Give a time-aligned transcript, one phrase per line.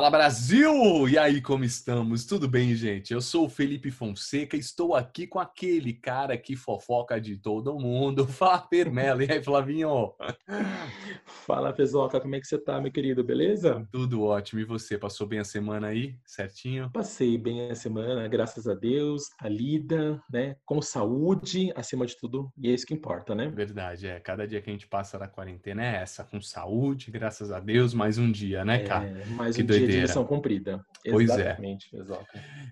[0.00, 1.06] Fala Brasil!
[1.10, 2.24] E aí, como estamos?
[2.24, 3.12] Tudo bem, gente?
[3.12, 8.24] Eu sou o Felipe Fonseca, estou aqui com aquele cara que fofoca de todo mundo,
[8.26, 9.20] Flávio Melo.
[9.20, 10.14] E aí, Flavinho?
[11.44, 13.22] Fala, Fezoca, como é que você tá, meu querido?
[13.22, 13.86] Beleza?
[13.92, 14.62] Tudo ótimo.
[14.62, 16.16] E você, passou bem a semana aí?
[16.24, 16.88] Certinho?
[16.90, 20.56] Passei bem a semana, graças a Deus, a lida, né?
[20.64, 23.52] Com saúde, acima de tudo, e é isso que importa, né?
[23.54, 24.18] Verdade, é.
[24.18, 27.92] Cada dia que a gente passa na quarentena é essa, com saúde, graças a Deus,
[27.92, 29.04] mais um dia, né, cara?
[29.04, 30.84] É, mais que um dia de missão cumprida.
[31.08, 31.34] Pois é.
[31.34, 31.98] Exatamente, é.
[32.00, 32.26] Exato.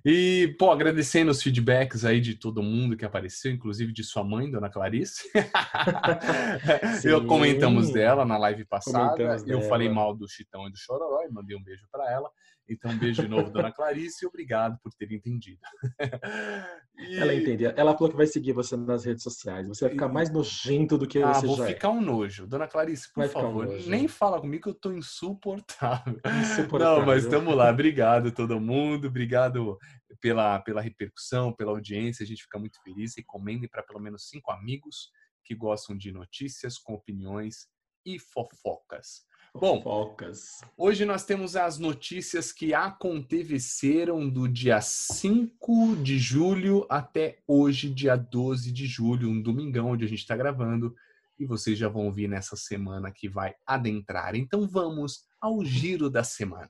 [0.04, 4.50] E, pô, agradecendo os feedbacks aí de todo mundo que apareceu, inclusive de sua mãe,
[4.50, 5.28] Dona Clarice.
[7.04, 9.22] eu comentamos dela na live passada.
[9.22, 9.62] Eu dela.
[9.62, 12.30] falei mal do Chitão e do Chororó e mandei um beijo para ela.
[12.68, 15.60] Então, um beijo de novo, dona Clarice, e obrigado por ter entendido.
[16.98, 17.16] e...
[17.16, 17.64] Ela entende.
[17.64, 19.66] Ela falou que vai seguir você nas redes sociais.
[19.66, 21.68] Você vai ficar mais nojento do que ah, você vou já é.
[21.68, 22.46] ficar um nojo.
[22.46, 26.20] Dona Clarice, por vai favor, um nem fala comigo que eu tô insuportável.
[26.42, 26.98] insuportável.
[26.98, 27.70] Não, mas estamos lá.
[27.70, 29.08] Obrigado todo mundo.
[29.08, 29.78] Obrigado
[30.20, 32.22] pela, pela repercussão, pela audiência.
[32.22, 33.16] A gente fica muito feliz.
[33.16, 35.10] Recomendem para pelo menos cinco amigos
[35.44, 37.66] que gostam de notícias com opiniões
[38.04, 39.26] e fofocas.
[39.60, 40.60] Bom, Focas.
[40.76, 48.14] hoje nós temos as notícias que aconteceram do dia 5 de julho até hoje, dia
[48.14, 50.94] 12 de julho, um domingão, onde a gente está gravando,
[51.36, 54.36] e vocês já vão ouvir nessa semana que vai adentrar.
[54.36, 56.68] Então vamos ao giro da semana.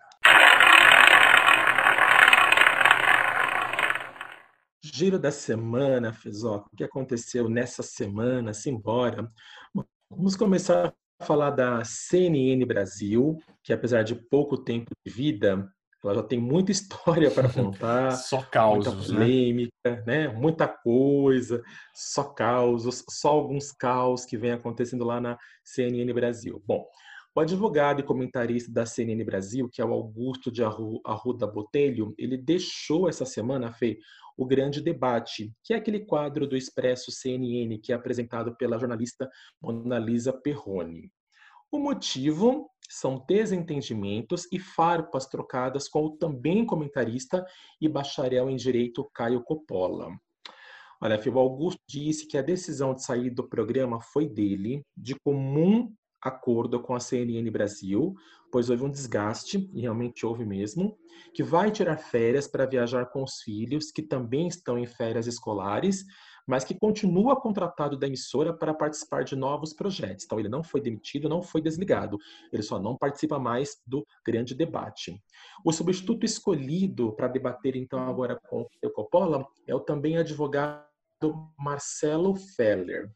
[4.82, 9.30] Giro da semana, Fezoca, o que aconteceu nessa semana, simbora.
[10.10, 15.68] Vamos começar falar da CNN Brasil, que apesar de pouco tempo de vida,
[16.04, 18.12] ela já tem muita história para contar.
[18.16, 19.18] só causos, muita né?
[19.18, 20.02] polêmica, né?
[20.06, 20.28] né?
[20.28, 21.62] Muita coisa,
[21.94, 26.62] só causos, só alguns caos que vem acontecendo lá na CNN Brasil.
[26.64, 26.86] Bom,
[27.34, 32.36] o advogado e comentarista da CNN Brasil, que é o Augusto de Arruda Botelho, ele
[32.36, 33.98] deixou essa semana, Fê,
[34.36, 39.28] o grande debate, que é aquele quadro do Expresso CNN que é apresentado pela jornalista
[39.60, 41.10] Mona Lisa Perrone.
[41.70, 47.44] O motivo são desentendimentos e farpas trocadas com o também comentarista
[47.78, 50.10] e bacharel em direito Caio Coppola.
[51.00, 55.92] Olha, o Augusto disse que a decisão de sair do programa foi dele, de comum
[56.20, 58.14] acordo com a CNN Brasil,
[58.50, 60.96] pois houve um desgaste, e realmente houve mesmo,
[61.34, 66.04] que vai tirar férias para viajar com os filhos, que também estão em férias escolares,
[66.48, 70.24] mas que continua contratado da emissora para participar de novos projetos.
[70.24, 72.16] Então, ele não foi demitido, não foi desligado,
[72.50, 75.22] ele só não participa mais do grande debate.
[75.62, 80.88] O substituto escolhido para debater, então, agora com o Coppola é o também advogado
[81.58, 83.10] Marcelo Feller.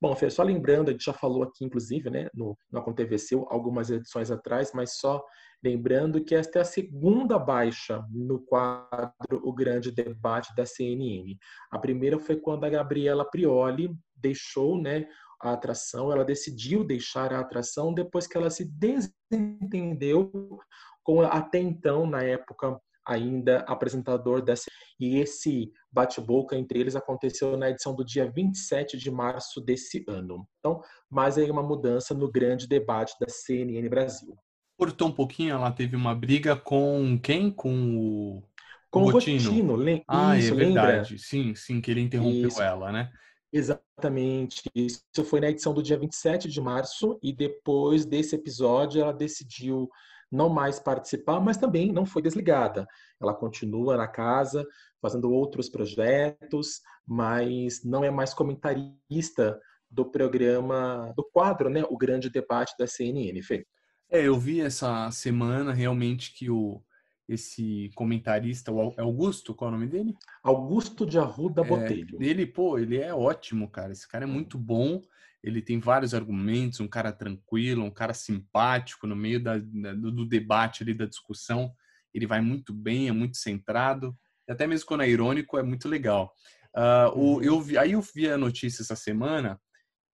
[0.00, 3.90] Bom, Fê, só lembrando, a gente já falou aqui, inclusive, né, no, no Aconteceu algumas
[3.90, 5.24] edições atrás, mas só
[5.62, 11.36] lembrando que esta é a segunda baixa no quadro O Grande Debate da CNN.
[11.70, 15.06] A primeira foi quando a Gabriela Prioli deixou, né,
[15.40, 20.58] a atração, ela decidiu deixar a atração depois que ela se desentendeu
[21.04, 24.64] com até então, na época, ainda apresentador dessa.
[25.00, 30.46] E esse bate-boca entre eles aconteceu na edição do dia 27 de março desse ano.
[30.58, 34.36] Então, mais aí uma mudança no grande debate da CNN Brasil.
[34.78, 37.50] Cortou um pouquinho, ela teve uma briga com quem?
[37.50, 38.42] Com o.
[38.88, 39.74] Com o Botino.
[39.74, 40.04] Lem...
[40.06, 41.10] Ah, Isso, é verdade.
[41.10, 41.18] Lembra?
[41.18, 42.62] Sim, sim, que ele interrompeu Isso.
[42.62, 43.10] ela, né?
[43.52, 44.62] Exatamente.
[44.74, 49.90] Isso foi na edição do dia 27 de março, e depois desse episódio ela decidiu
[50.30, 52.86] não mais participar, mas também não foi desligada.
[53.20, 54.64] Ela continua na casa,
[55.02, 59.58] fazendo outros projetos, mas não é mais comentarista
[59.90, 61.82] do programa, do quadro, né?
[61.88, 63.66] O Grande Debate da CNN, Fê.
[64.10, 66.82] É, eu vi essa semana realmente que o
[67.28, 70.16] esse comentarista, o é Augusto, qual é o nome dele?
[70.42, 72.16] Augusto de Arruda Botelho.
[72.18, 73.92] É, ele, pô, ele é ótimo, cara.
[73.92, 75.02] Esse cara é muito bom
[75.42, 80.26] ele tem vários argumentos, um cara tranquilo, um cara simpático no meio da, da, do
[80.26, 81.72] debate ali, da discussão.
[82.12, 84.16] Ele vai muito bem, é muito centrado,
[84.48, 86.32] e até mesmo quando é irônico, é muito legal.
[86.76, 87.42] Uh, o, uhum.
[87.42, 89.60] eu vi, aí eu vi a notícia essa semana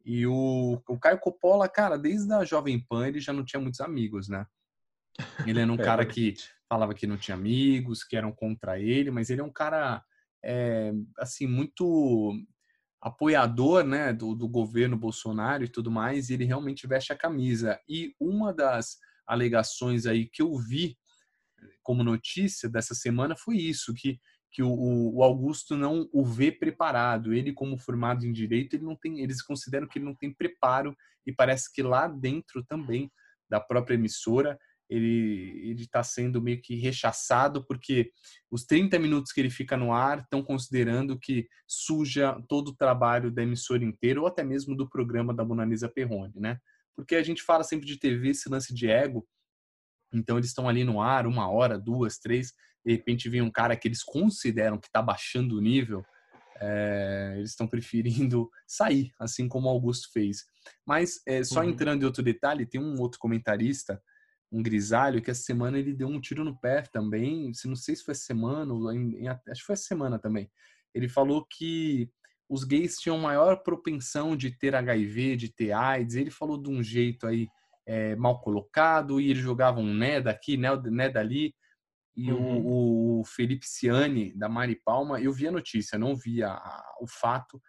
[0.05, 3.81] e o, o Caio Coppola, cara, desde a Jovem Pan ele já não tinha muitos
[3.81, 4.47] amigos, né?
[5.47, 6.35] Ele era um é, cara que
[6.69, 10.03] falava que não tinha amigos, que eram contra ele, mas ele é um cara,
[10.45, 12.35] é, assim, muito
[13.01, 17.79] apoiador né, do, do governo Bolsonaro e tudo mais, e ele realmente veste a camisa.
[17.89, 20.99] E uma das alegações aí que eu vi
[21.83, 24.19] como notícia dessa semana foi isso, que,
[24.55, 27.35] que o, o, Augusto não o vê preparado.
[27.35, 30.97] Ele, como formado em direito, ele não tem, eles consideram que ele não tem preparo,
[31.27, 33.11] e parece que lá dentro também
[33.51, 34.57] da própria emissora
[34.89, 38.13] ele está sendo meio que rechaçado porque
[38.51, 43.31] os 30 minutos que ele fica no ar estão considerando que suja todo o trabalho
[43.31, 46.59] da emissora inteira ou até mesmo do programa da Monalisa Perrone, né?
[46.95, 49.27] Porque a gente fala sempre de TV, esse lance de ego,
[50.13, 52.53] então eles estão ali no ar uma hora, duas, três,
[52.85, 56.05] de repente vem um cara que eles consideram que está baixando o nível,
[56.61, 60.45] é, eles estão preferindo sair, assim como o Augusto fez.
[60.87, 61.71] Mas é, só uhum.
[61.71, 64.01] entrando em outro detalhe, tem um outro comentarista
[64.55, 67.97] um grisalho que essa semana ele deu um tiro no pé também, se não sei
[67.97, 70.49] se foi essa semana, em, em, acho que foi essa semana também.
[70.95, 72.09] Ele falou que
[72.49, 76.15] os gays tinham maior propensão de ter HIV, de ter AIDS.
[76.15, 77.49] Ele falou de um jeito aí
[77.85, 81.53] é, mal colocado e eles jogavam né daqui, né, né dali.
[82.17, 82.65] E uhum.
[82.65, 86.97] o, o, Felipe Ciani, da Mari Palma, eu vi a notícia, não vi a, a,
[87.01, 87.61] o fato.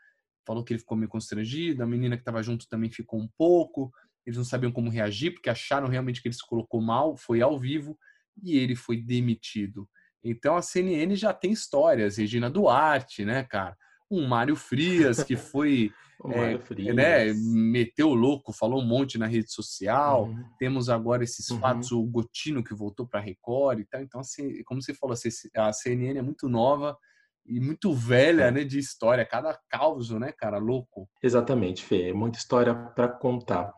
[0.45, 3.91] Falou que ele ficou meio constrangido, a menina que estava junto também ficou um pouco
[4.25, 7.59] eles não sabiam como reagir, porque acharam realmente que ele se colocou mal, foi ao
[7.59, 7.97] vivo
[8.41, 9.87] e ele foi demitido.
[10.23, 13.77] Então a CNN já tem histórias, Regina Duarte, né, cara?
[14.15, 15.91] Um Mário Frias que foi
[16.31, 16.95] é, Frias.
[16.95, 20.25] Né, meteu louco, falou um monte na rede social.
[20.25, 20.43] Uhum.
[20.57, 21.59] Temos agora esses uhum.
[21.59, 24.01] fatos, o Gotino que voltou para Record e tal.
[24.01, 25.15] Então, assim, como você falou,
[25.55, 26.97] a CNN é muito nova
[27.45, 28.51] e muito velha, é.
[28.51, 29.25] né, de história.
[29.25, 31.07] Cada caos, né, cara, louco.
[31.21, 32.13] Exatamente, Fê.
[32.13, 33.71] Muita história para contar.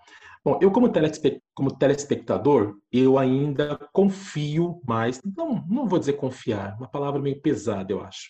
[0.47, 6.77] Bom, eu como, telespe como telespectador, eu ainda confio mais, não, não vou dizer confiar,
[6.77, 8.29] uma palavra meio pesada, eu acho.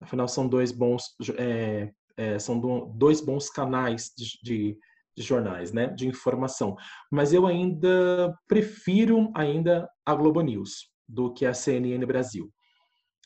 [0.00, 1.04] Afinal, são dois bons,
[1.38, 2.58] é, é, são
[2.94, 4.78] dois bons canais de, de,
[5.16, 6.76] de, jornais, né, de informação.
[7.10, 12.52] Mas eu ainda prefiro ainda a Globo News do que a CNN Brasil.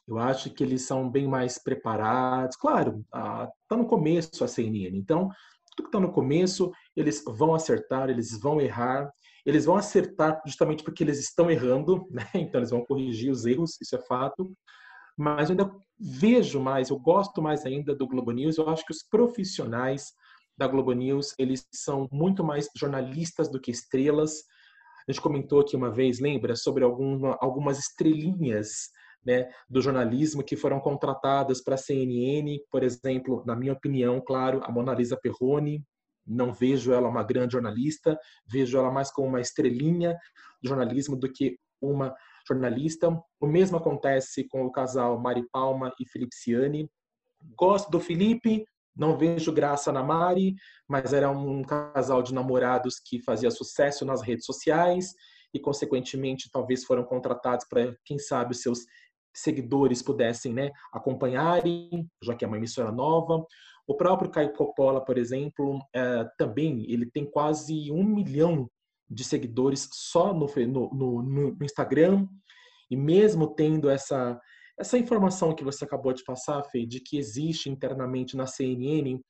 [0.07, 2.57] Eu acho que eles são bem mais preparados.
[2.57, 5.29] Claro, está no começo a CNN, então
[5.77, 9.11] tudo que está no começo, eles vão acertar, eles vão errar,
[9.47, 12.25] eles vão acertar justamente porque eles estão errando, né?
[12.35, 14.53] então eles vão corrigir os erros, isso é fato.
[15.21, 18.91] Mas eu ainda vejo mais, eu gosto mais ainda do Globo News, eu acho que
[18.91, 20.15] os profissionais
[20.57, 24.45] da Globo News, eles são muito mais jornalistas do que estrelas.
[25.07, 28.89] A gente comentou aqui uma vez, lembra, sobre alguma, algumas estrelinhas
[29.23, 34.63] né, do jornalismo que foram contratadas para a CNN, por exemplo, na minha opinião, claro,
[34.65, 35.85] a Mona Lisa Perrone,
[36.27, 40.17] não vejo ela uma grande jornalista, vejo ela mais como uma estrelinha
[40.63, 42.15] de jornalismo do que uma
[42.55, 43.09] jornalista.
[43.41, 46.89] O mesmo acontece com o casal Mari Palma e Felipe Ciani.
[47.57, 48.65] Gosto do Felipe,
[48.95, 50.55] não vejo graça na Mari,
[50.89, 55.15] mas era um casal de namorados que fazia sucesso nas redes sociais
[55.55, 58.81] e, consequentemente, talvez foram contratados para, quem sabe, os seus
[59.35, 63.45] seguidores pudessem né, acompanharem, já que é uma emissora nova.
[63.87, 68.69] O próprio Caio Coppola, por exemplo, é, também ele tem quase um milhão
[69.09, 70.47] de seguidores só no,
[70.93, 72.29] no, no, Instagram.
[72.91, 74.39] E mesmo tendo essa,
[74.79, 79.21] essa informação que você acabou de passar, Fê, de que existe internamente na CNN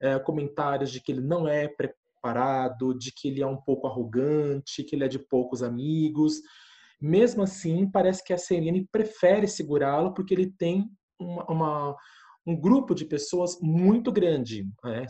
[0.00, 4.82] é, comentários de que ele não é preparado, de que ele é um pouco arrogante,
[4.84, 6.40] que ele é de poucos amigos,
[7.00, 11.96] mesmo assim, parece que a CNN prefere segurá-lo porque ele tem uma, uma,
[12.46, 14.66] um grupo de pessoas muito grande.
[14.84, 15.06] Né?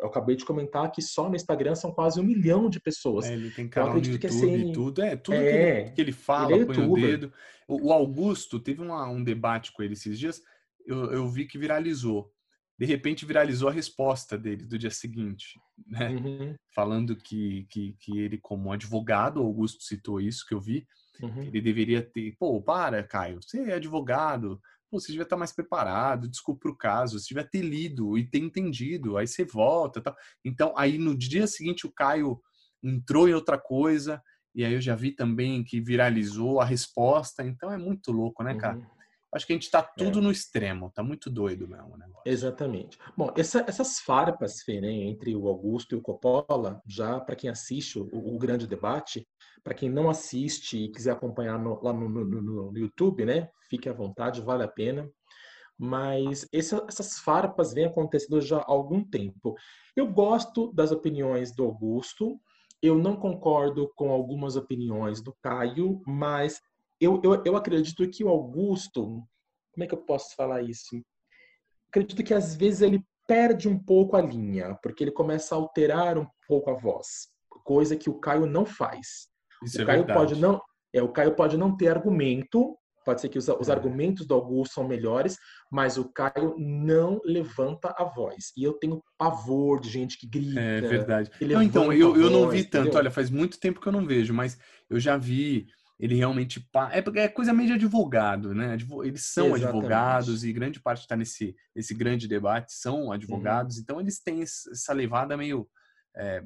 [0.00, 3.26] Eu acabei de comentar que só no Instagram são quase um milhão de pessoas.
[3.26, 4.72] É, ele tem canal no YouTube CNN...
[4.72, 5.02] tudo.
[5.02, 7.32] É, tudo é, que, ele, que, ele, fala, ele é põe o dedo.
[7.66, 10.40] O, Augusto, teve uma, um debate com ele esses dias,
[10.86, 12.32] eu, eu vi que viralizou
[12.80, 16.10] de repente viralizou a resposta dele do dia seguinte, né?
[16.10, 16.54] Uhum.
[16.72, 20.86] Falando que, que, que ele, como advogado, Augusto citou isso que eu vi,
[21.22, 21.42] Uhum.
[21.42, 26.28] Ele deveria ter, pô, para, Caio, você é advogado, pô, você devia estar mais preparado,
[26.28, 30.16] desculpa o caso, você devia ter lido e ter entendido, aí você volta, tal.
[30.44, 32.40] Então, aí no dia seguinte o Caio
[32.82, 34.22] entrou em outra coisa,
[34.54, 38.56] e aí eu já vi também que viralizou a resposta, então é muito louco, né,
[38.56, 38.76] cara?
[38.76, 38.98] Uhum.
[39.34, 40.22] Acho que a gente está tudo é.
[40.22, 42.22] no extremo, tá muito doido mesmo o negócio.
[42.24, 42.98] Exatamente.
[43.14, 47.50] Bom, essa, essas farpas, Fê, né, entre o Augusto e o Coppola, já para quem
[47.50, 49.28] assiste o, o, grande debate,
[49.62, 53.88] para quem não assiste e quiser acompanhar no, lá no, no, no, YouTube, né, fique
[53.88, 55.10] à vontade, vale a pena.
[55.78, 59.54] Mas essa, essas farpas vêm acontecendo já há algum tempo.
[59.94, 62.40] Eu gosto das opiniões do Augusto,
[62.82, 66.60] eu não concordo com algumas opiniões do Caio, mas
[67.00, 69.22] eu, eu, eu acredito que o Augusto,
[69.72, 71.00] como é que eu posso falar isso?
[71.88, 76.18] Acredito que às vezes ele perde um pouco a linha, porque ele começa a alterar
[76.18, 77.28] um pouco a voz,
[77.62, 79.28] coisa que o Caio não faz.
[79.64, 80.18] Isso o é Caio verdade.
[80.18, 80.60] pode não,
[80.92, 82.76] é, o Caio pode não ter argumento
[83.08, 83.72] pode ser que os, os, é.
[83.72, 85.38] argumentos do Augusto são melhores,
[85.72, 88.52] mas o Caio não levanta a voz.
[88.54, 90.60] E eu tenho pavor de gente que grita.
[90.60, 91.30] É verdade.
[91.40, 92.88] Não, então, eu, eu não vi tanto.
[92.88, 93.00] Entendeu?
[93.00, 94.58] Olha, faz muito tempo que eu não vejo, mas
[94.90, 98.76] eu já vi ele realmente é, é coisa meio de advogado, né?
[99.02, 99.64] Eles são Exatamente.
[99.64, 103.82] advogados e grande parte está nesse esse grande debate são advogados, uhum.
[103.82, 105.68] então eles têm essa levada meio
[106.16, 106.44] é,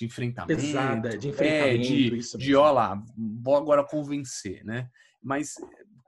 [0.00, 3.02] de enfrentamento, pesada, de enfrentamento, é, de, isso de ó lá,
[3.42, 4.88] vou agora convencer, né?
[5.22, 5.54] Mas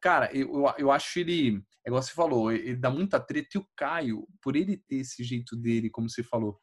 [0.01, 3.67] cara, eu, eu acho ele, é igual você falou, ele dá muita treta e o
[3.77, 6.59] Caio, por ele ter esse jeito dele, como você falou,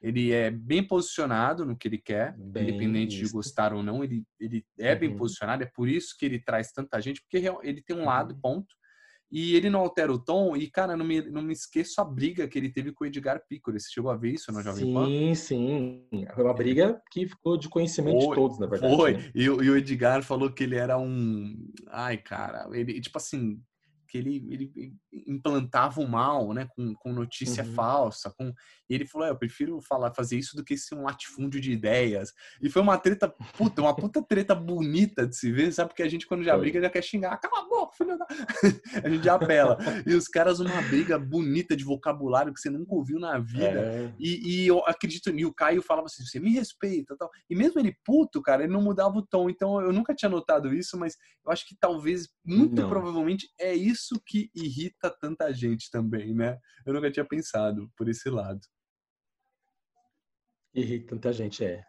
[0.00, 3.26] ele é bem posicionado no que ele quer, bem independente isso.
[3.26, 5.00] de gostar ou não, ele, ele é uhum.
[5.00, 8.34] bem posicionado, é por isso que ele traz tanta gente, porque ele tem um lado,
[8.34, 8.40] uhum.
[8.40, 8.74] ponto,
[9.30, 12.48] e ele não altera o tom, e cara, não me, não me esqueço a piga
[12.48, 15.06] que ele teve com o Edgar Piccoli, você chegou a ver isso no Jovem Pan?
[15.06, 18.96] Sim, sim, foi uma briga que ficou de conhecimento foi, de todos, na verdade.
[18.96, 19.30] Foi, né?
[19.34, 21.54] e, e o Edgar falou que ele era um,
[21.88, 23.60] ai cara, ele, tipo assim,
[24.08, 24.94] que ele, ele
[25.26, 27.74] implantava o mal, né, com, com notícia uhum.
[27.74, 28.52] falsa, com
[28.88, 31.72] e ele falou, é, eu prefiro falar fazer isso do que ser um latifúndio de
[31.72, 32.32] ideias.
[32.60, 35.90] E foi uma treta, puta, uma puta treta bonita de se ver, sabe?
[35.90, 36.60] Porque a gente quando já foi.
[36.62, 38.26] briga já quer xingar, cala a boca, filho da...
[39.04, 39.78] a gente já apela.
[40.06, 43.80] e os caras uma briga bonita de vocabulário que você nunca ouviu na vida.
[43.80, 44.12] É.
[44.18, 47.30] E, e, eu acredito, e o Caio falava assim, você me respeita, tal.
[47.48, 49.50] E mesmo ele puto, cara, ele não mudava o tom.
[49.50, 52.88] Então eu nunca tinha notado isso, mas eu acho que talvez, muito não.
[52.88, 56.58] provavelmente, é isso que irrita tanta gente também, né?
[56.86, 58.60] Eu nunca tinha pensado por esse lado.
[60.74, 61.82] Irrita tanta gente, é.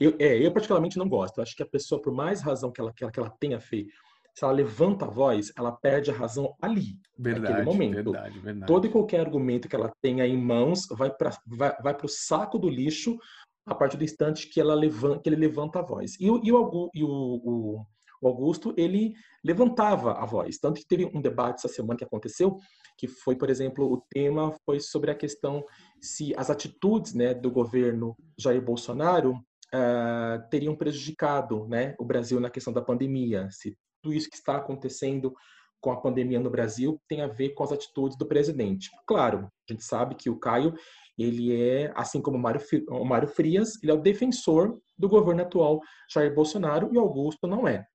[0.00, 1.38] Eu, é, eu particularmente não gosto.
[1.38, 3.60] Eu acho que a pessoa, por mais razão que ela, que ela, que ela tenha
[3.60, 3.92] feito,
[4.34, 8.12] se ela levanta a voz, ela perde a razão ali, verdade, naquele momento.
[8.12, 8.66] Verdade, verdade.
[8.66, 12.58] Todo e qualquer argumento que ela tenha em mãos vai para vai, vai o saco
[12.58, 13.16] do lixo
[13.64, 16.18] a partir do instante que, ela levanta, que ele levanta a voz.
[16.20, 17.86] E, e, o, e o, o,
[18.20, 20.58] o Augusto, ele levantava a voz.
[20.58, 22.58] Tanto que teve um debate essa semana que aconteceu,
[22.98, 25.64] que foi, por exemplo, o tema foi sobre a questão
[26.04, 29.32] se as atitudes né, do governo Jair Bolsonaro
[29.74, 34.56] uh, teriam prejudicado né, o Brasil na questão da pandemia, se tudo isso que está
[34.56, 35.34] acontecendo
[35.80, 38.90] com a pandemia no Brasil tem a ver com as atitudes do presidente.
[39.06, 40.74] Claro, a gente sabe que o Caio,
[41.18, 45.80] ele é, assim como o Mário, Frias, ele é o defensor do governo atual
[46.10, 47.86] Jair Bolsonaro e Augusto não é.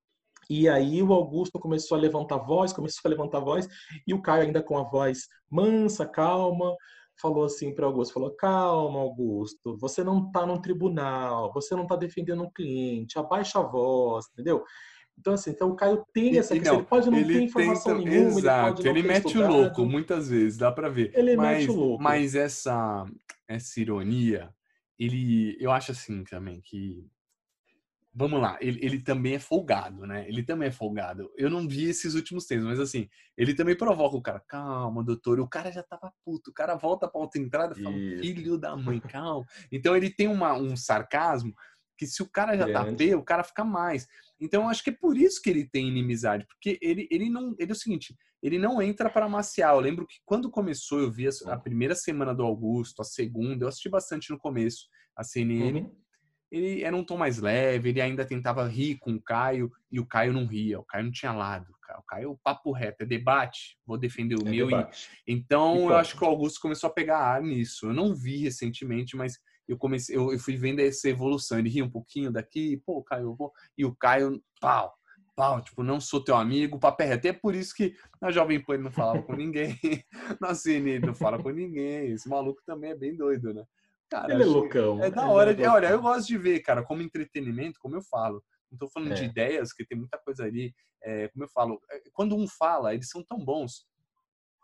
[0.50, 3.68] E aí o Augusto começou a levantar a voz, começou a levantar a voz,
[4.06, 6.76] e o Caio ainda com a voz mansa, calma,
[7.22, 11.96] falou assim para Augusto, falou: "Calma, Augusto, você não está no tribunal, você não está
[11.96, 14.64] defendendo um cliente, abaixa a voz", entendeu?
[15.20, 16.76] Então, assim, então o Caio tem essa questão.
[16.76, 19.52] Não, ele pode não ele ter informação tem, nenhuma, exato, ele, ele mete estudado.
[19.52, 21.12] o louco muitas vezes, dá para ver.
[21.14, 22.02] Ele mas, mete o louco.
[22.02, 23.06] Mas essa,
[23.46, 24.50] essa ironia,
[24.98, 27.06] ele, eu acho assim também que
[28.14, 30.28] vamos lá, ele, ele também é folgado, né?
[30.28, 31.32] Ele também é folgado.
[31.38, 35.40] Eu não vi esses últimos tempos, mas assim, ele também provoca o cara, calma, doutor.
[35.40, 38.76] O cara já tava puto, o cara volta pra outra entrada e fala, filho da
[38.76, 39.46] mãe, calma.
[39.72, 41.54] Então ele tem uma, um sarcasmo
[41.98, 42.92] que se o cara já tá Grande.
[42.92, 44.08] tá feio, o cara fica mais.
[44.40, 47.54] Então eu acho que é por isso que ele tem inimizade, porque ele, ele não.
[47.60, 49.74] Ele é o seguinte, ele não entra para maciar.
[49.74, 53.66] Eu lembro que quando começou, eu vi a, a, primeira semana do Augusto, a segunda,
[53.66, 55.82] eu assisti bastante no começo, a CNN.
[55.82, 56.00] Uhum
[56.52, 60.06] ele era um tom mais leve, ele ainda tentava rir com o Caio e o
[60.06, 61.72] Caio não ria, o Caio não tinha lado.
[61.98, 64.70] O Caio, papo reto, é debate, vou defender o é meu.
[64.70, 64.88] E,
[65.28, 67.88] então, e eu acho que o Augusto começou a pegar ar nisso.
[67.88, 71.58] Eu não vi recentemente, mas eu comecei, eu, eu fui vendo essa evolução.
[71.58, 73.52] Ele ria um pouquinho daqui, pô, Caio, vou.
[73.78, 74.94] E o Caio, pau,
[75.36, 77.28] pau, tipo, não sou teu amigo, papo é reto.
[77.28, 79.80] É por isso que na Jovem Pan ele não falava com ninguém,
[80.40, 82.12] na CNN ele não fala com ninguém.
[82.12, 83.64] Esse maluco também é bem doido, né?
[84.10, 85.04] Cara, ele é loucão.
[85.04, 85.52] É da hora.
[85.52, 88.44] É olha, eu gosto de ver, cara, como entretenimento, como eu falo.
[88.72, 89.16] Não tô falando é.
[89.16, 90.74] de ideias, que tem muita coisa ali.
[91.04, 93.86] É, como eu falo, é, quando um fala, eles são tão bons.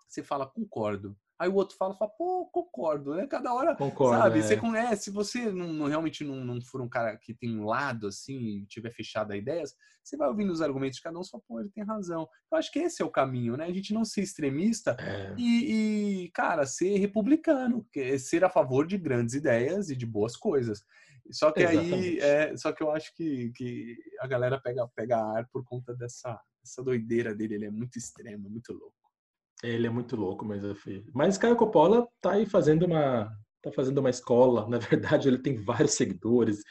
[0.07, 1.15] Você fala, concordo.
[1.37, 3.27] Aí o outro fala, fala, pô, concordo, né?
[3.27, 4.39] Cada hora, concordo, sabe?
[4.39, 4.41] É.
[4.41, 7.65] Você conhece, se você não, não, realmente não, não for um cara que tem um
[7.65, 11.21] lado, assim, e tiver fechado a ideias, você vai ouvindo os argumentos de cada um
[11.21, 12.29] e fala, pô, ele tem razão.
[12.51, 13.65] Eu acho que esse é o caminho, né?
[13.65, 15.33] A gente não ser extremista é.
[15.37, 20.37] e, e, cara, ser republicano, é ser a favor de grandes ideias e de boas
[20.37, 20.83] coisas.
[21.31, 21.93] Só que Exatamente.
[21.93, 25.93] aí, é, só que eu acho que, que a galera pega, pega ar por conta
[25.95, 29.04] dessa, dessa doideira dele, ele é muito extremo, muito louco.
[29.67, 31.03] Ele é muito louco, mas eu fiz.
[31.13, 33.31] Mas Caio Coppola tá aí fazendo uma
[33.61, 34.67] tá fazendo uma escola.
[34.69, 36.61] Na verdade, ele tem vários seguidores.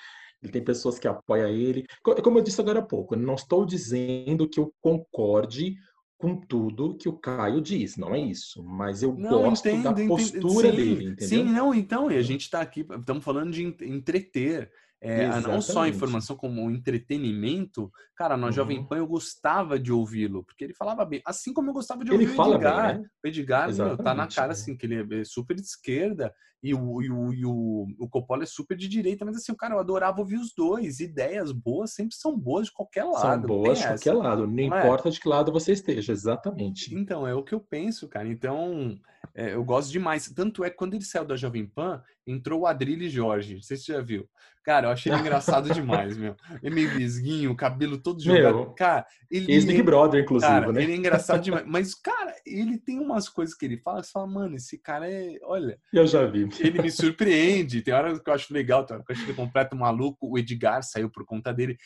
[0.42, 1.86] Ele tem pessoas que apoiam ele.
[2.02, 5.74] Como eu disse agora há pouco, não estou dizendo que eu concorde
[6.18, 8.62] com tudo que o Caio diz, não é isso.
[8.62, 11.28] Mas eu não, gosto entendo, da postura sim, dele, entendeu?
[11.28, 14.70] Sim, não, então, e a gente está aqui, estamos falando de entreter.
[15.04, 18.52] É, não só a informação como entretenimento, cara, na uhum.
[18.52, 22.10] Jovem Pan eu gostava de ouvi-lo, porque ele falava bem, assim como eu gostava de
[22.10, 22.94] ouvir ele o Edgar.
[22.94, 23.08] Bem, né?
[23.22, 26.34] O Edgar meu, tá na cara, assim, que ele é super de esquerda
[26.64, 29.56] e o, e, o, e o, o Coppola é super de direita, mas assim, o
[29.56, 30.98] cara, eu adorava ouvir os dois.
[30.98, 33.20] Ideias boas sempre são boas de qualquer lado.
[33.20, 34.80] São boas de qualquer lado, não, não é?
[34.80, 35.12] importa é?
[35.12, 36.94] de que lado você esteja, exatamente.
[36.94, 38.26] Então, é o que eu penso, cara.
[38.26, 38.98] Então,
[39.34, 40.26] é, eu gosto demais.
[40.30, 43.54] Tanto é que quando ele saiu da Jovem Pan, entrou o Adrilles Jorge.
[43.54, 44.28] Não sei se você já viu.
[44.64, 46.34] Cara, eu achei ele engraçado demais, meu.
[46.62, 48.56] Ele é meio visguinho, cabelo todo jogado.
[48.56, 49.52] Meu, cara, ele.
[49.52, 50.82] Ex-Big Brother, inclusive, cara, né?
[50.82, 51.66] Ele é engraçado demais.
[51.66, 55.10] Mas, cara, ele tem umas coisas que ele fala que você fala, mano, esse cara
[55.10, 55.38] é.
[55.42, 55.78] Olha.
[55.92, 56.48] Eu já vi.
[56.60, 57.82] Ele me surpreende.
[57.82, 60.30] Tem horas que eu acho legal, tem horas que eu acho ele completo maluco.
[60.30, 61.76] O Edgar saiu por conta dele,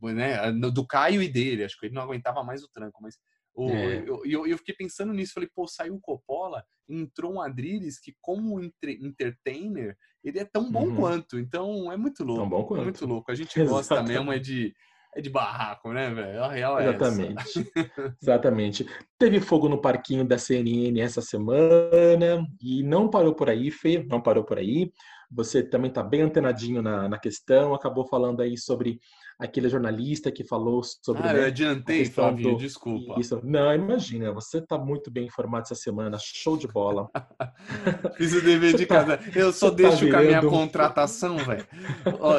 [0.00, 0.52] né?
[0.52, 1.64] Do Caio e dele.
[1.64, 3.18] Acho que ele não aguentava mais o tranco, mas
[3.54, 3.98] o, é.
[4.06, 8.14] eu, eu, eu, fiquei pensando nisso, falei, pô, saiu o Coppola, entrou um Adriles que,
[8.20, 10.96] como entre, entertainer, ele é tão bom uhum.
[10.96, 11.38] quanto.
[11.38, 12.40] Então é muito louco.
[12.40, 12.80] Tão bom quanto.
[12.80, 13.30] É muito louco.
[13.30, 14.74] A gente gosta mesmo é de,
[15.14, 16.42] é de barraco, né, velho?
[16.42, 17.72] A real é Exatamente.
[18.20, 18.86] Exatamente.
[19.18, 24.20] Teve fogo no parquinho da CNN essa semana e não parou por aí, Fê, não
[24.20, 24.92] parou por aí.
[25.30, 29.00] Você também está bem antenadinho na, na questão, acabou falando aí sobre
[29.38, 31.22] aquele jornalista que falou sobre.
[31.22, 32.58] Ah, né, eu adiantei, Flavinho, do...
[32.58, 33.18] desculpa.
[33.18, 33.40] Isso.
[33.42, 37.08] Não, imagina, você está muito bem informado essa semana, show de bola.
[38.16, 39.20] Fiz o dever de tá casa.
[39.34, 41.66] Eu só tá deixo tá com a minha contratação, velho.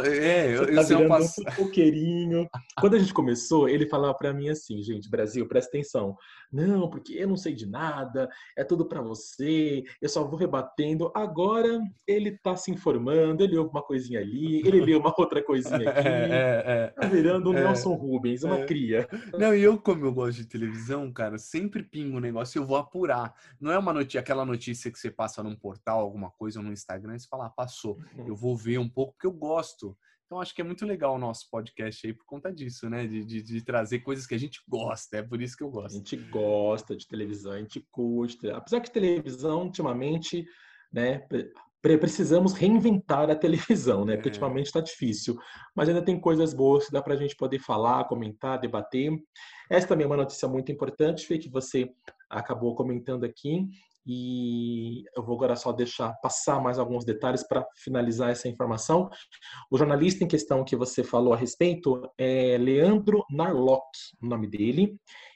[0.05, 1.41] É, eu, tá eu passo...
[1.41, 2.47] um pouquinho.
[2.79, 6.15] Quando a gente começou, ele falava para mim assim, gente, Brasil, presta atenção.
[6.51, 11.11] Não, porque eu não sei de nada, é tudo para você, eu só vou rebatendo.
[11.13, 15.75] Agora ele está se informando, ele ouve uma coisinha ali, ele lê uma outra coisinha
[15.89, 16.07] aqui.
[16.07, 16.84] É, é, é.
[16.87, 18.65] Tá virando o é, Nelson Rubens, uma é.
[18.65, 19.07] cria.
[19.37, 22.65] Não, e eu, como eu gosto de televisão, cara, sempre pingo um negócio e eu
[22.65, 23.33] vou apurar.
[23.59, 26.73] Não é uma notícia, aquela notícia que você passa num portal, alguma coisa, ou no
[26.73, 27.99] Instagram, e você fala, ah, passou.
[28.17, 28.27] Uhum.
[28.27, 29.97] Eu vou ver um pouco, porque eu gosto.
[30.25, 33.05] Então, acho que é muito legal o nosso podcast aí por conta disso, né?
[33.05, 35.17] De, de, de, trazer coisas que a gente gosta.
[35.17, 35.95] É por isso que eu gosto.
[35.95, 38.49] A gente gosta de televisão, a gente curte.
[38.49, 40.47] Apesar que televisão, ultimamente,
[40.91, 41.23] né?
[41.99, 44.15] Precisamos reinventar a televisão, né?
[44.15, 44.31] Porque é.
[44.31, 45.37] ultimamente está difícil.
[45.75, 49.11] Mas ainda tem coisas boas que dá para a gente poder falar, comentar, debater.
[49.69, 51.89] Essa também é uma notícia muito importante, Fê, que você
[52.29, 53.67] acabou comentando aqui.
[54.07, 59.09] E eu vou agora só deixar passar mais alguns detalhes para finalizar essa informação.
[59.71, 63.87] O jornalista em questão que você falou a respeito é Leandro Narlock,
[64.21, 64.95] o nome dele.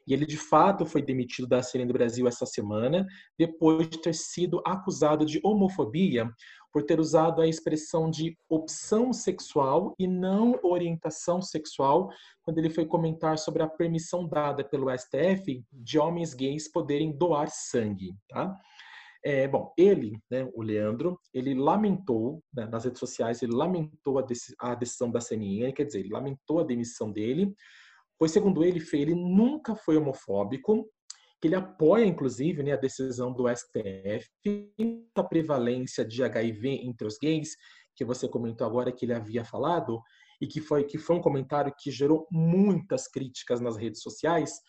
[0.09, 3.05] E ele, de fato, foi demitido da CNN do Brasil essa semana,
[3.37, 6.27] depois de ter sido acusado de homofobia
[6.73, 12.09] por ter usado a expressão de opção sexual e não orientação sexual,
[12.43, 17.49] quando ele foi comentar sobre a permissão dada pelo STF de homens gays poderem doar
[17.51, 18.15] sangue.
[18.29, 18.55] Tá?
[19.23, 24.17] É, bom, ele, né, o Leandro, ele lamentou né, nas redes sociais, ele lamentou
[24.59, 27.53] a, decisão da CNN, quer dizer, ele lamentou a demissão dele,
[28.19, 30.85] pois, segundo ele, ele nunca foi homofóbico,
[31.41, 34.29] que ele apoia, inclusive, né, a decisão do STF,
[35.15, 37.55] a prevalência de HIV entre os gays,
[37.95, 40.01] que você comentou agora que ele havia falado,
[40.41, 44.59] e que foi, que foi um comentário que gerou muitas críticas nas redes sociais,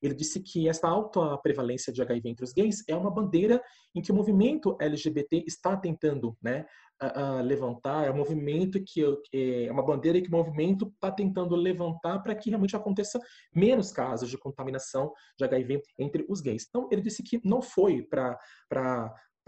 [0.00, 3.60] ele disse que essa alta prevalência de HIV entre os gays é uma bandeira
[3.94, 6.64] em que o movimento LGBT está tentando né,
[7.00, 11.54] a, a levantar, é um movimento que é uma bandeira que o movimento está tentando
[11.54, 13.20] levantar para que realmente aconteça
[13.54, 16.66] menos casos de contaminação de HIV entre os gays.
[16.68, 18.38] Então, ele disse que não foi para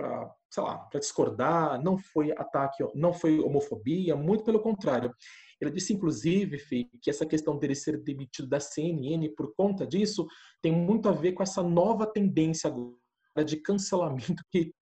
[0.01, 5.15] para, sei lá, para discordar, não foi ataque, não foi homofobia, muito pelo contrário.
[5.61, 6.59] Ele disse, inclusive,
[7.03, 10.27] que essa questão dele ser demitido da CNN por conta disso
[10.63, 14.73] tem muito a ver com essa nova tendência agora de cancelamento que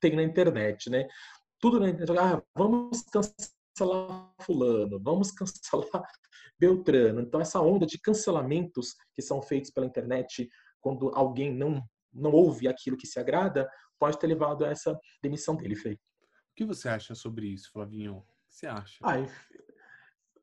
[0.00, 1.06] tem na internet, né?
[1.62, 6.02] Tudo na internet, ah, vamos cancelar fulano, vamos cancelar
[6.58, 7.20] Beltrano.
[7.20, 11.80] Então, essa onda de cancelamentos que são feitos pela internet quando alguém não
[12.12, 15.92] não ouve aquilo que se agrada, pode ter levado a essa demissão dele, Fê.
[15.92, 15.98] O
[16.54, 18.18] que você acha sobre isso, Flavinho?
[18.18, 18.98] O que você acha?
[19.02, 19.26] Ai,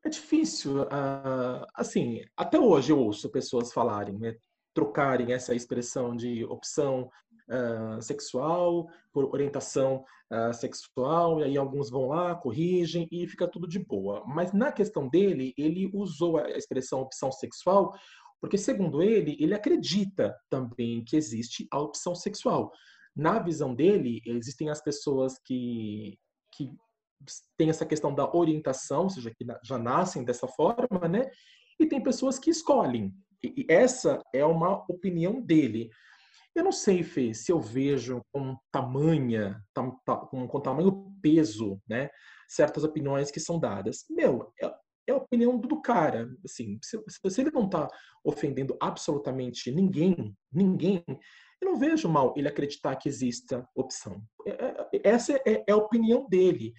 [0.04, 0.82] é difícil.
[0.82, 4.36] Uh, assim, até hoje eu ouço pessoas falarem, né,
[4.74, 7.08] trocarem essa expressão de opção
[7.50, 13.66] uh, sexual por orientação uh, sexual, e aí alguns vão lá, corrigem e fica tudo
[13.66, 14.22] de boa.
[14.26, 17.92] Mas na questão dele, ele usou a expressão opção sexual
[18.40, 22.72] porque, segundo ele, ele acredita também que existe a opção sexual.
[23.14, 26.18] Na visão dele, existem as pessoas que,
[26.54, 26.72] que
[27.58, 31.30] tem essa questão da orientação, ou seja, que já nascem dessa forma, né?
[31.78, 33.12] E tem pessoas que escolhem.
[33.42, 35.90] E essa é uma opinião dele.
[36.54, 39.62] Eu não sei, Fê, se eu vejo com tamanha,
[40.30, 42.10] com, com tamanho peso, né,
[42.48, 44.04] certas opiniões que são dadas.
[44.10, 44.74] Meu, é,
[45.08, 46.28] é a opinião do cara.
[46.44, 47.88] Assim, se, se ele não está
[48.24, 51.04] ofendendo absolutamente ninguém, ninguém,
[51.60, 54.22] eu não vejo mal ele acreditar que exista opção.
[54.46, 56.72] É, é, essa é, é a opinião dele.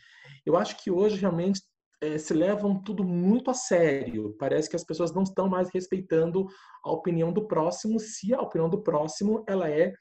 [0.45, 1.61] Eu acho que hoje realmente
[2.01, 4.35] é, se levam tudo muito a sério.
[4.39, 6.47] Parece que as pessoas não estão mais respeitando
[6.83, 9.93] a opinião do próximo, se a opinião do próximo ela é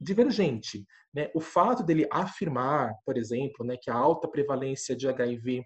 [0.00, 0.86] divergente.
[1.12, 1.30] Né?
[1.34, 5.64] O fato dele afirmar, por exemplo, né, que a alta prevalência de HIV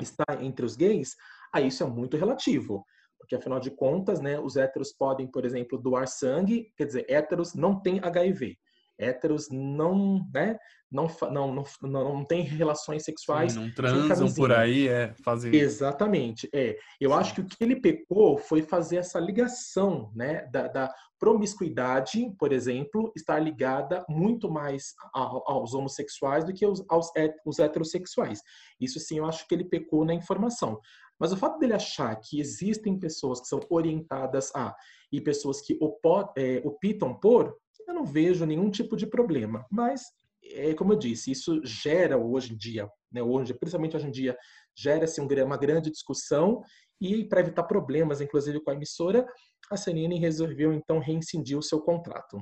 [0.00, 1.14] está entre os gays,
[1.52, 2.84] a isso é muito relativo.
[3.18, 7.54] Porque, afinal de contas, né, os héteros podem, por exemplo, doar sangue, quer dizer, héteros
[7.54, 8.56] não têm HIV
[9.00, 10.58] héteros não, né,
[10.90, 13.52] não, não, não, não tem relações sexuais.
[13.52, 15.54] Sim, não transam por aí, é, fazer.
[15.54, 16.76] Exatamente, é.
[17.00, 17.16] Eu Sim.
[17.16, 22.52] acho que o que ele pecou foi fazer essa ligação, né, da, da promiscuidade, por
[22.52, 27.10] exemplo, estar ligada muito mais aos homossexuais do que aos, aos,
[27.44, 28.42] aos heterossexuais.
[28.80, 30.80] Isso sim, eu acho que ele pecou na informação.
[31.20, 34.74] Mas o fato dele achar que existem pessoas que são orientadas a
[35.12, 37.54] e pessoas que opo, é, optam por,
[37.90, 39.66] eu não vejo nenhum tipo de problema.
[39.70, 40.02] Mas,
[40.42, 44.36] é, como eu disse, isso gera hoje em dia, né, hoje, principalmente hoje em dia,
[44.76, 46.62] gera-se uma grande discussão
[47.00, 49.26] e para evitar problemas, inclusive com a emissora,
[49.70, 52.38] a CNN resolveu então reincidir o seu contrato.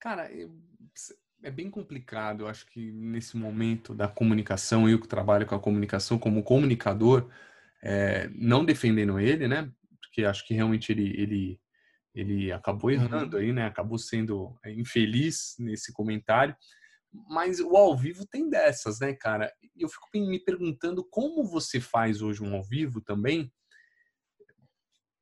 [0.00, 0.28] Cara,
[1.42, 2.44] é bem complicado.
[2.44, 7.28] Eu acho que nesse momento da comunicação, eu que trabalho com a comunicação como comunicador,
[7.82, 9.70] é, não defendendo ele, né?
[10.00, 11.60] Porque acho que realmente ele, ele
[12.18, 13.42] ele acabou errando uhum.
[13.42, 13.66] aí, né?
[13.66, 16.54] Acabou sendo é, infeliz nesse comentário.
[17.30, 19.52] Mas o ao vivo tem dessas, né, cara?
[19.76, 23.52] Eu fico me perguntando como você faz hoje um ao vivo também.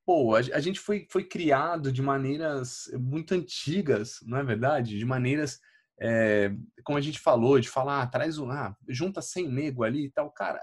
[0.07, 4.97] Pô, a, gente foi, foi criado de maneiras muito antigas, não é verdade?
[4.97, 5.59] De maneiras,
[6.01, 6.55] é,
[6.85, 10.11] como a gente falou, de falar, ah, traz um, ah, junta sem nego ali e
[10.11, 10.31] tal.
[10.31, 10.61] Cara,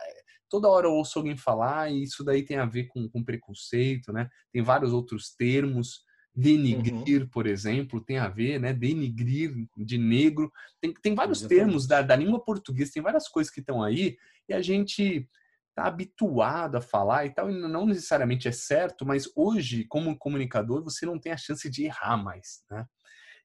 [0.50, 4.12] toda hora eu ouço alguém falar e isso daí tem a ver com, com preconceito,
[4.12, 4.30] né?
[4.52, 6.02] Tem vários outros termos
[6.36, 7.28] Denigrir, uhum.
[7.30, 8.74] por exemplo, tem a ver, né?
[8.74, 10.52] Denigrir de negro.
[10.82, 11.66] Tem, tem vários Exatamente.
[11.66, 14.18] termos da, da língua portuguesa, tem várias coisas que estão aí
[14.50, 15.30] e a gente
[15.70, 20.84] está habituado a falar e tal, e não necessariamente é certo, mas hoje, como comunicador,
[20.84, 22.86] você não tem a chance de errar mais, né?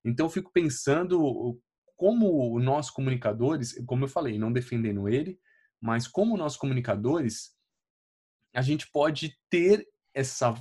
[0.04, 1.58] Então, eu fico pensando
[1.96, 5.38] como nós comunicadores, como eu falei, não defendendo ele,
[5.80, 7.54] mas como nós comunicadores,
[8.54, 10.54] a gente pode ter essa,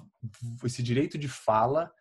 [0.63, 1.91] esse direito de fala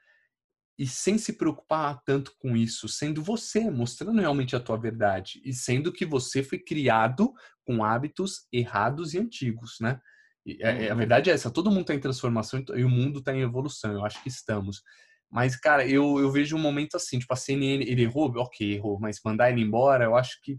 [0.78, 5.52] e sem se preocupar tanto com isso, sendo você, mostrando realmente a tua verdade e
[5.52, 7.32] sendo que você foi criado
[7.64, 10.00] com hábitos errados e antigos, né?
[10.44, 10.98] E a, é, a uhum.
[10.98, 14.04] verdade é essa, todo mundo está em transformação e o mundo está em evolução, eu
[14.04, 14.82] acho que estamos.
[15.30, 19.00] Mas, cara, eu, eu vejo um momento assim, tipo, a CNN, ele errou, ok, errou,
[19.00, 20.58] mas mandar ele embora, eu acho que,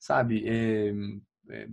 [0.00, 0.92] sabe, é,
[1.50, 1.66] é,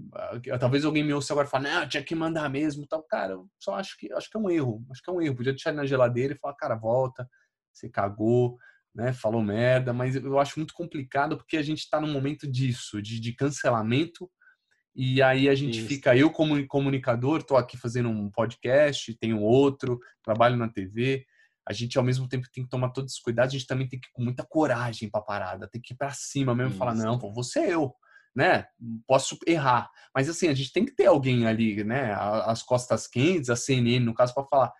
[0.58, 3.04] talvez alguém me ouça agora e fale, não, tinha que mandar mesmo, tal.
[3.04, 5.36] Cara, eu só acho que acho que é um erro, acho que é um erro.
[5.36, 7.30] Podia deixar ele na geladeira e falar, cara, volta,
[7.72, 8.58] você cagou,
[8.94, 9.14] né?
[9.14, 13.20] Falou merda, mas eu acho muito complicado porque a gente está num momento disso, de,
[13.20, 14.30] de cancelamento.
[14.96, 15.88] E aí a gente Isso.
[15.88, 21.26] fica, eu como comunicador, estou aqui fazendo um podcast, tenho outro, trabalho na TV.
[21.66, 24.00] A gente ao mesmo tempo tem que tomar todos os cuidados, a gente também tem
[24.00, 26.80] que ir com muita coragem para parada, tem que ir para cima mesmo, Isso.
[26.80, 27.94] falar não, pô, você é eu
[28.40, 28.66] né?
[29.06, 32.14] Posso errar, mas assim a gente tem que ter alguém ali, né?
[32.14, 34.72] As costas quentes, a CNN no caso para falar,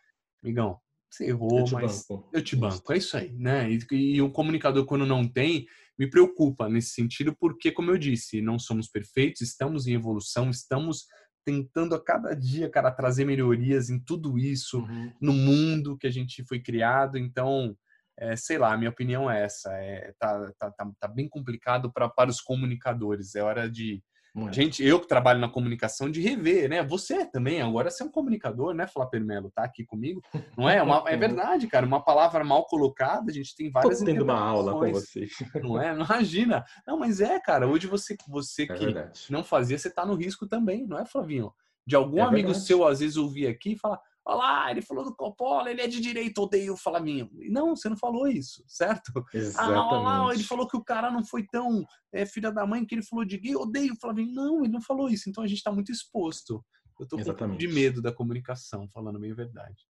[0.42, 0.80] amigão,
[1.12, 2.30] você errou, eu mas banco.
[2.32, 3.70] eu te banco, é isso aí, né?
[3.70, 5.66] E, e o comunicador quando não tem
[5.98, 11.06] me preocupa nesse sentido porque, como eu disse, não somos perfeitos, estamos em evolução, estamos
[11.44, 15.12] tentando a cada dia, cara, trazer melhorias em tudo isso, uhum.
[15.20, 17.18] no mundo que a gente foi criado.
[17.18, 17.76] Então,
[18.20, 19.72] é, sei lá, a minha opinião é essa.
[19.74, 23.34] É, tá, tá, tá, tá bem complicado pra, para os comunicadores.
[23.34, 24.04] É hora de.
[24.36, 24.54] Muito.
[24.54, 26.84] Gente, eu que trabalho na comunicação, de rever, né?
[26.84, 29.50] Você também, agora você é um comunicador, né, Flávio Melo?
[29.50, 30.22] Tá aqui comigo.
[30.56, 30.78] Não é?
[30.78, 30.84] é?
[30.84, 31.86] Uma, é verdade, cara.
[31.86, 34.00] Uma palavra mal colocada, a gente tem várias.
[34.00, 35.28] Tô tendo uma aula com você.
[35.64, 35.94] Não é?
[35.94, 36.64] Imagina.
[36.86, 37.68] Não, mas é, cara.
[37.68, 39.26] Hoje você, você é que verdade.
[39.30, 41.52] não fazia, você tá no risco também, não é, Flavinho?
[41.88, 42.66] De algum é amigo verdade.
[42.66, 44.00] seu, às vezes, ouvir aqui e falar:
[44.30, 47.32] Olha lá, ele falou do Coppola, ele é de direito, odeio o Flamengo.
[47.50, 49.12] Não, você não falou isso, certo?
[49.34, 49.76] Exatamente.
[49.76, 52.86] Ah, olha lá, ele falou que o cara não foi tão é, filha da mãe
[52.86, 54.32] que ele falou de gay, odeio o Flamengo.
[54.32, 56.64] Não, ele não falou isso, então a gente está muito exposto.
[57.00, 59.88] Eu tô com de medo da comunicação, falando meio verdade.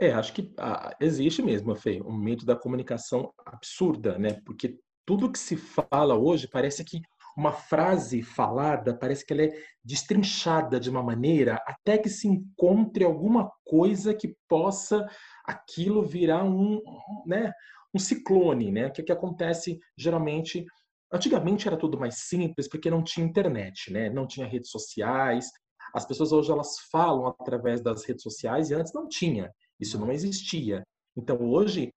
[0.00, 4.40] É, acho que ah, existe mesmo, Fê, um medo da comunicação absurda, né?
[4.44, 7.02] Porque tudo que se fala hoje parece que
[7.36, 9.52] uma frase falada parece que ela é
[9.84, 15.06] destrinchada de uma maneira até que se encontre alguma coisa que possa
[15.44, 16.80] aquilo virar um,
[17.26, 17.52] né,
[17.94, 18.90] um ciclone, né?
[18.90, 20.64] Que, que acontece geralmente.
[21.12, 24.08] Antigamente era tudo mais simples porque não tinha internet, né?
[24.10, 25.50] Não tinha redes sociais.
[25.92, 29.50] As pessoas hoje elas falam através das redes sociais e antes não tinha.
[29.78, 30.84] Isso não existia.
[31.16, 31.92] Então hoje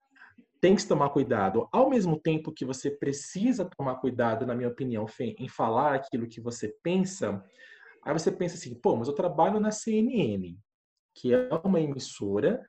[0.63, 1.67] tem que se tomar cuidado.
[1.73, 6.39] Ao mesmo tempo que você precisa tomar cuidado, na minha opinião, em falar aquilo que
[6.39, 7.43] você pensa,
[8.01, 10.57] aí você pensa assim, pô, mas eu trabalho na CNN,
[11.13, 12.65] que é uma emissora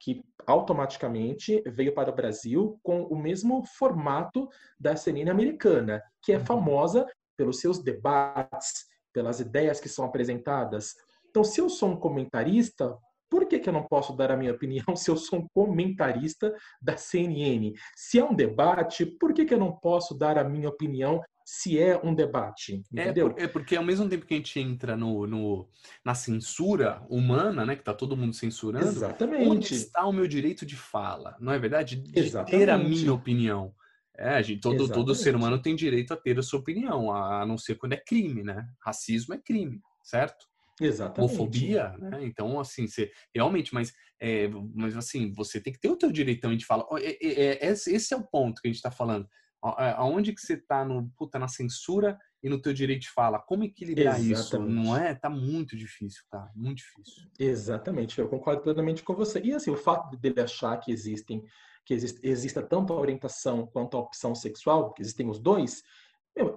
[0.00, 4.48] que automaticamente veio para o Brasil com o mesmo formato
[4.80, 6.46] da CNN americana, que é uhum.
[6.46, 10.94] famosa pelos seus debates, pelas ideias que são apresentadas.
[11.28, 12.96] Então, se eu sou um comentarista,
[13.34, 16.54] por que, que eu não posso dar a minha opinião se eu sou um comentarista
[16.80, 17.72] da CNN?
[17.96, 21.76] Se é um debate, por que, que eu não posso dar a minha opinião se
[21.76, 23.34] é um debate, é, entendeu?
[23.36, 25.68] É, é, porque ao mesmo tempo que a gente entra no, no,
[26.04, 29.48] na censura humana, né, que tá todo mundo censurando, Exatamente.
[29.48, 31.36] onde está o meu direito de fala?
[31.40, 31.96] Não é verdade?
[31.96, 32.56] De Exatamente.
[32.56, 33.74] ter a minha opinião.
[34.16, 37.58] É, gente, todo, todo ser humano tem direito a ter a sua opinião, a não
[37.58, 38.64] ser quando é crime, né?
[38.80, 40.46] Racismo é crime, certo?
[40.80, 41.34] Exatamente.
[41.34, 42.24] Homofobia, né?
[42.24, 46.56] Então, assim, você realmente, mas, é, mas assim, você tem que ter o teu direitão
[46.56, 46.84] de falar.
[46.98, 49.28] É, é, é, esse é o ponto que a gente está falando.
[49.78, 53.38] É, aonde que você tá no, puta, na censura e no teu direito de fala?
[53.38, 54.32] Como equilibrar Exatamente.
[54.32, 54.58] isso?
[54.58, 55.14] Não é?
[55.14, 56.50] Tá muito difícil, tá?
[56.54, 57.28] Muito difícil.
[57.38, 59.40] Exatamente, eu concordo plenamente com você.
[59.40, 61.42] E assim, o fato dele achar que existem,
[61.86, 65.82] que existe, exista tanto a orientação quanto a opção sexual, que existem os dois,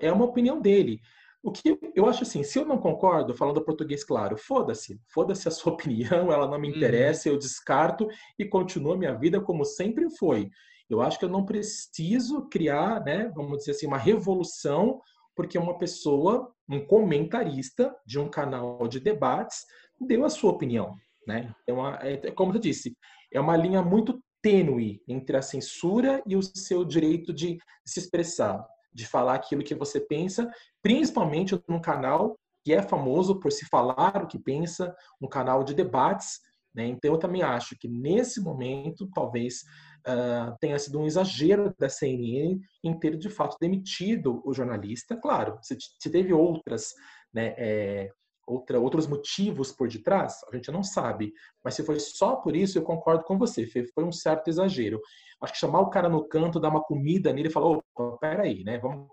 [0.01, 0.99] é uma opinião dele.
[1.43, 5.51] O que eu acho assim, se eu não concordo, falando português claro, foda-se, foda-se a
[5.51, 6.75] sua opinião, ela não me uhum.
[6.75, 10.49] interessa, eu descarto e continuo a minha vida como sempre foi.
[10.89, 15.01] Eu acho que eu não preciso criar, né, vamos dizer assim, uma revolução
[15.37, 19.59] porque uma pessoa, um comentarista de um canal de debates,
[20.01, 20.95] deu a sua opinião,
[21.27, 21.53] né?
[21.61, 22.97] Então, é, como eu disse,
[23.31, 28.65] é uma linha muito tênue entre a censura e o seu direito de se expressar,
[28.97, 34.23] de falar aquilo que você pensa, principalmente num canal que é famoso por se falar
[34.23, 36.39] o que pensa, um canal de debates,
[36.73, 36.87] né?
[36.87, 39.61] Então, eu também acho que nesse momento, talvez
[40.07, 45.15] uh, tenha sido um exagero da CNN em ter de fato demitido o jornalista.
[45.15, 46.91] Claro, se, se teve outras,
[47.31, 48.11] né, é,
[48.47, 51.33] outra, outros motivos por detrás, a gente não sabe.
[51.63, 53.67] Mas se foi só por isso, eu concordo com você.
[53.93, 55.01] Foi um certo exagero.
[55.41, 58.63] Acho que chamar o cara no canto, dar uma comida nele e falar: opa, peraí,
[58.63, 58.79] né?
[58.79, 59.09] Vamos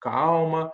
[0.00, 0.72] calma.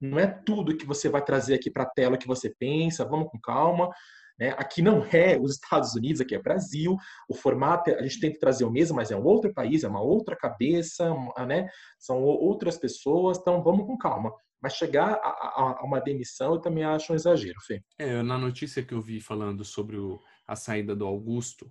[0.00, 3.28] Não é tudo que você vai trazer aqui para a tela que você pensa, vamos
[3.30, 3.90] com calma.
[4.38, 4.54] Né?
[4.58, 6.96] Aqui não é os Estados Unidos, aqui é Brasil.
[7.28, 10.02] O formato, a gente tenta trazer o mesmo, mas é um outro país, é uma
[10.02, 11.14] outra cabeça,
[11.46, 11.68] né?
[11.98, 14.32] são outras pessoas, então vamos com calma.
[14.60, 17.82] Mas chegar a, a, a uma demissão eu também acho um exagero, Fê.
[17.98, 21.70] É, na notícia que eu vi falando sobre o, a saída do Augusto,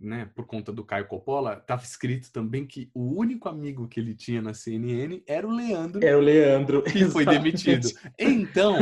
[0.00, 4.14] né, por conta do Caio Coppola, estava escrito também que o único amigo que ele
[4.14, 6.04] tinha na CNN era o Leandro.
[6.04, 6.82] Era o Leandro.
[6.82, 7.12] Que exatamente.
[7.12, 7.88] foi demitido.
[8.18, 8.76] Então,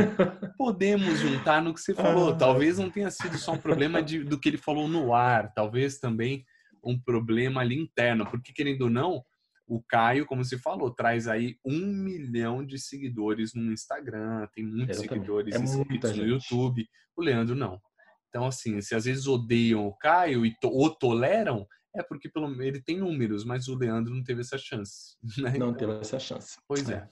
[0.56, 2.30] podemos juntar no que você falou.
[2.30, 2.36] Ah.
[2.36, 5.98] Talvez não tenha sido só um problema de, do que ele falou no ar, talvez
[5.98, 6.44] também
[6.84, 9.22] um problema ali interno, porque querendo ou não,
[9.66, 14.98] o Caio, como você falou, traz aí um milhão de seguidores no Instagram, tem muitos
[14.98, 16.86] seguidores é inscritos no YouTube.
[17.16, 17.80] O Leandro não.
[18.32, 22.50] Então, assim, se às vezes odeiam o Caio e to o toleram, é porque pelo
[22.62, 25.18] ele tem números, mas o Leandro não teve essa chance.
[25.38, 25.58] Né?
[25.58, 26.56] Não teve essa chance.
[26.66, 26.94] Pois é.
[26.94, 27.08] é.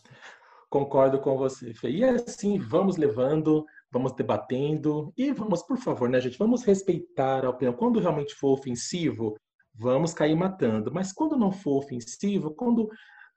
[0.71, 1.91] Concordo com você, Fê.
[1.91, 6.39] E assim, vamos levando, vamos debatendo e vamos, por favor, né, gente?
[6.39, 7.75] Vamos respeitar a opinião.
[7.75, 9.37] Quando realmente for ofensivo,
[9.75, 10.91] vamos cair matando.
[10.91, 12.89] Mas quando não for ofensivo, quando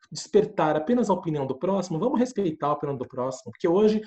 [0.10, 3.52] despertar apenas a opinião do próximo, vamos respeitar a opinião do próximo.
[3.52, 4.02] Porque hoje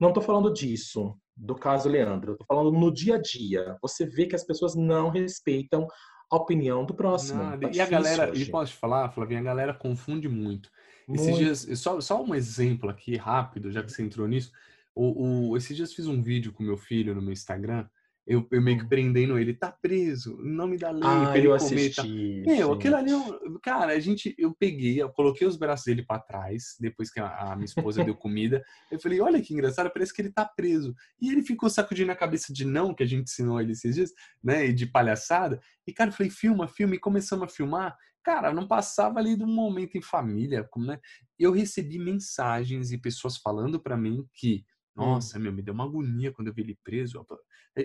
[0.00, 2.32] não estou falando disso, do caso Leandro.
[2.32, 3.76] Estou falando no dia a dia.
[3.82, 5.86] Você vê que as pessoas não respeitam
[6.30, 7.42] a opinião do próximo.
[7.42, 8.44] Tá e a galera, hoje.
[8.44, 10.70] e posso te falar, Flavinha, a galera confunde muito.
[11.06, 11.22] muito.
[11.22, 14.50] Esses dias, só, só um exemplo aqui rápido, já que você entrou nisso.
[14.94, 17.86] O, o, esses dias fiz um vídeo com meu filho no meu Instagram
[18.26, 21.48] eu, eu meio que prendendo ele, tá preso, não me dá lei ah, pra ele
[21.48, 21.90] eu comer.
[21.90, 22.52] Assisti, tá...
[22.52, 26.20] Meu, aquilo ali, eu, cara, a gente, eu peguei, eu coloquei os braços dele para
[26.20, 30.14] trás, depois que a, a minha esposa deu comida, eu falei, olha que engraçado, parece
[30.14, 30.94] que ele tá preso.
[31.20, 34.12] E ele ficou sacudindo a cabeça de não, que a gente ensinou ele esses dias,
[34.42, 35.60] né, e de palhaçada.
[35.86, 37.96] E, cara, eu falei, filma, filma, e começamos a filmar.
[38.22, 41.00] Cara, não passava ali de um momento em família, como, né?
[41.38, 44.64] Eu recebi mensagens e pessoas falando para mim que.
[45.00, 47.24] Nossa, meu, me deu uma agonia quando eu vi ele preso.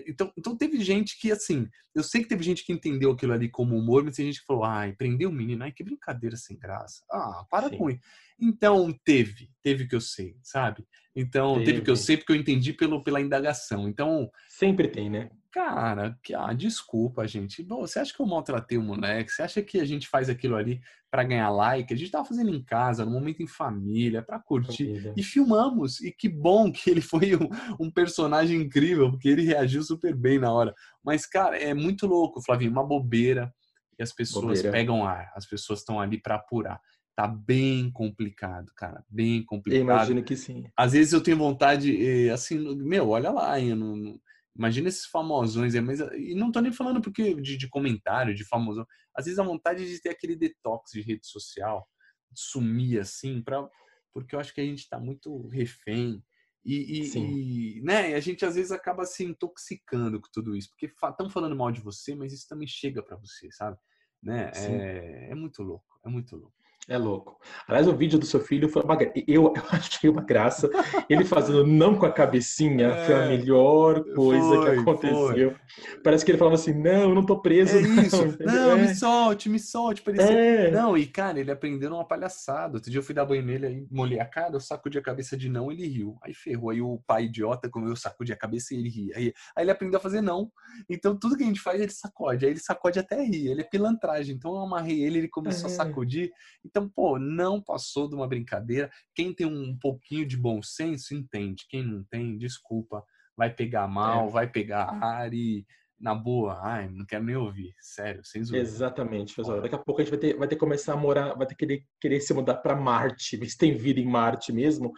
[0.06, 3.48] Então, então teve gente que, assim, eu sei que teve gente que entendeu aquilo ali
[3.48, 6.58] como humor, mas tem gente que falou, ai, prendeu o menino, ai, que brincadeira sem
[6.58, 7.04] graça.
[7.10, 7.76] Ah, para Sim.
[7.78, 8.00] com isso.
[8.38, 10.86] Então, teve, teve que eu sei, sabe?
[11.14, 13.88] Então, teve, teve que eu sei porque eu entendi pelo, pela indagação.
[13.88, 14.30] Então.
[14.48, 15.30] Sempre tem, né?
[15.56, 17.62] Cara, que, ah, desculpa, gente.
[17.62, 19.32] Bom, você acha que eu maltratei o moleque?
[19.32, 21.94] Você acha que a gente faz aquilo ali para ganhar like?
[21.94, 25.14] A gente tava fazendo em casa, no momento em família, para curtir.
[25.16, 25.98] E filmamos.
[26.02, 27.48] E que bom que ele foi um,
[27.80, 30.74] um, personagem incrível, porque ele reagiu super bem na hora.
[31.02, 33.50] Mas, cara, é muito louco, Flavinho, uma bobeira.
[33.98, 34.70] E as pessoas bobeira.
[34.70, 36.78] pegam ar, as pessoas estão ali para apurar
[37.16, 39.78] tá bem complicado, cara, bem complicado.
[39.78, 40.66] Eu imagino que sim.
[40.76, 44.20] Às vezes eu tenho vontade, eh, assim, meu, olha lá, eu não,
[44.56, 48.44] Imagina esses famosões, é, mas e não tô nem falando porque de, de comentário, de
[48.44, 48.86] famosão.
[49.14, 51.86] Às vezes a vontade de ter aquele detox de rede social,
[52.30, 53.68] de sumir assim, pra,
[54.12, 56.22] porque eu acho que a gente está muito refém.
[56.64, 60.86] E, e, e, né, a gente às vezes acaba se intoxicando com tudo isso, porque
[60.86, 63.78] estão falando mal de você, mas isso também chega para você, sabe?
[64.20, 64.50] Né?
[64.54, 66.56] É, é muito louco, é muito louco.
[66.88, 67.36] É louco.
[67.66, 68.96] Aliás, o vídeo do seu filho foi uma
[69.26, 70.70] eu, eu achei uma graça.
[71.10, 75.50] Ele fazendo não com a cabecinha é, foi a melhor coisa foi, que aconteceu.
[75.50, 76.00] Foi.
[76.04, 77.76] Parece que ele falava assim: não, eu não tô preso.
[77.76, 78.02] É não.
[78.02, 78.16] isso.
[78.46, 78.76] Não, é.
[78.76, 80.02] me solte, me solte.
[80.02, 80.30] Parecia...
[80.30, 80.70] É.
[80.70, 82.74] Não, e cara, ele aprendeu uma palhaçada.
[82.74, 85.36] Outro dia eu fui dar banho nele, aí molhei a cara, eu sacudi a cabeça
[85.36, 86.16] de não, ele riu.
[86.22, 86.70] Aí ferrou.
[86.70, 89.16] Aí o pai idiota, como eu sacudi a cabeça e ele ria.
[89.16, 90.50] Aí, aí ele aprendeu a fazer não.
[90.88, 92.44] Então tudo que a gente faz, ele sacode.
[92.44, 93.48] Aí ele sacode até rir.
[93.48, 94.36] Ele é pilantragem.
[94.36, 95.74] Então eu amarrei ele, ele começou a é.
[95.74, 96.30] sacudir.
[96.76, 98.90] Então, pô, não passou de uma brincadeira.
[99.14, 101.64] Quem tem um pouquinho de bom senso entende.
[101.70, 103.02] Quem não tem, desculpa,
[103.34, 104.30] vai pegar mal, é.
[104.30, 105.64] vai pegar ar e
[105.98, 108.66] na boa, ai, não quero nem ouvir, sério, sem zoeira.
[108.66, 109.62] Exatamente, pessoal.
[109.62, 111.54] Daqui a pouco a gente vai ter, vai ter que começar a morar, vai ter
[111.54, 114.92] que querer, querer se mudar para Marte, ver se tem vida em Marte mesmo,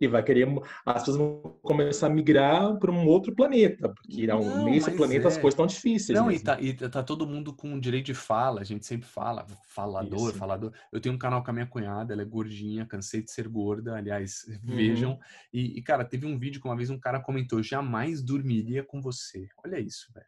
[0.00, 0.46] e vai querer,
[0.86, 5.28] as pessoas vão começar a migrar para um outro planeta, porque não, nesse planeta é.
[5.28, 6.18] as coisas estão difíceis.
[6.18, 9.46] Não, e tá, e tá, todo mundo com direito de fala, a gente sempre fala,
[9.68, 10.38] falador, Isso.
[10.38, 10.72] falador.
[10.92, 13.96] Eu tenho um canal com a minha cunhada, ela é gordinha, cansei de ser gorda,
[13.96, 14.76] aliás, uhum.
[14.76, 15.18] vejam.
[15.52, 19.00] E, e, cara, teve um vídeo que uma vez um cara comentou, jamais dormiria com
[19.00, 19.48] você.
[19.64, 20.26] Olha isso, velho.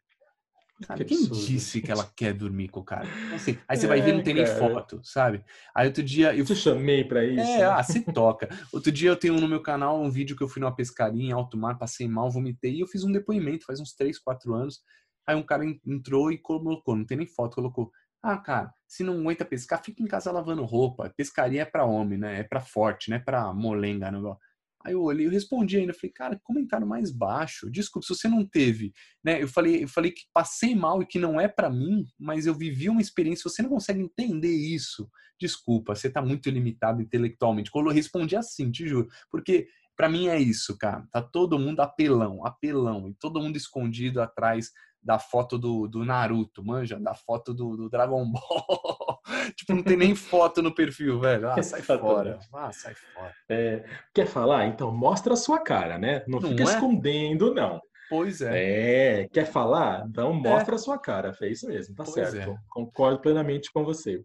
[0.85, 1.05] Sabe?
[1.05, 3.07] Quem disse que ela quer dormir com o cara?
[3.33, 4.47] Assim, aí você é, vai ver, não tem cara.
[4.47, 5.43] nem foto, sabe?
[5.73, 6.35] Aí outro dia.
[6.35, 7.41] Eu te chamei pra isso.
[7.41, 7.65] É, né?
[7.65, 8.47] ah, se toca.
[8.71, 11.31] Outro dia eu tenho no meu canal um vídeo que eu fui numa pescaria em
[11.31, 14.81] alto mar, passei mal, vomitei, e eu fiz um depoimento faz uns 3, 4 anos.
[15.25, 17.91] Aí um cara entrou e colocou, não tem nem foto, colocou.
[18.21, 21.11] Ah, cara, se não aguenta pescar, fica em casa lavando roupa.
[21.15, 22.39] Pescaria é pra homem, né?
[22.39, 24.11] É pra forte, não é pra molenga.
[24.11, 24.39] Negócio.
[24.87, 27.69] Aí eu olhei, eu respondi ainda, falei, cara, comentário mais baixo.
[27.69, 29.43] Desculpa, se você não teve, né?
[29.43, 32.55] Eu falei, eu falei que passei mal e que não é para mim, mas eu
[32.55, 35.09] vivi uma experiência, você não consegue entender isso.
[35.37, 37.69] Desculpa, você tá muito limitado intelectualmente.
[37.69, 41.05] Quando eu respondi assim, te juro, porque para mim é isso, cara.
[41.11, 46.63] Tá todo mundo apelão, apelão, e todo mundo escondido atrás da foto do, do Naruto,
[46.63, 46.99] manja?
[46.99, 49.19] Da foto do, do Dragon Ball.
[49.55, 51.49] tipo, não tem nem foto no perfil, velho.
[51.49, 52.39] Ah, sai fora.
[52.53, 53.33] Ah, sai fora.
[53.49, 54.65] É, quer falar?
[54.67, 56.23] Então mostra a sua cara, né?
[56.27, 56.65] Não, não fica é?
[56.65, 57.79] escondendo, não.
[58.09, 59.21] Pois é.
[59.21, 60.05] É, quer falar?
[60.07, 60.77] Então mostra é.
[60.77, 61.33] a sua cara.
[61.33, 62.51] Fez isso mesmo, tá pois certo.
[62.51, 62.57] É.
[62.69, 64.23] Concordo plenamente com você.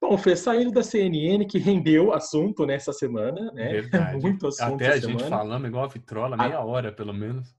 [0.00, 3.72] Bom, Fê, saindo da CNN, que rendeu assunto nessa semana, né?
[3.72, 4.20] Verdade.
[4.20, 5.18] Muito assunto Até a semana.
[5.18, 6.64] gente falando igual a vitrola, meia a...
[6.64, 7.54] hora pelo menos.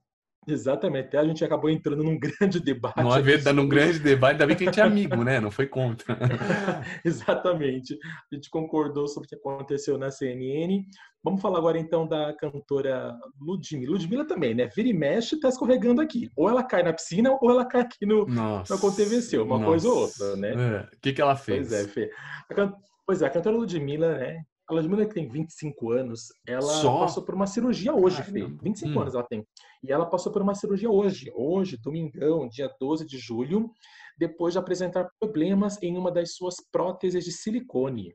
[0.46, 1.16] Exatamente.
[1.16, 3.00] A gente acabou entrando num grande debate.
[3.00, 3.52] Havia, sobre...
[3.52, 5.40] num grande debate, ainda bem que a gente é amigo, né?
[5.40, 6.16] Não foi contra.
[7.04, 7.98] Exatamente.
[8.30, 10.84] A gente concordou sobre o que aconteceu na CNN.
[11.22, 13.92] Vamos falar agora então da cantora Ludmilla.
[13.92, 14.68] Ludmilla também, né?
[14.74, 16.30] Vira e mexe, tá escorregando aqui.
[16.36, 18.72] Ou ela cai na piscina, ou ela cai aqui no, Nossa.
[18.72, 19.64] no ConTVC, uma Nossa.
[19.64, 20.50] coisa ou outra, né?
[20.50, 20.96] É.
[20.96, 21.68] O que, que ela fez?
[21.68, 22.10] Pois é, Fê.
[22.54, 22.72] Can...
[23.04, 24.44] Pois é, a cantora Ludmilla, né?
[24.68, 27.00] A Ludmilla que tem 25 anos, ela Só?
[27.00, 28.44] passou por uma cirurgia hoje, Fê.
[28.62, 29.00] 25 hum.
[29.00, 29.46] anos ela tem.
[29.82, 33.70] E ela passou por uma cirurgia hoje, hoje, domingão, dia 12 de julho,
[34.18, 38.14] depois de apresentar problemas em uma das suas próteses de silicone.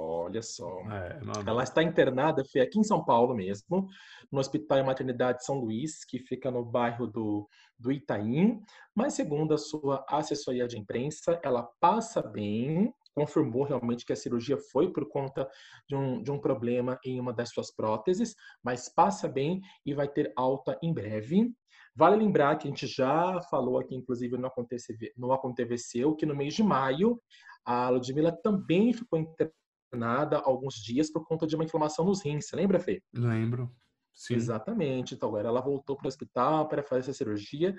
[0.00, 0.80] Olha só.
[0.92, 3.88] É, ela está internada, Fê, aqui em São Paulo mesmo,
[4.30, 8.60] no Hospital e Maternidade São Luís, que fica no bairro do, do Itaim.
[8.94, 14.56] Mas, segundo a sua assessoria de imprensa, ela passa bem, confirmou realmente que a cirurgia
[14.56, 15.48] foi por conta
[15.88, 20.08] de um, de um problema em uma das suas próteses, mas passa bem e vai
[20.08, 21.52] ter alta em breve.
[21.94, 26.36] Vale lembrar que a gente já falou aqui, inclusive, no Aconteceu, no Aconteceu que no
[26.36, 27.20] mês de maio
[27.64, 32.46] a Ludmilla também ficou internada alguns dias por conta de uma inflamação nos rins.
[32.46, 33.02] Você lembra, Fê?
[33.12, 33.70] Lembro.
[34.14, 34.34] Sim.
[34.34, 35.14] Exatamente.
[35.14, 37.76] Então agora ela voltou para o hospital para fazer essa cirurgia.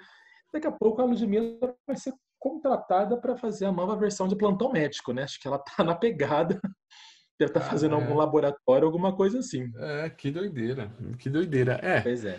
[0.54, 4.72] Daqui a pouco a Ludmilla vai ser contratada para fazer a nova versão de plantão
[4.72, 5.24] médico, né?
[5.24, 6.60] Acho que ela tá na pegada.
[7.40, 8.02] Deve estar tá fazendo ah, é.
[8.02, 9.72] algum laboratório, alguma coisa assim.
[9.78, 10.92] É, que doideira.
[11.18, 11.80] Que doideira.
[11.82, 12.02] É.
[12.02, 12.38] Pois é.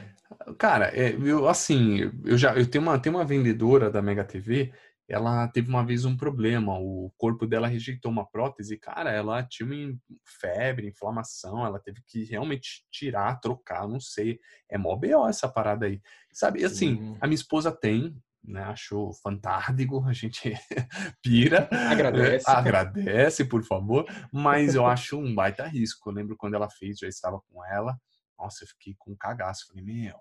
[0.58, 4.72] Cara, é, eu assim, eu já eu tenho uma, tenho uma vendedora da Mega TV,
[5.10, 9.66] ela teve uma vez um problema, o corpo dela rejeitou uma prótese, cara, ela tinha
[9.66, 9.98] uma
[10.40, 14.38] febre, inflamação, ela teve que realmente tirar, trocar, não sei.
[14.70, 16.00] É mó BO essa parada aí.
[16.32, 20.52] Sabe, assim, a minha esposa tem, né, achou fantástico, a gente
[21.22, 22.48] pira, agradece.
[22.48, 26.10] agradece, por favor, mas eu acho um baita risco.
[26.10, 27.98] Eu lembro quando ela fez, já estava com ela,
[28.38, 30.16] nossa, eu fiquei com um cagaço, falei, meu,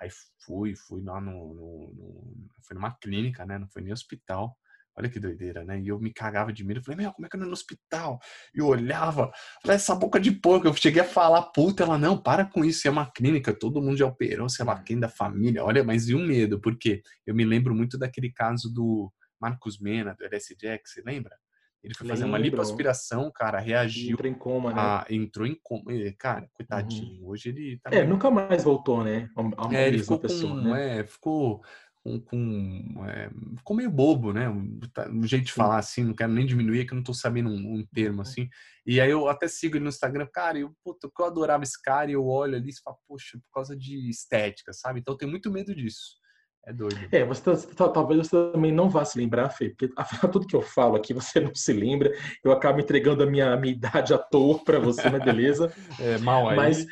[0.00, 0.08] aí
[0.44, 4.56] fui, fui lá no, no, no foi numa clínica, né, não foi nem hospital,
[4.96, 5.80] Olha que doideira, né?
[5.80, 6.78] E eu me cagava de medo.
[6.78, 8.20] Eu falei, meu, como é que eu não é no hospital?
[8.54, 10.68] E eu olhava, falei, essa boca de porco.
[10.68, 13.96] Eu cheguei a falar, puta, ela, não, para com isso, é uma clínica, todo mundo
[13.96, 15.64] já operou, sei lá, quem da família.
[15.64, 20.14] Olha, mas e um medo, porque eu me lembro muito daquele caso do Marcos Mena,
[20.14, 21.36] do LS Jack, você lembra?
[21.84, 24.14] Ele foi fazer uma lipoaspiração, cara, reagiu.
[24.14, 24.80] Entrou em coma, né?
[24.80, 25.84] A, entrou em coma.
[26.18, 27.20] Cara, coitadinho.
[27.20, 27.28] Uhum.
[27.28, 27.90] Hoje ele tá.
[27.92, 29.28] É, nunca mais voltou, né?
[29.36, 31.00] A, a é, ele ficou pessoa, com, né?
[31.00, 31.62] É, ficou
[32.04, 34.48] com, com é, ficou meio bobo, né?
[34.48, 37.14] Um, tá, um, jeito de falar assim, não quero nem diminuir, que eu não tô
[37.14, 38.22] sabendo um, um, termo uhum.
[38.22, 38.48] assim.
[38.86, 42.10] E aí eu até sigo ele no Instagram, cara, eu, puta, eu adorava esse cara
[42.10, 45.00] e eu olho ali e falo, poxa, por causa de estética, sabe?
[45.00, 46.22] Então eu tenho muito medo disso.
[46.66, 46.96] É doido.
[47.12, 50.46] É, você tá, tá, talvez você também não vá se lembrar, Fê, porque afinal tudo
[50.46, 52.12] que eu falo aqui você não se lembra.
[52.42, 55.72] Eu acabo entregando a minha, a minha idade à toa para você, mas beleza.
[56.00, 56.56] é, mal aí.
[56.56, 56.86] Mas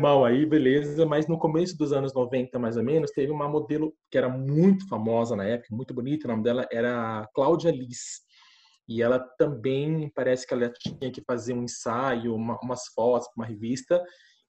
[0.00, 3.94] mal aí, beleza, mas no começo dos anos 90, mais ou menos, teve uma modelo
[4.10, 8.22] que era muito famosa na época, muito bonita, o nome dela era Cláudia Liz.
[8.88, 13.42] E ela também, parece que ela tinha que fazer um ensaio, uma, umas fotos para
[13.42, 14.02] uma revista,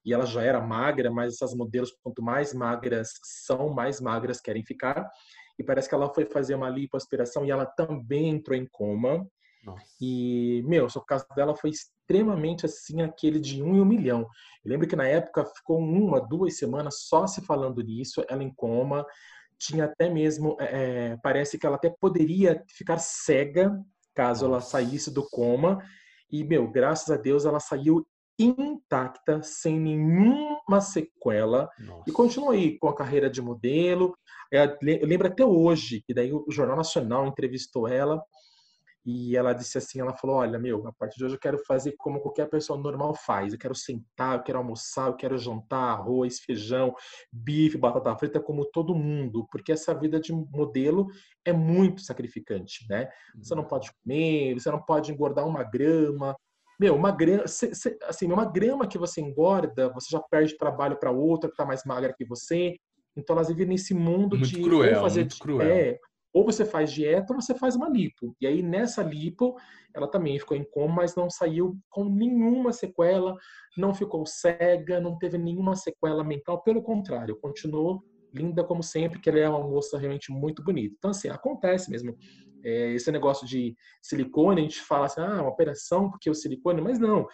[0.04, 3.10] e ela já era magra, mas essas modelos, quanto mais magras
[3.44, 5.10] são, mais magras querem ficar.
[5.58, 9.26] E parece que ela foi fazer uma lipoaspiração e ela também entrou em coma.
[9.64, 9.84] Nossa.
[10.00, 11.72] E, meu, o caso dela foi
[12.06, 14.20] extremamente assim, aquele de um em um milhão.
[14.64, 18.54] Eu lembro que na época ficou uma, duas semanas só se falando nisso, ela em
[18.54, 19.04] coma.
[19.58, 23.76] Tinha até mesmo, é, parece que ela até poderia ficar cega
[24.14, 25.82] caso ela saísse do coma.
[26.30, 28.06] E, meu, graças a Deus ela saiu
[28.38, 32.04] intacta, sem nenhuma sequela, Nossa.
[32.06, 34.14] e continua aí com a carreira de modelo.
[34.52, 38.22] Eu lembro até hoje que daí o Jornal Nacional entrevistou ela
[39.06, 41.94] e ela disse assim, ela falou, olha, meu, a partir de hoje eu quero fazer
[41.96, 43.52] como qualquer pessoa normal faz.
[43.52, 46.92] Eu quero sentar, eu quero almoçar, eu quero jantar arroz, feijão,
[47.32, 51.06] bife, batata frita como todo mundo, porque essa vida de modelo
[51.44, 53.08] é muito sacrificante, né?
[53.36, 53.68] Você não uhum.
[53.68, 56.34] pode comer, você não pode engordar uma grama.
[56.80, 61.48] Meu, uma grama, assim, uma grama que você engorda, você já perde trabalho para outra
[61.48, 62.74] que está mais magra que você.
[63.16, 65.70] Então elas vivem nesse mundo muito de cruel, fazer muito cruel.
[65.70, 65.98] É,
[66.36, 68.36] ou você faz dieta ou você faz uma lipo.
[68.38, 69.56] E aí nessa lipo,
[69.94, 73.34] ela também ficou em coma, mas não saiu com nenhuma sequela,
[73.74, 79.30] não ficou cega, não teve nenhuma sequela mental, pelo contrário, continuou linda como sempre, que
[79.30, 80.94] ela é uma moça realmente muito bonita.
[80.98, 82.14] Então assim, acontece mesmo.
[82.62, 86.82] É, esse negócio de silicone, a gente fala assim, ah, uma operação porque o silicone,
[86.82, 87.26] mas não.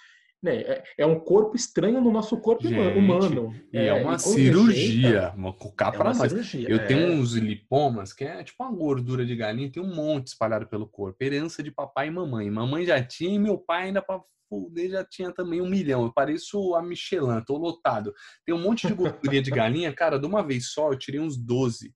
[0.43, 0.57] Né?
[0.63, 3.55] É, é um corpo estranho no nosso corpo Gente, humano.
[3.73, 6.31] E é, é uma cirurgia, uma cá para nós.
[6.31, 6.87] Cirurgia, eu é.
[6.87, 10.89] tenho uns lipomas que é tipo uma gordura de galinha, tem um monte espalhado pelo
[10.89, 12.51] corpo, herança de papai e mamãe.
[12.51, 16.03] Mamãe já tinha e meu pai ainda para fuder já tinha também um milhão.
[16.03, 18.13] Eu pareço a Michelin, tô lotado.
[18.45, 21.37] Tem um monte de gordura de galinha, cara, de uma vez só eu tirei uns
[21.37, 21.95] 12.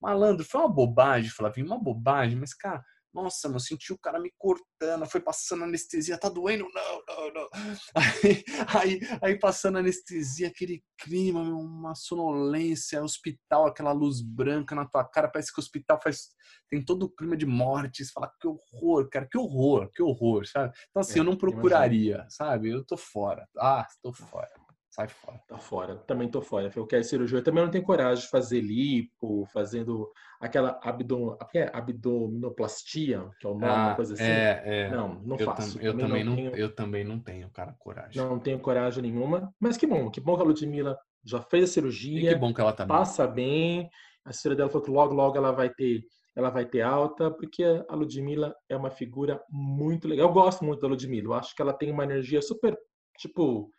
[0.00, 2.82] Malandro, foi uma bobagem, Flavinho, uma bobagem, mas cara,
[3.12, 6.66] nossa, mano, senti o cara me cortando, foi passando anestesia, tá doendo?
[6.72, 7.48] Não, não, não.
[7.94, 8.44] Aí,
[8.74, 15.28] aí, aí passando anestesia, aquele clima, uma sonolência, hospital, aquela luz branca na tua cara,
[15.28, 16.28] parece que o hospital faz
[16.70, 20.46] tem todo o clima de morte, você fala que horror, cara, que horror, que horror,
[20.46, 20.72] sabe?
[20.88, 22.70] Então assim, é, eu não procuraria, sabe?
[22.70, 23.46] Eu tô fora.
[23.58, 24.48] Ah, tô fora.
[24.92, 25.40] Sai fora.
[25.48, 25.96] Tá fora.
[25.96, 26.70] Também tô fora.
[26.76, 27.38] Eu quero cirurgia.
[27.38, 31.34] Eu também não tenho coragem de fazer lipo, fazendo aquela abdom...
[31.54, 31.70] é?
[31.72, 34.22] abdominoplastia, que é o nome, ah, uma coisa assim.
[34.22, 34.90] É, é.
[34.90, 35.78] Não, não eu faço.
[35.78, 36.54] Tam, eu, também não, tenho...
[36.54, 38.22] eu também não tenho, cara, coragem.
[38.22, 39.50] Não tenho coragem nenhuma.
[39.58, 42.30] Mas que bom, que bom que a Ludmilla já fez a cirurgia.
[42.30, 43.88] E que bom que ela tá Passa bem.
[44.26, 46.02] A cirurgia dela falou que logo, logo ela vai ter
[46.36, 50.28] ela vai ter alta, porque a Ludmilla é uma figura muito legal.
[50.28, 51.28] Eu gosto muito da Ludmilla.
[51.28, 52.76] Eu acho que ela tem uma energia super,
[53.18, 53.70] tipo,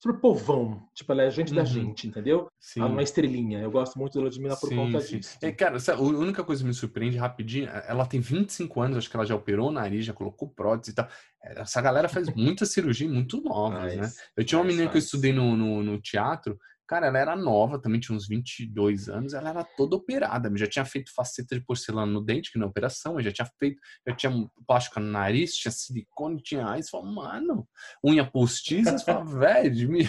[0.00, 0.88] super povão.
[0.94, 1.56] Tipo, ela é gente uhum.
[1.56, 2.48] da gente, entendeu?
[2.58, 2.80] Sim.
[2.80, 3.60] Ela não é estrelinha.
[3.60, 5.18] Eu gosto muito da Ludmilla por sim, conta sim.
[5.18, 5.36] disso.
[5.42, 9.16] É, cara, a única coisa que me surpreende rapidinho, ela tem 25 anos, acho que
[9.16, 11.08] ela já operou o nariz, já colocou prótese e tal.
[11.42, 14.10] Essa galera faz muita cirurgia muito novas, né?
[14.36, 16.58] Eu tinha uma menina que eu estudei no, no, no teatro,
[16.88, 20.86] Cara, ela era nova, também tinha uns 22 anos, ela era toda operada, já tinha
[20.86, 23.78] feito faceta de porcelana no dente, que na operação, já tinha feito,
[24.08, 27.68] já tinha plástico no nariz, tinha silicone, tinha AIDS, falou, mano,
[28.02, 30.08] unha postiça, você fala, velho, me...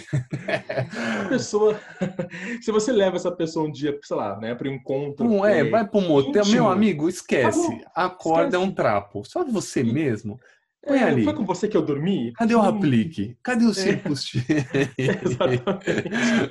[1.20, 1.78] a pessoa,
[2.64, 5.28] se você leva essa pessoa um dia, sei lá, né, para um encontro...
[5.28, 8.56] Não é, vai para um motel, meu amigo, esquece, acorda esquece.
[8.56, 10.40] é um trapo, só você mesmo,
[10.86, 11.24] Põe É, ali.
[11.26, 12.32] foi com você que eu dormi?
[12.34, 13.38] Cadê o Hum, Raplique?
[13.44, 14.32] Cadê o Circus?
[14.98, 15.64] Exatamente.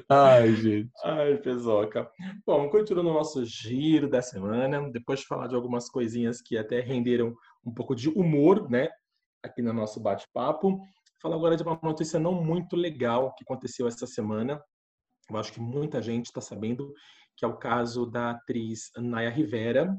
[0.09, 0.91] Ai, gente.
[1.05, 2.11] Ai, Pesoca.
[2.47, 6.81] Bom, continuando o nosso giro da semana, depois de falar de algumas coisinhas que até
[6.81, 8.89] renderam um pouco de humor, né,
[9.43, 10.79] aqui no nosso bate-papo,
[11.23, 14.61] falar agora de uma notícia não muito legal que aconteceu essa semana.
[15.31, 16.93] Eu acho que muita gente está sabendo
[17.37, 19.97] que é o caso da atriz Naya Rivera,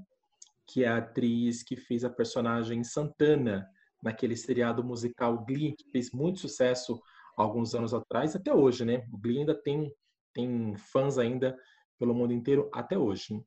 [0.67, 3.65] que é a atriz que fez a personagem Santana
[4.01, 7.01] naquele seriado musical Glee, que fez muito sucesso
[7.37, 9.07] alguns anos atrás, até hoje, né?
[9.11, 9.91] O Glee ainda tem,
[10.33, 11.57] tem fãs ainda
[11.97, 13.41] pelo mundo inteiro até hoje.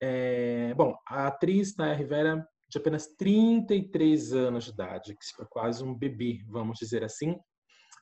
[0.00, 5.84] É, bom, a atriz Naya Rivera, de apenas 33 anos de idade, que é quase
[5.84, 7.36] um bebê, vamos dizer assim,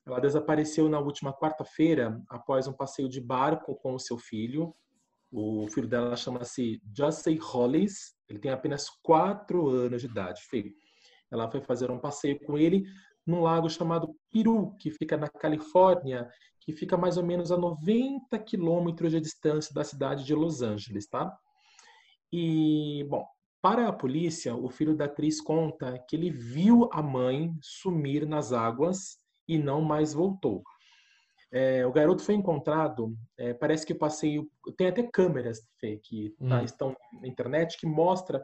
[0.09, 4.75] ela desapareceu na última quarta-feira após um passeio de barco com o seu filho.
[5.31, 10.73] O filho dela chama-se Jesse Hollis, ele tem apenas 4 anos de idade, filho.
[11.31, 12.85] Ela foi fazer um passeio com ele
[13.27, 16.29] num lago chamado Piru, que fica na Califórnia,
[16.61, 21.07] que fica mais ou menos a 90 quilômetros de distância da cidade de Los Angeles,
[21.07, 21.37] tá?
[22.33, 23.25] E, bom,
[23.61, 28.53] para a polícia, o filho da atriz conta que ele viu a mãe sumir nas
[28.53, 30.63] águas e não mais voltou.
[31.51, 34.51] É, o garoto foi encontrado, é, parece que o passeio.
[34.77, 36.65] Tem até câmeras Fê, que tá, Hum.
[36.65, 38.43] estão na internet que mostra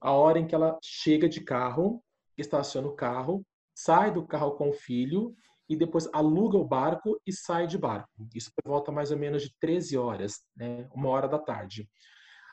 [0.00, 2.02] a hora em que ela chega de carro,
[2.40, 5.34] estaciona o carro, sai do carro com o filho
[5.68, 8.10] e depois aluga o barco e sai de barco.
[8.34, 11.88] Isso por volta mais ou menos de 13 horas, né, uma hora da tarde.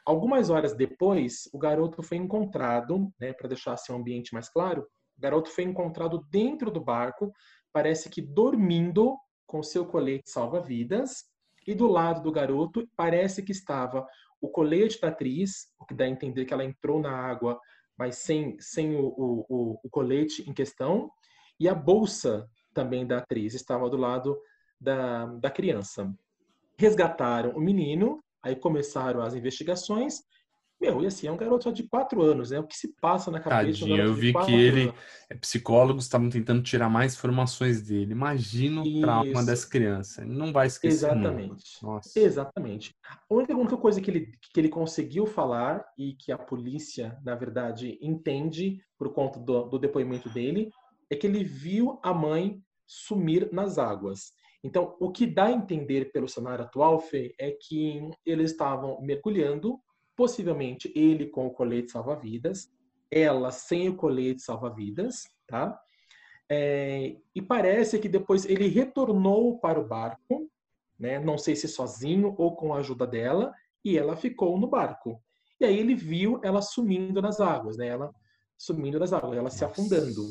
[0.06, 4.86] Algumas horas depois, o garoto foi encontrado, né, para deixar assim, o ambiente mais claro,
[5.18, 7.32] o garoto foi encontrado dentro do barco,
[7.72, 9.16] parece que dormindo
[9.46, 11.26] com seu colete salva-vidas,
[11.66, 14.06] e do lado do garoto parece que estava
[14.42, 17.58] o colete da atriz, o que dá a entender que ela entrou na água,
[18.04, 21.10] mas sem, sem o, o, o, colete em questão,
[21.58, 24.38] e a bolsa também da atriz estava do lado
[24.78, 26.14] da, da criança.
[26.78, 30.20] Resgataram o menino, aí começaram as investigações.
[30.82, 32.60] Meu, e assim, é um garoto só de quatro anos, né?
[32.60, 34.96] O que se passa na cabeça de um Tadinho, garoto eu vi que ele- anos?
[35.30, 38.12] É, Psicólogos estavam tentando tirar mais informações dele.
[38.12, 40.22] Imagina o trauma dessa criança.
[40.24, 40.96] Ele não vai esquecer.
[41.08, 41.64] Exatamente.
[42.16, 42.96] Exatamente.
[43.08, 47.36] A única, única coisa que ele, que ele conseguiu falar e que a polícia, na
[47.36, 50.70] verdade, entende por conta do, do depoimento dele
[51.10, 54.34] é que ele viu a mãe sumir nas águas.
[54.64, 59.78] Então, o que dá a entender pelo cenário atual, Fê, é que eles estavam mergulhando,
[60.16, 62.72] possivelmente ele com o colete salva-vidas,
[63.10, 65.80] ela sem o colete salva-vidas, tá?
[66.50, 70.50] É, e parece que depois ele retornou para o barco,
[71.00, 71.20] né?
[71.20, 73.54] Não sei se sozinho ou com a ajuda dela,
[73.84, 75.22] e ela ficou no barco.
[75.60, 77.88] E aí ele viu ela sumindo nas águas, né?
[77.88, 78.14] Ela
[78.58, 79.82] sumindo nas águas, ela se Nossa.
[79.82, 80.22] afundando.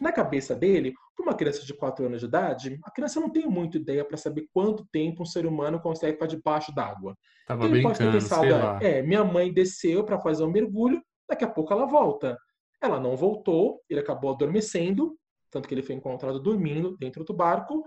[0.00, 3.46] Na cabeça dele, para uma criança de 4 anos de idade, a criança não tem
[3.46, 7.16] muita ideia para saber quanto tempo um ser humano consegue ficar debaixo d'água.
[7.46, 8.46] Tava Ele pode ter pensado,
[8.82, 12.36] é, minha mãe desceu para fazer um mergulho, daqui a pouco ela volta.
[12.80, 15.16] Ela não voltou, ele acabou adormecendo,
[15.50, 17.82] tanto que ele foi encontrado dormindo dentro do barco,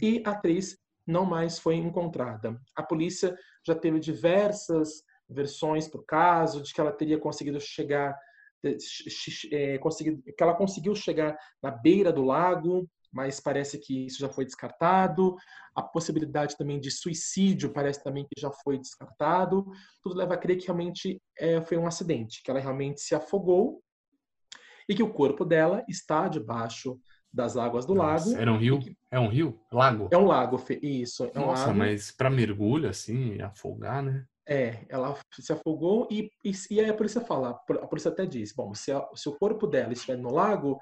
[0.00, 2.58] e a atriz não mais foi encontrada.
[2.74, 3.36] A polícia
[3.66, 8.16] já teve diversas versões para o caso, de que ela teria conseguido chegar,
[8.64, 13.78] eh, ch- ch- eh, conseguido, que ela conseguiu chegar na beira do lago, mas parece
[13.78, 15.36] que isso já foi descartado.
[15.74, 19.66] A possibilidade também de suicídio parece também que já foi descartado.
[20.02, 23.82] Tudo leva a crer que realmente eh, foi um acidente, que ela realmente se afogou
[24.88, 26.98] e que o corpo dela está debaixo
[27.32, 28.40] das águas do Nossa, lago.
[28.40, 28.78] Era um rio?
[28.80, 29.60] que- É um rio?
[29.72, 30.08] Lago?
[30.10, 31.24] É um lago, isso.
[31.34, 31.78] É um Nossa, lago.
[31.78, 34.26] mas para mergulho, assim, afogar, né?
[34.46, 38.52] É, ela se afogou e, e, e aí a polícia fala, a polícia até diz,
[38.52, 40.80] bom, se, a- se o corpo dela estiver no lago,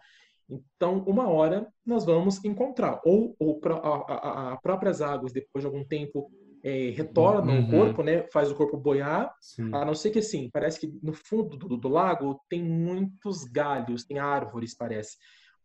[0.49, 3.01] então uma hora nós vamos encontrar.
[3.05, 6.31] Ou, ou a, a- a próprias águas, depois de algum tempo,
[6.65, 7.67] eh, retornam Uhum.
[7.67, 8.27] o corpo, né?
[8.33, 9.71] Faz o corpo boiar, Sim.
[9.75, 14.05] a não ser que assim, parece que no fundo do, do lago tem muitos galhos,
[14.05, 15.17] tem árvores, parece.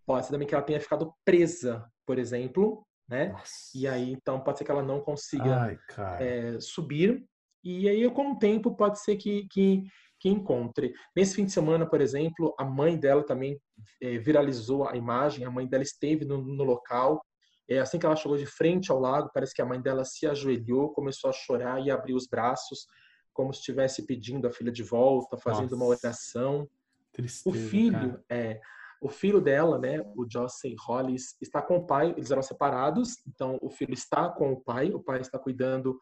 [0.05, 3.29] Pode ser também que ela tenha ficado presa, por exemplo, né?
[3.29, 3.51] Nossa.
[3.73, 5.79] E aí, então, pode ser que ela não consiga Ai,
[6.21, 7.25] é, subir.
[7.65, 9.83] E aí, com o tempo, pode ser que, que,
[10.19, 10.93] que encontre.
[11.15, 13.59] Nesse fim de semana, por exemplo, a mãe dela também
[13.99, 15.45] é, viralizou a imagem.
[15.45, 17.25] A mãe dela esteve no, no local.
[17.67, 20.27] É, assim que ela chegou de frente ao lago, parece que a mãe dela se
[20.27, 22.85] ajoelhou, começou a chorar e abriu os braços,
[23.33, 26.07] como se estivesse pedindo a filha de volta, fazendo uma Nossa.
[26.07, 26.61] oração.
[26.61, 26.69] O
[27.11, 28.23] Tristeza, filho, cara.
[28.29, 28.61] é,
[29.01, 32.13] o filho dela, né, o Jocelyn Hollis, está com o pai.
[32.15, 34.91] Eles eram separados, então o filho está com o pai.
[34.91, 35.99] O pai está cuidando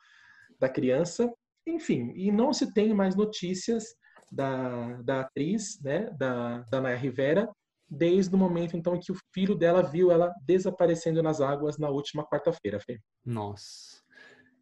[0.59, 1.33] da criança.
[1.65, 3.85] Enfim, e não se tem mais notícias
[4.31, 7.49] da, da atriz, né, da, da Naya Rivera,
[7.89, 12.25] desde o momento então que o filho dela viu ela desaparecendo nas águas na última
[12.25, 12.99] quarta-feira, Fê.
[13.23, 14.01] Nossa,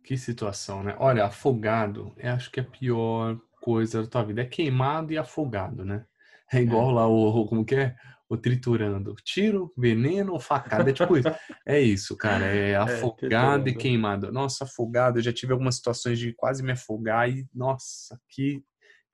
[0.03, 0.95] que situação, né?
[0.99, 4.41] Olha, afogado, eu acho que é a pior coisa da tua vida.
[4.41, 6.05] É queimado e afogado, né?
[6.51, 6.93] É igual é.
[6.93, 7.95] lá o, como que é?
[8.31, 9.13] O triturando.
[9.25, 10.89] Tiro, veneno ou facada.
[10.89, 11.27] É tipo isso.
[11.67, 12.45] É isso, cara.
[12.45, 14.31] É, é afogado é, e queimado.
[14.31, 15.19] Nossa, afogado.
[15.19, 18.63] Eu já tive algumas situações de quase me afogar e, nossa, que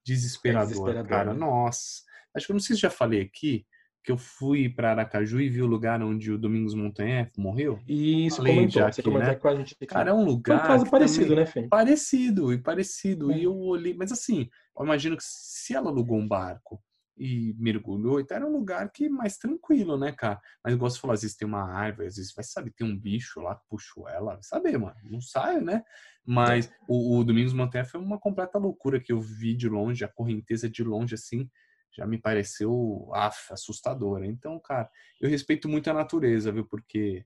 [0.06, 1.34] desesperador, é desesperador cara.
[1.34, 1.40] Né?
[1.40, 2.04] Nossa.
[2.36, 3.66] Acho que eu não sei se já falei aqui,
[4.04, 7.80] que eu fui para Aracaju e vi o lugar onde o Domingos Montanhef morreu.
[7.88, 9.34] Isso, Falei comentou, já aqui, né?
[9.34, 9.88] com a gente aqui.
[9.88, 10.60] Cara, é um lugar...
[10.60, 11.68] Foi um caso parecido, né, Fê?
[11.68, 13.32] Parecido, e parecido.
[13.32, 13.40] É.
[13.40, 13.96] E eu olhei...
[13.96, 14.48] Mas assim,
[14.78, 16.80] eu imagino que se ela alugou um barco
[17.18, 20.40] e mergulhou, então era um lugar que mais tranquilo, né, cara?
[20.64, 22.86] Mas eu gosto de falar, às vezes tem uma árvore, às vezes vai saber, tem
[22.86, 25.84] um bicho lá que puxou ela, vai saber, mano, não sai, né?
[26.26, 26.72] Mas é.
[26.88, 30.70] o, o Domingos Montanha foi uma completa loucura que eu vi de longe, a correnteza
[30.70, 31.50] de longe, assim,
[31.92, 34.26] já me pareceu af, assustadora.
[34.26, 34.90] Então, cara,
[35.20, 36.66] eu respeito muito a natureza, viu?
[36.66, 37.26] Porque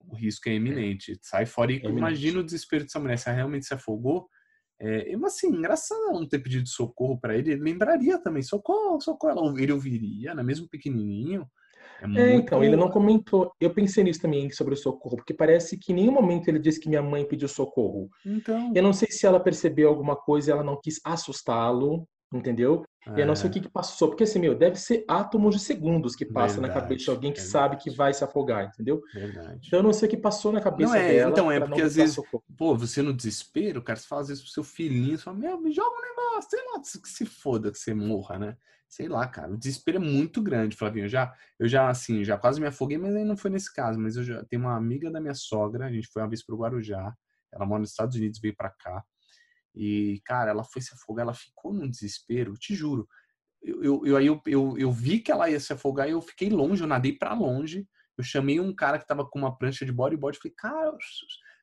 [0.00, 0.54] o risco é, é.
[0.56, 1.18] iminente.
[1.20, 3.18] Sai fora e é imagina o desespero dessa mulher.
[3.18, 4.28] Se ela realmente se afogou,
[4.78, 7.52] é, mas assim, engraçado ela não ter pedido socorro para ele.
[7.52, 9.58] Ele lembraria também, socorro, socorro.
[9.58, 10.42] Ele ouviria, né?
[10.42, 11.46] Mesmo pequenininho.
[12.00, 12.20] É, muito...
[12.20, 13.52] é, então, ele não comentou.
[13.60, 16.80] Eu pensei nisso também sobre o socorro, porque parece que em nenhum momento ele disse
[16.80, 18.10] que minha mãe pediu socorro.
[18.24, 18.72] Então...
[18.74, 22.84] Eu não sei se ela percebeu alguma coisa e ela não quis assustá-lo, entendeu?
[23.14, 23.22] É.
[23.22, 26.16] Eu não sei o que, que passou, porque assim, meu, deve ser átomos de segundos
[26.16, 27.52] que passa na cabeça de alguém que verdade.
[27.52, 29.00] sabe que vai se afogar, entendeu?
[29.14, 29.60] Verdade.
[29.66, 31.30] Então eu não sei o que passou na cabeça não é, dela.
[31.30, 32.44] Então é porque às vezes, socorro.
[32.56, 35.60] pô, você no desespero, cara, você fala às vezes pro seu filhinho, você fala, meu,
[35.60, 38.56] me joga um negócio, sei lá, que se foda que você morra, né?
[38.88, 41.04] Sei lá, cara, o desespero é muito grande, Flavinho.
[41.04, 43.98] Eu já, eu já, assim, já quase me afoguei, mas aí não foi nesse caso.
[43.98, 46.56] Mas eu já tenho uma amiga da minha sogra, a gente foi uma vez pro
[46.56, 47.12] Guarujá,
[47.52, 49.04] ela mora nos Estados Unidos, veio para cá.
[49.76, 53.06] E, cara, ela foi se afogar, ela ficou num desespero, te juro.
[53.62, 56.22] Eu, eu, eu, aí eu, eu, eu vi que ela ia se afogar e eu
[56.22, 57.86] fiquei longe, eu nadei para longe.
[58.16, 60.96] Eu chamei um cara que tava com uma prancha de bodyboard, falei, cara,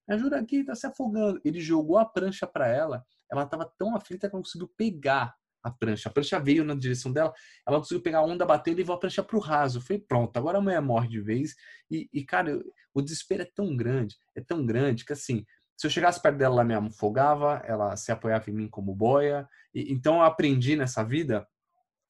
[0.08, 1.42] me ajuda aqui, tá se afogando.
[1.44, 5.34] Ele jogou a prancha para ela, ela tava tão aflita que ela conseguiu pegar
[5.64, 6.10] a prancha.
[6.10, 7.34] A prancha veio na direção dela,
[7.66, 9.82] ela conseguiu pegar a onda, bater e levou a prancha pro raso.
[9.82, 11.56] Foi pronto, agora a mulher morre de vez.
[11.90, 12.62] E, e, cara,
[12.94, 15.46] o desespero é tão grande, é tão grande que assim,
[15.76, 19.48] se eu chegasse perto dela, ela me afogava, ela se apoiava em mim como boia.
[19.74, 21.48] E, então eu aprendi nessa vida,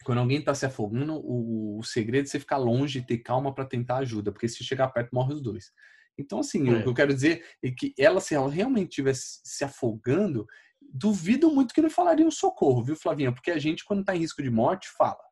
[0.04, 3.54] quando alguém está se afogando, o, o, segredo é você ficar longe e ter calma
[3.54, 5.72] para tentar ajuda, porque se chegar perto, morre os dois.
[6.18, 6.74] Então, assim, é.
[6.74, 10.46] o que eu quero dizer é que ela, se ela realmente estivesse se afogando,
[10.82, 13.32] duvido muito que não falaria um socorro, viu, Flavinha?
[13.32, 15.24] Porque a gente, quando está em risco de morte, fala.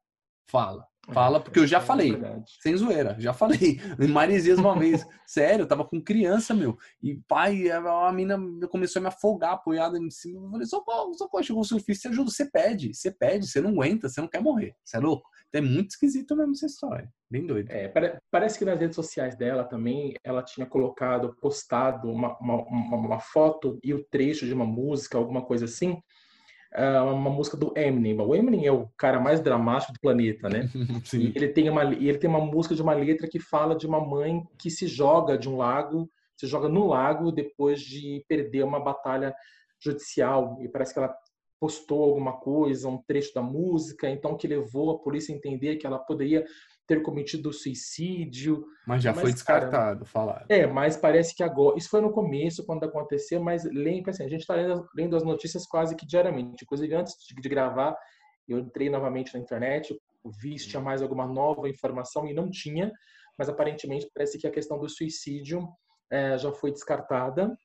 [0.50, 0.88] Fala.
[1.14, 2.18] Fala, porque eu já é falei.
[2.62, 3.80] sem zoeira, já falei.
[4.00, 5.06] Em Maresias uma vez.
[5.26, 6.78] Sério, eu tava com criança, meu.
[7.02, 8.38] E pai, a mina
[8.70, 10.46] começou a me afogar, apoiada em cima.
[10.46, 11.44] Eu falei, socorro, socorro.
[11.44, 12.30] Chegou o surfista, você ajuda.
[12.30, 14.76] Você pede, você pede, você não aguenta, você não quer morrer.
[14.84, 15.30] Você é louco?
[15.50, 17.12] Então é muito esquisito mesmo essa história.
[17.30, 17.70] Bem doido.
[17.72, 17.92] É,
[18.30, 23.20] parece que nas redes sociais dela também, ela tinha colocado, postado uma, uma, uma, uma
[23.20, 26.02] foto e o trecho de uma música, alguma coisa assim
[26.74, 28.20] uma música do Eminem.
[28.20, 30.70] O Eminem é o cara mais dramático do planeta, né?
[31.04, 31.20] Sim.
[31.20, 34.00] E ele tem uma ele tem uma música de uma letra que fala de uma
[34.00, 38.80] mãe que se joga de um lago, se joga no lago depois de perder uma
[38.80, 39.36] batalha
[39.80, 41.14] judicial e parece que ela
[41.60, 45.86] postou alguma coisa, um trecho da música, então que levou a polícia a entender que
[45.86, 46.44] ela poderia
[46.88, 48.66] ter cometido suicídio.
[48.86, 50.46] Mas já mas, foi descartado, falar.
[50.50, 51.78] É, mas parece que agora.
[51.78, 55.24] Isso foi no começo, quando aconteceu, mas lembra assim, a gente está lendo, lendo, as
[55.24, 56.64] notícias quase que diariamente.
[56.64, 57.96] Inclusive, antes de, de gravar,
[58.48, 59.96] eu entrei novamente na internet,
[60.42, 62.92] vi se tinha mais alguma nova informação e não tinha,
[63.38, 65.68] mas aparentemente parece que a questão do suicídio
[66.12, 67.56] é, já foi descartada.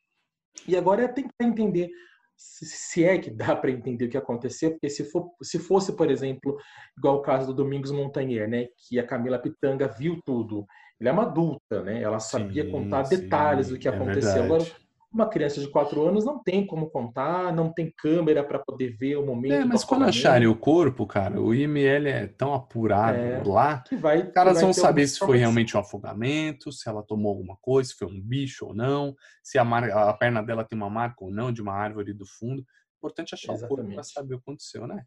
[0.66, 1.90] E agora é tentar entender
[2.36, 6.10] se é que dá para entender o que aconteceu, porque se, for, se fosse, por
[6.10, 6.56] exemplo,
[6.96, 10.66] igual o caso do Domingos Montanher, né, que a Camila Pitanga viu tudo,
[11.00, 14.44] ela é uma adulta, né, ela sabia sim, contar sim, detalhes do que é aconteceu.
[14.44, 14.64] Agora,
[15.12, 19.16] uma criança de quatro anos não tem como contar, não tem câmera para poder ver
[19.16, 19.52] o momento.
[19.52, 23.96] É, mas quando acharem o corpo, cara, o IML é tão apurado é, lá que
[23.96, 27.90] vai, os caras vão saber se foi realmente um afogamento, se ela tomou alguma coisa,
[27.90, 31.30] se foi um bicho ou não, se a, a perna dela tem uma marca ou
[31.30, 32.64] não de uma árvore do fundo.
[32.98, 33.72] Importante achar Exatamente.
[33.72, 35.04] o corpo para saber o que aconteceu, né?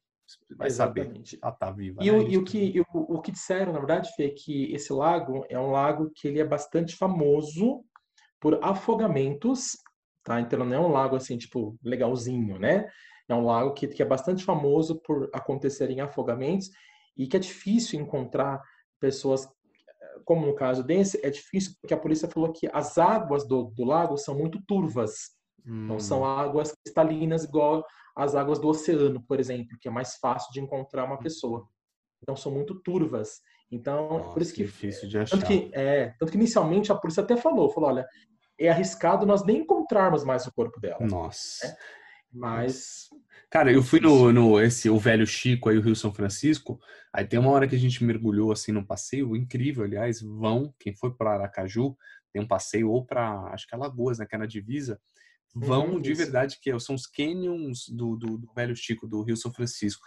[0.55, 1.31] Vai Exatamente.
[1.31, 2.03] saber, ela tá viva.
[2.03, 2.17] E, né?
[2.17, 4.93] o, e o, que, e o, o que disseram, na verdade, Fê, é que esse
[4.93, 7.83] lago é um lago que ele é bastante famoso
[8.39, 9.71] por afogamentos
[10.30, 10.39] tá?
[10.39, 12.88] Então não é um lago assim, tipo, legalzinho, né?
[13.27, 16.69] É um lago que, que é bastante famoso por acontecerem afogamentos
[17.17, 18.61] e que é difícil encontrar
[18.99, 19.47] pessoas,
[20.25, 23.84] como no caso desse, é difícil porque a polícia falou que as águas do, do
[23.84, 25.32] lago são muito turvas.
[25.65, 25.88] Hum.
[25.88, 27.84] Não são águas cristalinas igual
[28.15, 31.67] as águas do oceano, por exemplo, que é mais fácil de encontrar uma pessoa.
[32.21, 33.41] Então são muito turvas.
[33.71, 34.63] Então, Nossa, por isso que.
[34.63, 35.38] Difícil de achar.
[35.38, 38.07] Tanto que, é, tanto que inicialmente a polícia até falou: falou, olha,
[38.60, 40.99] é arriscado nós nem encontrarmos mais o corpo dela.
[41.05, 41.68] Nossa.
[41.68, 41.76] Né?
[42.32, 43.10] Mas.
[43.49, 46.80] Cara, eu fui no, no esse o velho Chico aí, o Rio São Francisco.
[47.12, 50.93] Aí tem uma hora que a gente mergulhou assim num passeio incrível, aliás, vão, quem
[50.93, 51.95] foi para Aracaju,
[52.32, 55.01] tem um passeio ou para, acho que é Lagoas, né, que é na divisa,
[55.55, 59.36] vão uhum, de verdade, que são os canyons do, do, do, velho Chico, do Rio
[59.36, 60.05] São Francisco,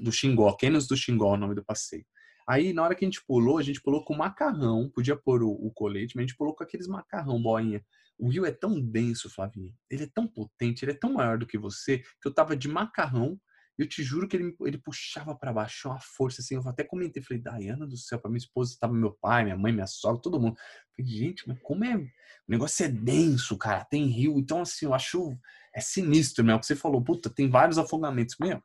[0.00, 2.06] do Xingó, canyons do Xingó, é o nome do passeio.
[2.48, 5.50] Aí, na hora que a gente pulou, a gente pulou com macarrão, podia pôr o,
[5.50, 7.84] o colete, mas a gente pulou com aqueles macarrão, boinha.
[8.18, 11.46] O rio é tão denso, Flavinho, ele é tão potente, ele é tão maior do
[11.46, 13.38] que você, que eu tava de macarrão
[13.78, 16.56] eu te juro que ele, ele puxava para baixo uma força assim.
[16.56, 19.72] Eu até comentei, falei, Dayana do céu, para minha esposa estava meu pai, minha mãe,
[19.72, 20.56] minha sogra, todo mundo.
[20.96, 21.96] Falei, gente, mas como é.
[21.96, 22.10] O
[22.48, 24.36] negócio é denso, cara, tem rio.
[24.36, 25.38] Então, assim, eu acho.
[25.72, 26.56] É sinistro mesmo.
[26.56, 28.62] O que você falou, puta, tem vários afogamentos mesmo.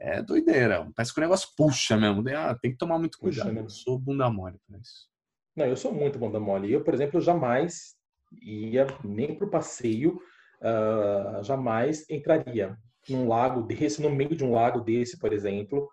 [0.00, 0.88] É doideira.
[0.94, 2.22] Parece que o negócio puxa mesmo.
[2.36, 3.48] Ah, tem que tomar muito cuidado.
[3.48, 3.60] Puxa, né?
[3.62, 5.08] Eu sou bunda mole pra isso.
[5.56, 6.72] Não, eu sou muito bunda mole.
[6.72, 7.96] Eu, por exemplo, jamais
[8.40, 10.20] ia nem pro passeio,
[10.60, 12.76] uh, jamais entraria
[13.08, 15.88] num lago desse, no meio de um lago desse, por exemplo.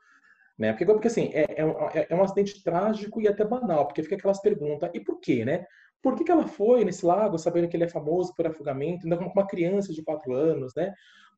[0.57, 0.71] Né?
[0.71, 4.15] Porque, porque assim, é, é, é, é um acidente trágico e até banal, porque fica
[4.15, 5.65] aquelas perguntas, e por quê, né?
[6.01, 9.17] Por que, que ela foi nesse lago, sabendo que ele é famoso por afogamento, ainda
[9.17, 10.93] com uma criança de quatro anos, né?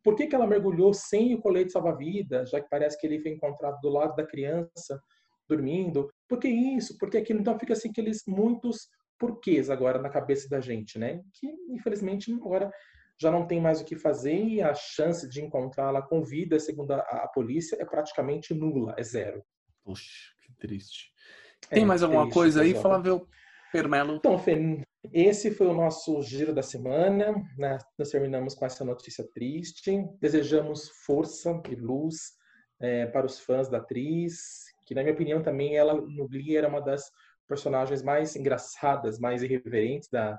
[0.08, 3.32] Por que, que ela mergulhou sem o colete salva-vidas, já que parece que ele foi
[3.32, 5.04] encontrado do lado da criança,
[5.50, 6.10] dormindo?
[6.30, 6.98] Por que isso?
[6.98, 7.42] Por que aquilo?
[7.42, 8.88] Então fica assim aqueles muitos
[9.20, 11.22] porquês agora na cabeça da gente, né?
[11.34, 12.72] Que infelizmente agora
[13.20, 16.92] já não tem mais o que fazer e a chance de encontrá-la com vida, segundo
[16.94, 19.44] a, a, polícia, é praticamente nula, é zero.
[19.84, 21.12] Puxa, que triste.
[21.70, 23.28] É tem é, mais alguma triste, coisa aí, Flávio
[23.72, 24.16] Permelo?
[24.16, 27.34] Então, Fê, esse foi o nosso giro da semana.
[27.58, 27.78] Né?
[27.98, 30.04] Nós terminamos com essa notícia triste.
[30.20, 32.34] Desejamos força e luz
[32.80, 36.68] é, para os fãs da atriz, que, na minha opinião, também ela no Glee era
[36.68, 37.12] uma das
[37.48, 40.38] personagens mais engraçadas, mais irreverentes da,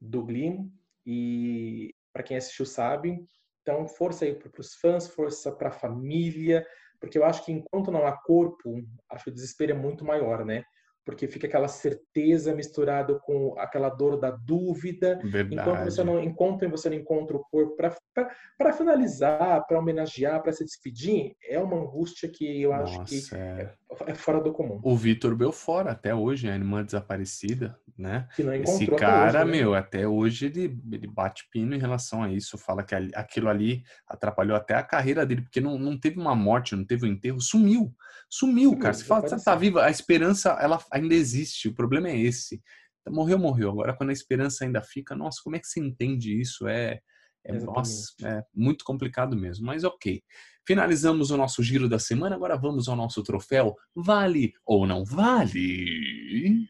[0.00, 0.58] do Glee.
[1.06, 3.24] E para quem assistiu sabe.
[3.62, 6.66] Então, força aí para os fãs, força para a família,
[7.00, 10.44] porque eu acho que enquanto não há corpo, acho que o desespero é muito maior,
[10.44, 10.64] né?
[11.10, 15.20] Porque fica aquela certeza misturada com aquela dor da dúvida.
[15.24, 15.54] Verdade.
[15.54, 20.64] Enquanto você não encontra, você não encontra o corpo para finalizar, para homenagear, para se
[20.64, 23.74] despedir, é uma angústia que eu Nossa, acho que é...
[24.06, 24.14] é...
[24.14, 24.80] fora do comum.
[24.84, 28.28] O Vitor Belfort, até hoje, a irmã desaparecida, né?
[28.36, 29.58] Que não Esse cara, hoje, né?
[29.58, 33.82] meu, até hoje ele, ele bate pino em relação a isso, fala que aquilo ali
[34.06, 37.40] atrapalhou até a carreira dele, porque não, não teve uma morte, não teve um enterro,
[37.40, 37.92] sumiu.
[38.30, 38.94] Sumiu, cara.
[38.94, 41.68] Você fala, você tá viva, a esperança, ela ainda existe.
[41.68, 42.62] O problema é esse.
[43.08, 43.70] Morreu, morreu.
[43.70, 46.68] Agora, quando a esperança ainda fica, nossa, como é que você entende isso?
[46.68, 47.00] É,
[47.44, 49.66] é, nossa, é muito complicado mesmo.
[49.66, 50.22] Mas ok.
[50.64, 52.36] Finalizamos o nosso giro da semana.
[52.36, 53.74] Agora vamos ao nosso troféu.
[53.96, 56.68] Vale ou não vale?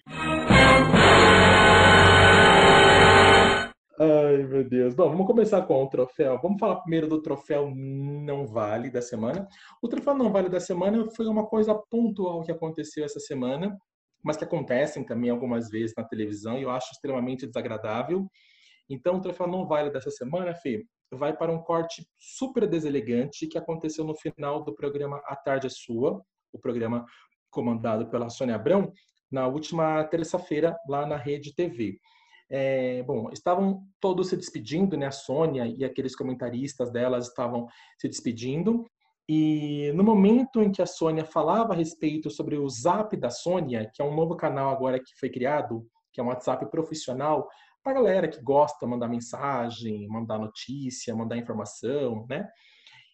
[4.03, 4.95] Ai, meu Deus.
[4.95, 6.41] Bom, vamos começar com o troféu.
[6.41, 9.47] Vamos falar primeiro do troféu não vale da semana.
[9.83, 13.77] O troféu não vale da semana foi uma coisa pontual que aconteceu essa semana,
[14.25, 18.27] mas que acontecem também algumas vezes na televisão e eu acho extremamente desagradável.
[18.89, 20.83] Então, o troféu não vale dessa semana, Fê,
[21.13, 25.71] vai para um corte super deselegante que aconteceu no final do programa A Tarde é
[25.71, 26.25] Sua,
[26.55, 27.05] o programa
[27.51, 28.91] comandado pela Sônia Abrão,
[29.31, 31.99] na última terça-feira lá na Rede TV.
[32.51, 35.07] É, bom, estavam todos se despedindo, né?
[35.07, 38.85] A Sônia e aqueles comentaristas delas estavam se despedindo.
[39.29, 43.89] E no momento em que a Sônia falava a respeito sobre o Zap da Sônia,
[43.95, 47.49] que é um novo canal agora que foi criado, que é um WhatsApp profissional,
[47.83, 52.49] para galera que gosta mandar mensagem, mandar notícia, mandar informação, né?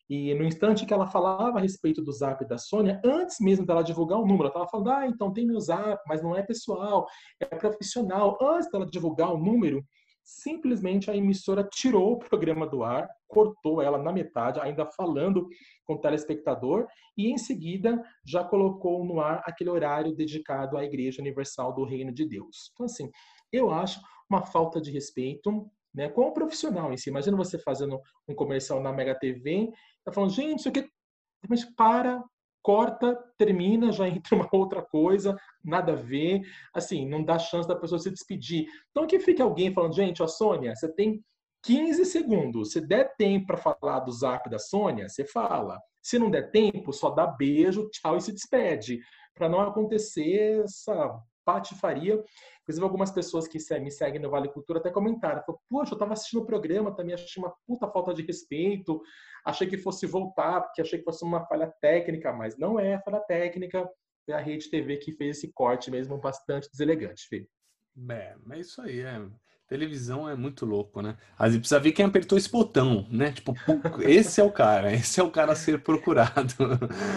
[0.08, 3.82] E no instante que ela falava a respeito do zap da Sônia, antes mesmo dela
[3.82, 7.06] divulgar o número, ela estava falando, ah, então tem meu zap, mas não é pessoal,
[7.40, 8.38] é profissional.
[8.40, 9.84] Antes dela divulgar o número,
[10.22, 15.48] simplesmente a emissora tirou o programa do ar, cortou ela na metade, ainda falando
[15.84, 16.86] com o telespectador,
[17.16, 22.12] e em seguida já colocou no ar aquele horário dedicado à Igreja Universal do Reino
[22.12, 22.70] de Deus.
[22.72, 23.10] Então, assim,
[23.52, 27.08] eu acho uma falta de respeito né, com o profissional em si.
[27.08, 29.70] Imagina você fazendo um comercial na Mega TV,
[30.06, 30.88] tá falando, gente, isso aqui,
[31.48, 32.22] mas para,
[32.62, 36.42] corta, termina, já entra uma outra coisa, nada a ver,
[36.72, 38.66] assim, não dá chance da pessoa se despedir.
[38.90, 41.22] Então aqui fica alguém falando, gente, ó, Sônia, você tem
[41.64, 42.72] 15 segundos.
[42.72, 45.80] Se der tempo para falar do zap da Sônia, você fala.
[46.00, 49.00] Se não der tempo, só dá beijo, tchau e se despede.
[49.34, 52.22] Para não acontecer essa patifaria.
[52.62, 55.42] Inclusive, algumas pessoas que me seguem no Vale Cultura até comentaram.
[55.70, 59.00] Poxa, eu estava assistindo o programa, também achei uma puta falta de respeito.
[59.44, 63.20] Achei que fosse voltar, porque achei que fosse uma falha técnica, mas não é falha
[63.20, 63.88] técnica.
[64.24, 67.48] foi a Rede TV que fez esse corte mesmo bastante deselegante, Fê.
[68.10, 69.20] É, mas isso aí é.
[69.68, 71.16] Televisão é muito louco, né?
[71.36, 73.32] Às vezes precisa ver quem apertou esse botão, né?
[73.32, 73.52] Tipo,
[74.00, 76.54] esse é o cara, esse é o cara a ser procurado.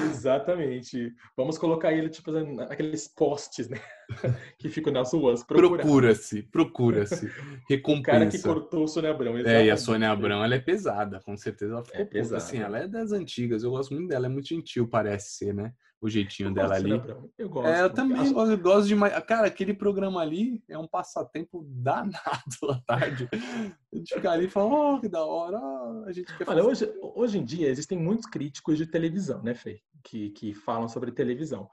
[0.09, 1.13] Exatamente.
[1.37, 2.31] Vamos colocar ele, tipo,
[2.69, 3.77] aqueles postes, né?
[4.57, 5.43] Que ficam nas ruas.
[5.43, 7.31] Procura-se, procura-se.
[7.69, 7.99] Recompensa.
[7.99, 9.37] O cara que cortou o Sônia Abrão.
[9.37, 9.61] Exatamente.
[9.61, 12.37] É, e a Sônia Abrão, ela é pesada, com certeza ela ficou é pesada.
[12.37, 15.73] Assim, ela é das antigas, eu gosto muito dela, é muito gentil, parece ser, né?
[16.01, 16.91] O jeitinho eu dela ali.
[17.37, 17.67] Eu gosto.
[17.67, 19.13] É, eu também gosto, eu gosto demais.
[19.25, 22.15] Cara, aquele programa ali é um passatempo danado
[22.69, 23.29] à tarde.
[23.33, 25.59] A gente fica ali e fala, oh, que da hora,
[26.05, 29.81] a gente quer Olha, hoje, hoje em dia existem muitos críticos de televisão, né, Fê?
[30.03, 31.69] Que, que falam sobre televisão.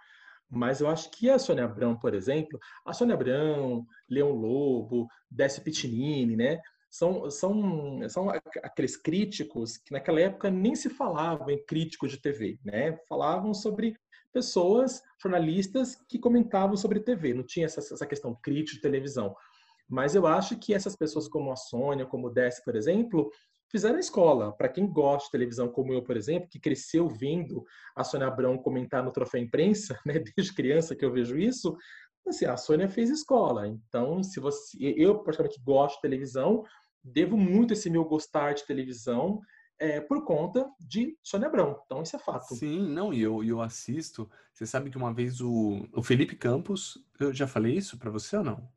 [0.48, 5.62] Mas eu acho que a Sônia Abrão, por exemplo, a Sônia Abrão, Leão Lobo, Décio
[5.62, 6.60] Pitinini, né?
[6.88, 8.30] São, são, são
[8.62, 12.96] aqueles críticos que naquela época nem se falava em críticos de TV, né?
[13.08, 13.96] Falavam sobre
[14.36, 17.32] pessoas, jornalistas, que comentavam sobre TV.
[17.32, 19.34] Não tinha essa, essa questão crítica de televisão.
[19.88, 23.30] Mas eu acho que essas pessoas como a Sônia, como o Dess, por exemplo,
[23.70, 24.52] fizeram escola.
[24.52, 27.64] Para quem gosta de televisão, como eu, por exemplo, que cresceu vendo
[27.96, 31.74] a Sônia Abrão comentar no Troféu Imprensa, né, desde criança que eu vejo isso,
[32.28, 33.66] assim, a Sônia fez escola.
[33.66, 36.62] Então, se você, eu praticamente gosto de televisão,
[37.02, 39.40] devo muito esse meu gostar de televisão
[39.78, 41.80] é, por conta de Sônia Abrão.
[41.84, 42.54] Então, isso é fato.
[42.54, 44.28] Sim, não, e eu, eu assisto.
[44.52, 48.36] Você sabe que uma vez o, o Felipe Campos, eu já falei isso para você
[48.36, 48.68] ou não?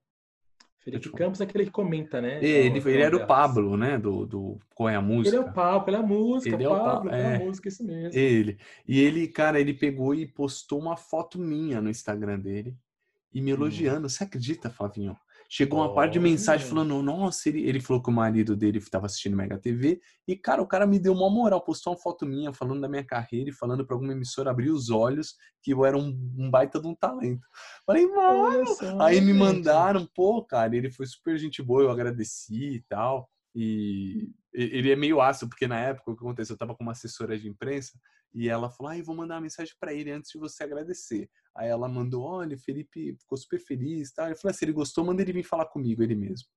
[0.79, 2.43] Felipe Campos é aquele que comenta, né?
[2.43, 3.97] Ele, ele era o Pablo, né?
[3.97, 5.35] Do, do Qual é a Música?
[5.35, 7.83] Ele é o Pablo, pela música, ele Pablo, é o Pablo, pela é, música, isso
[7.83, 8.17] mesmo.
[8.17, 8.57] Ele.
[8.87, 12.75] E ele, cara, ele pegou e postou uma foto minha no Instagram dele
[13.33, 13.55] e me hum.
[13.55, 14.05] elogiando.
[14.05, 14.09] Hum.
[14.09, 15.17] Você acredita, Flavinho?
[15.51, 15.95] Chegou uma oh.
[15.95, 19.57] parte de mensagem falando, nossa, ele, ele falou que o marido dele estava assistindo Mega
[19.57, 19.99] TV.
[20.27, 23.03] E, cara, o cara me deu uma moral, postou uma foto minha falando da minha
[23.03, 25.33] carreira e falando para alguma emissora abrir os olhos
[25.63, 27.47] que eu era um, um baita de um talento.
[27.83, 28.63] Falei, mano.
[29.01, 33.27] Aí me mandaram, pô, cara, ele foi super gente boa, eu agradeci e tal.
[33.55, 36.53] E ele é meio ácido, porque na época o que aconteceu?
[36.53, 37.97] Eu tava com uma assessora de imprensa
[38.33, 41.29] e ela falou: ah, vou mandar uma mensagem para ele antes de você agradecer.
[41.55, 44.11] Aí ela mandou: olha, Felipe ficou super feliz.
[44.11, 44.29] Tá?
[44.29, 46.47] Eu falei: ah, se ele gostou, manda ele vir falar comigo, ele mesmo.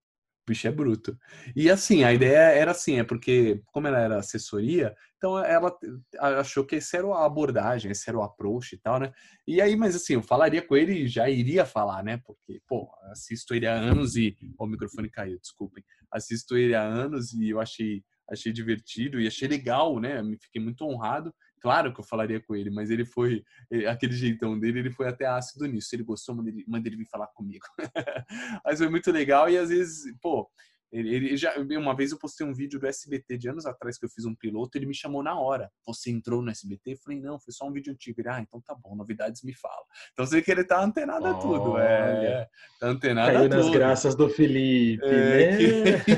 [0.45, 1.17] O bicho é bruto.
[1.55, 5.75] E assim, a ideia era assim: é porque, como ela era assessoria, então ela
[6.19, 9.13] achou que esse era a abordagem, esse era o approach e tal, né?
[9.47, 12.21] E aí, mas assim, eu falaria com ele e já iria falar, né?
[12.25, 14.37] Porque, pô, assisto ele há anos e.
[14.59, 15.85] Oh, o microfone caiu, desculpem.
[16.11, 20.23] Assisto ele há anos e eu achei achei divertido e achei legal, né?
[20.23, 21.33] Me fiquei muito honrado
[21.63, 23.45] Claro que eu falaria com ele, mas ele foi,
[23.89, 25.95] aquele jeitão dele, ele foi até ácido nisso.
[25.95, 27.65] Ele gostou, manda ele, ele vir falar comigo.
[28.65, 30.51] mas foi muito legal e às vezes, pô,
[30.93, 34.05] ele, ele, já, uma vez eu postei um vídeo do SBT de anos atrás que
[34.05, 35.71] eu fiz um piloto, ele me chamou na hora.
[35.87, 36.93] Você entrou no SBT?
[36.93, 38.21] Eu falei, não, foi só um vídeo antigo.
[38.21, 39.83] Ele, ah, então tá bom, novidades me fala.
[40.13, 41.79] Então você vê que ele tá antenado a tudo.
[41.79, 43.57] É, é, tá antenado Caiu a tudo.
[43.57, 46.05] nas graças do Felipe, é, né?
[46.05, 46.13] Que...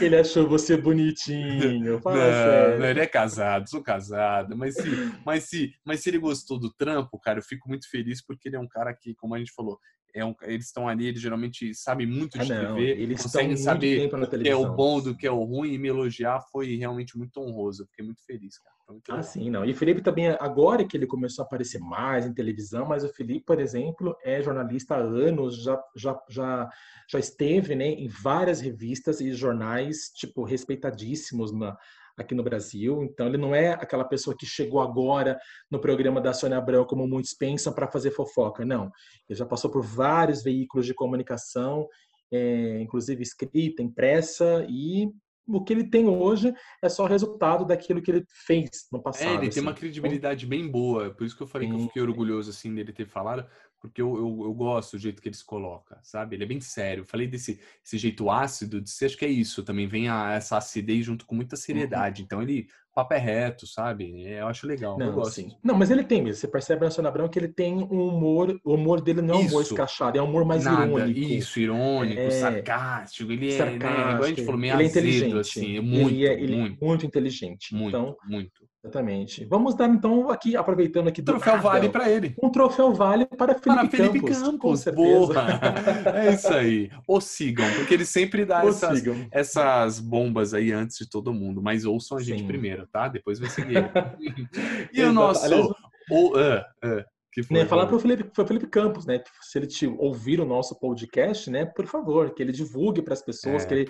[0.02, 2.00] ele achou você bonitinho.
[2.04, 2.78] Não.
[2.78, 4.56] Não, ele é casado, sou casado.
[4.56, 4.88] Mas se,
[5.24, 8.56] mas, se, mas se ele gostou do trampo, cara, eu fico muito feliz porque ele
[8.56, 9.78] é um cara que, como a gente falou,
[10.14, 13.56] é um, eles estão ali, eles geralmente sabem muito de ah, não, TV, eles conseguem
[13.56, 16.76] saber o que é o bom do que é o ruim e me elogiar foi
[16.76, 17.82] realmente muito honroso.
[17.82, 18.74] Eu fiquei muito feliz, cara.
[18.88, 19.64] Muito ah, sim, não.
[19.64, 23.08] E o Felipe também, agora que ele começou a aparecer mais em televisão, mas o
[23.08, 26.70] Felipe, por exemplo, é jornalista há anos, já, já, já,
[27.08, 31.76] já esteve né, em várias revistas e jornais, tipo, respeitadíssimos na,
[32.16, 33.02] aqui no Brasil.
[33.02, 35.38] Então, ele não é aquela pessoa que chegou agora
[35.70, 38.64] no programa da Sônia Abrão, como muitos pensam, para fazer fofoca.
[38.64, 38.90] Não.
[39.28, 41.88] Ele já passou por vários veículos de comunicação,
[42.32, 45.08] é, inclusive escrita, impressa, e
[45.46, 49.28] o que ele tem hoje é só resultado daquilo que ele fez no passado.
[49.28, 49.50] É, ele assim.
[49.50, 51.74] tem uma credibilidade bem boa, por isso que eu falei Sim.
[51.74, 53.46] que eu fiquei orgulhoso assim dele ter falado,
[53.88, 56.34] porque eu, eu, eu, gosto do jeito que eles colocam, sabe?
[56.34, 57.02] Ele é bem sério.
[57.02, 60.32] Eu falei desse esse jeito ácido, de ser, acho que é isso, também vem a,
[60.32, 61.60] essa acidez junto com muita uhum.
[61.60, 62.22] seriedade.
[62.22, 62.24] Uhum.
[62.24, 64.24] Então ele, papo é reto, sabe?
[64.24, 65.34] É, eu acho legal, não, eu gosto.
[65.34, 65.52] Sim.
[65.62, 68.58] Não, mas ele tem mesmo, você percebe na Sônia Abrão que ele tem um humor,
[68.64, 71.18] o humor dele não é um humor escrachado, é um humor mais Nada, irônico.
[71.18, 72.30] Isso, irônico, é...
[72.30, 75.38] sarcástico, ele é, sarcástico, né, igual a gente falou, meio ele é azedo, inteligente.
[75.38, 76.84] assim, é muito, ele é, ele muito.
[76.84, 77.74] É muito inteligente.
[77.74, 78.64] Muito, então, muito.
[78.84, 79.46] Exatamente.
[79.46, 82.34] Vamos dar então aqui, aproveitando aqui do troféu nada, Vale para ele.
[82.42, 84.84] Um troféu Vale para Felipe, para Felipe Campos.
[84.84, 84.94] Campos.
[84.94, 85.34] Boa.
[86.14, 86.90] é isso aí.
[87.08, 91.62] O sigam, porque ele sempre dá essas, essas, bombas aí antes de todo mundo.
[91.62, 92.46] Mas ouçam a gente Sim.
[92.46, 93.08] primeiro, tá?
[93.08, 93.90] Depois vai seguir.
[94.92, 95.44] e o nosso.
[95.44, 95.66] Aliás,
[96.10, 99.20] o, uh, uh, Que foi, né, falar para o Felipe, Felipe Campos, né?
[99.40, 101.64] Se ele te ouvir o nosso podcast, né?
[101.64, 103.86] Por favor, que ele divulgue para as pessoas, é, que ele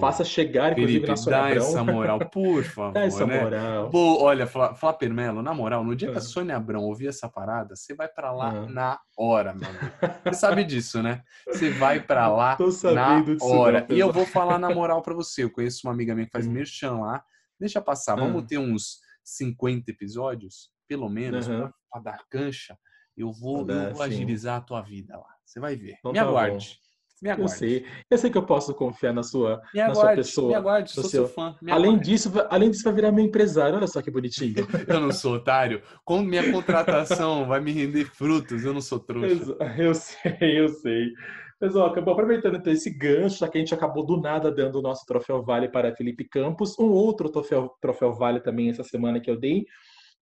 [0.00, 1.62] faça chegar, inclusive, Felipe, na Sônia dá Abrão.
[1.62, 2.92] essa moral, por favor.
[2.92, 3.40] dá essa né?
[3.40, 3.90] moral.
[3.90, 6.22] Pô, olha, Flávio Melo, na moral, no dia que a ah.
[6.22, 8.66] Sônia Abrão ouvir essa parada, você vai para lá ah.
[8.68, 9.94] na hora, meu amigo.
[10.24, 11.22] Você sabe disso, né?
[11.46, 12.58] Você vai para lá
[12.92, 13.86] na hora.
[13.88, 15.44] Não, e eu vou falar na moral para você.
[15.44, 16.50] Eu conheço uma amiga minha que faz hum.
[16.50, 17.22] merchan lá.
[17.58, 18.46] Deixa passar, vamos ah.
[18.46, 21.70] ter uns 50 episódios, pelo menos, uhum.
[21.90, 22.76] para dar cancha
[23.18, 25.26] eu vou, eu vou agilizar a tua vida lá.
[25.44, 25.96] Você vai ver.
[25.98, 26.78] Então, me tá aguarde.
[27.20, 27.52] Me aguarde.
[27.52, 27.86] Eu sei.
[28.08, 30.48] Eu sei que eu posso confiar na sua, me aguarde, na sua pessoa.
[30.48, 31.56] Me aguarde, sou seu, fã.
[31.68, 33.76] além disso, além disso, vai virar meu empresário.
[33.76, 34.54] Olha só que bonitinho.
[34.86, 35.82] eu não sou otário.
[36.04, 39.56] Com minha contratação vai me render frutos, eu não sou trouxa.
[39.76, 41.12] Eu sei, eu sei.
[41.60, 44.82] Mas, ó, aproveitando então esse gancho, já que a gente acabou do nada dando o
[44.82, 49.30] nosso troféu Vale para Felipe Campos, um outro troféu, troféu Vale também essa semana que
[49.30, 49.66] eu dei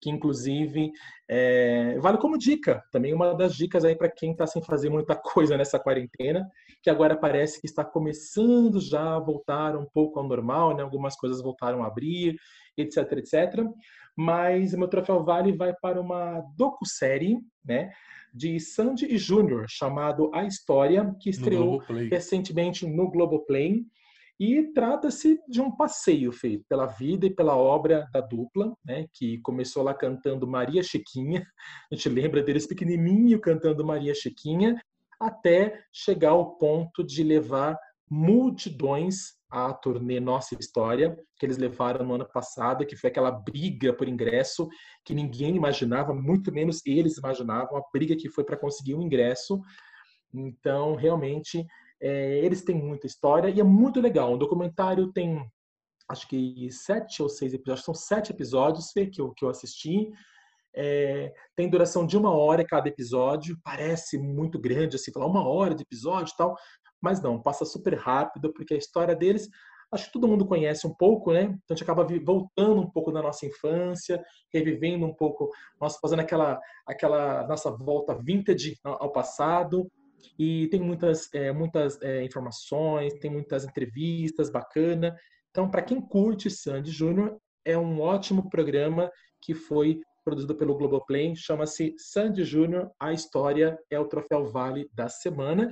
[0.00, 0.92] que inclusive
[1.28, 5.14] é, vale como dica, também uma das dicas aí para quem está sem fazer muita
[5.16, 6.48] coisa nessa quarentena,
[6.82, 10.82] que agora parece que está começando já a voltar um pouco ao normal, né?
[10.82, 12.36] Algumas coisas voltaram a abrir,
[12.76, 13.64] etc, etc.
[14.16, 17.90] Mas o meu troféu vale vai para uma docu-série, né?
[18.36, 21.78] De Sandy e Júnior, chamado A História, que estreou
[22.10, 23.82] recentemente no Globoplay.
[24.38, 29.38] E trata-se de um passeio feito pela vida e pela obra da dupla, né, que
[29.38, 31.46] começou lá cantando Maria Chiquinha,
[31.90, 34.78] a gente lembra deles pequenininho cantando Maria Chiquinha,
[35.18, 37.78] até chegar ao ponto de levar
[38.10, 43.92] multidões à turnê Nossa História, que eles levaram no ano passado, que foi aquela briga
[43.92, 44.68] por ingresso
[45.04, 49.02] que ninguém imaginava, muito menos eles imaginavam, a briga que foi para conseguir o um
[49.02, 49.60] ingresso.
[50.34, 51.64] Então, realmente,
[52.00, 54.34] é, eles têm muita história e é muito legal.
[54.34, 55.44] O documentário tem,
[56.08, 60.10] acho que sete ou seis episódios, são sete episódios que eu, que eu assisti.
[60.74, 65.74] É, tem duração de uma hora cada episódio, parece muito grande, assim, falar uma hora
[65.74, 66.54] de episódio e tal,
[67.06, 69.48] mas não, passa super rápido, porque a história deles,
[69.92, 71.42] acho que todo mundo conhece um pouco, né?
[71.42, 74.20] Então a gente acaba voltando um pouco da nossa infância,
[74.52, 75.48] revivendo um pouco,
[75.80, 79.88] nós fazendo aquela, aquela nossa volta vintage ao passado,
[80.36, 85.16] e tem muitas, é, muitas é, informações, tem muitas entrevistas bacana.
[85.52, 89.08] Então, para quem curte Sandy Júnior, é um ótimo programa
[89.40, 95.08] que foi produzido pelo Globoplay, chama-se Sandy Júnior, a história é o troféu Vale da
[95.08, 95.70] semana.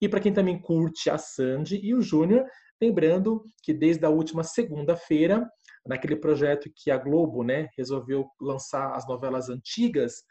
[0.00, 2.44] E para quem também curte a Sandy e o Júnior,
[2.80, 5.48] lembrando que desde a última segunda-feira,
[5.86, 10.22] naquele projeto que a Globo né, resolveu lançar as novelas antigas,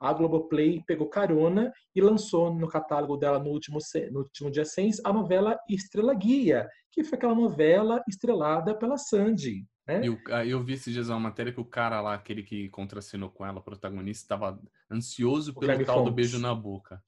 [0.00, 3.78] a Globoplay pegou carona e lançou no catálogo dela no último,
[4.10, 9.64] no último dia 6 a novela Estrela Guia, que foi aquela novela estrelada pela Sandy.
[9.86, 10.00] Né?
[10.04, 13.46] Eu, eu vi esses dias uma matéria que o cara lá, aquele que contracenou com
[13.46, 14.60] ela, protagonista, estava
[14.90, 16.10] ansioso pelo tal Fontes.
[16.10, 17.00] do beijo na boca.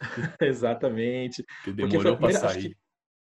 [0.40, 1.44] Exatamente.
[1.64, 2.76] Que demorou para sair.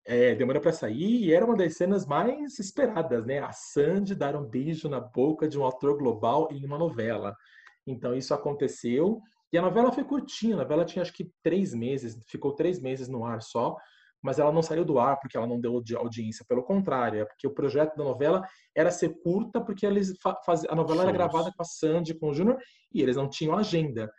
[0.06, 3.40] É, demorou para sair e era uma das cenas mais esperadas, né?
[3.40, 7.36] A Sandy dar um beijo na boca de um ator global em uma novela.
[7.86, 9.22] Então isso aconteceu.
[9.52, 13.08] E a novela foi curtinha, a novela tinha acho que três meses, ficou três meses
[13.08, 13.76] no ar só,
[14.22, 16.46] mas ela não saiu do ar porque ela não deu audiência.
[16.48, 18.46] Pelo contrário, é porque o projeto da novela
[18.76, 20.16] era ser curta, porque eles
[20.46, 20.66] faz...
[20.66, 22.58] a novela era gravada com a Sandy, com o Júnior,
[22.94, 24.12] e eles não tinham agenda.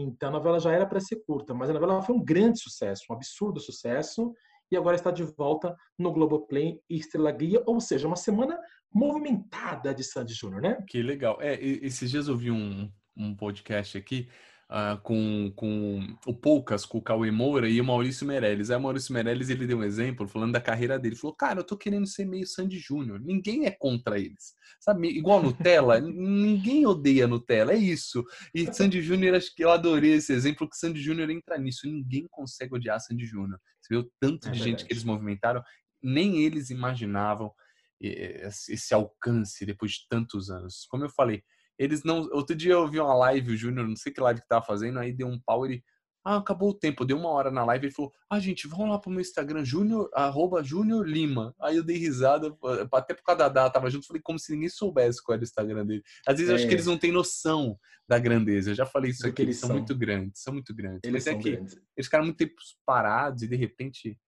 [0.00, 3.04] Então a novela já era para ser curta, mas a novela foi um grande sucesso,
[3.10, 4.32] um absurdo sucesso,
[4.70, 8.58] e agora está de volta no Globoplay e Estrela Guia, ou seja, uma semana
[8.92, 10.78] movimentada de Sandy Júnior, né?
[10.86, 11.38] Que legal.
[11.40, 14.28] É, esses dias eu vi um, um podcast aqui
[14.70, 18.70] uh, com, com o Poucas, com o Cauê Moura e o Maurício Meirelles.
[18.70, 21.14] Aí o Maurício Meirelles ele deu um exemplo falando da carreira dele.
[21.14, 23.20] Ele falou, cara, eu tô querendo ser meio Sandy Júnior.
[23.20, 24.54] Ninguém é contra eles.
[24.80, 28.24] Sabe, igual Nutella, ninguém odeia Nutella, é isso.
[28.54, 31.88] E Sandy Júnior, acho que eu adorei esse exemplo, que Sandy Júnior entra nisso.
[31.88, 33.58] Ninguém consegue odiar Sandy Júnior.
[33.80, 35.62] Você viu tanto é de gente que eles movimentaram,
[36.02, 37.52] nem eles imaginavam
[38.00, 40.86] esse alcance depois de tantos anos.
[40.88, 41.42] Como eu falei,
[41.78, 42.28] eles não.
[42.32, 44.98] Outro dia eu vi uma live, o Júnior, não sei que live que tava fazendo,
[44.98, 45.82] aí deu um pau, ele.
[46.24, 48.98] Ah, acabou o tempo, deu uma hora na live, ele falou: Ah, gente, vamos lá
[48.98, 51.54] pro meu Instagram, Júnior, arroba Júnior Lima.
[51.60, 52.54] Aí eu dei risada,
[52.92, 55.86] até por causa da tava junto, falei como se ninguém soubesse qual era o Instagram
[55.86, 56.02] dele.
[56.26, 56.52] Às vezes é.
[56.52, 56.74] eu acho que é.
[56.74, 58.72] eles não têm noção da grandeza.
[58.72, 61.00] Eu já falei isso aqui, eles são, são, muito grandes, são muito grandes.
[61.04, 61.74] Eles Mas é que grandes.
[61.96, 62.54] eles ficaram muito tempo
[62.84, 64.18] parados e de repente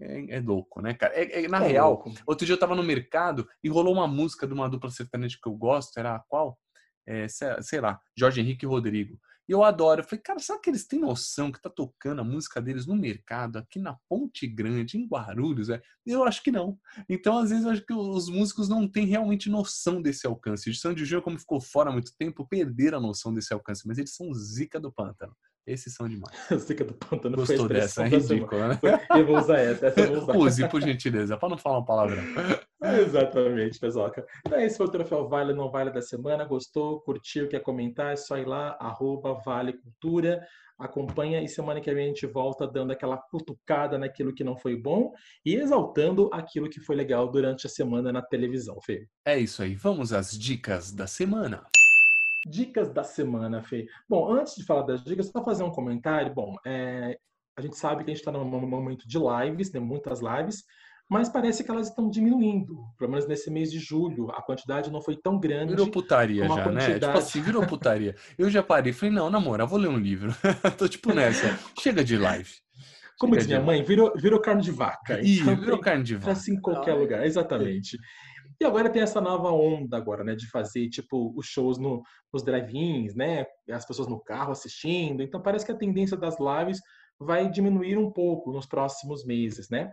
[0.00, 1.14] é, é, louco, né, cara?
[1.14, 2.12] É, é na é real, louco.
[2.26, 5.48] outro dia eu tava no mercado e rolou uma música de uma dupla sertaneja que
[5.48, 6.58] eu gosto, era a qual?
[7.06, 9.18] É, sei lá, Jorge Henrique Rodrigo.
[9.50, 10.00] E eu adoro.
[10.00, 12.94] Eu falei, cara, será que eles têm noção que tá tocando a música deles no
[12.94, 15.68] mercado, aqui na Ponte Grande, em Guarulhos?
[15.68, 15.82] É?
[16.06, 16.78] Eu acho que não.
[17.08, 20.70] Então, às vezes, eu acho que os músicos não têm realmente noção desse alcance.
[20.70, 23.98] De Sandy Júnior, como ficou fora há muito tempo, perderam a noção desse alcance, mas
[23.98, 25.36] eles são zica do pântano.
[25.70, 26.36] Esses são demais.
[26.58, 28.02] Zica do pântano Gostou dessa?
[28.02, 28.78] É ridícula, né?
[29.16, 29.86] Eu vou usar essa.
[29.86, 30.36] essa eu vou usar.
[30.36, 32.16] Use, por gentileza, para não falar uma palavra.
[33.00, 34.12] Exatamente, pessoal.
[34.44, 36.44] Então, esse foi o Troféu Vale Não Vale da semana.
[36.44, 38.12] Gostou, curtiu, quer comentar?
[38.12, 40.44] É só ir lá, arroba Vale Cultura.
[40.76, 44.74] Acompanha e semana que vem a gente volta dando aquela cutucada naquilo que não foi
[44.74, 45.12] bom
[45.44, 49.06] e exaltando aquilo que foi legal durante a semana na televisão, Fê.
[49.24, 49.74] É isso aí.
[49.74, 51.62] Vamos às dicas da semana.
[52.46, 53.86] Dicas da semana, Fê.
[54.08, 56.32] Bom, antes de falar das dicas, só fazer um comentário.
[56.32, 57.18] Bom, é,
[57.56, 60.64] a gente sabe que a gente está num momento de lives, tem muitas lives,
[61.08, 62.84] mas parece que elas estão diminuindo.
[62.96, 65.72] Pelo menos nesse mês de julho, a quantidade não foi tão grande.
[65.72, 66.92] Virou putaria já, quantidade...
[66.92, 66.98] né?
[67.00, 68.14] Tipo assim, virou putaria.
[68.38, 70.32] Eu já parei, falei, não, namora, vou ler um livro.
[70.78, 71.58] Tô tipo nessa.
[71.78, 72.50] Chega de live.
[73.18, 75.20] Como diz minha mãe, virou, virou carne de vaca.
[75.20, 76.32] Ih, então, virou carne de vaca.
[76.32, 77.98] Assim em qualquer lugar, exatamente.
[78.60, 82.42] E agora tem essa nova onda agora, né, de fazer tipo os shows no, nos
[82.42, 85.22] drive-ins, né, as pessoas no carro assistindo.
[85.22, 86.78] Então parece que a tendência das lives
[87.18, 89.92] vai diminuir um pouco nos próximos meses, né?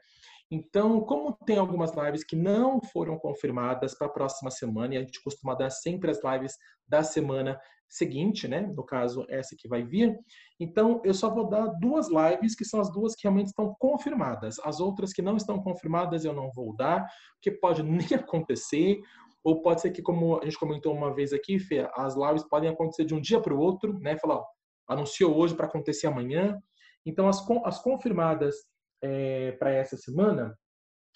[0.49, 5.01] Então, como tem algumas lives que não foram confirmadas para a próxima semana, e a
[5.01, 6.55] gente costuma dar sempre as lives
[6.87, 7.59] da semana
[7.89, 8.61] seguinte, né?
[8.61, 10.17] No caso, essa que vai vir.
[10.59, 14.59] Então, eu só vou dar duas lives, que são as duas que realmente estão confirmadas.
[14.59, 18.99] As outras que não estão confirmadas, eu não vou dar, porque pode nem acontecer,
[19.43, 22.69] ou pode ser que, como a gente comentou uma vez aqui, Fê, as lives podem
[22.69, 24.17] acontecer de um dia para o outro, né?
[24.17, 24.45] Falar, ó,
[24.87, 26.57] anunciou hoje para acontecer amanhã.
[27.05, 28.55] Então, as, as confirmadas
[29.01, 30.57] é, para essa semana,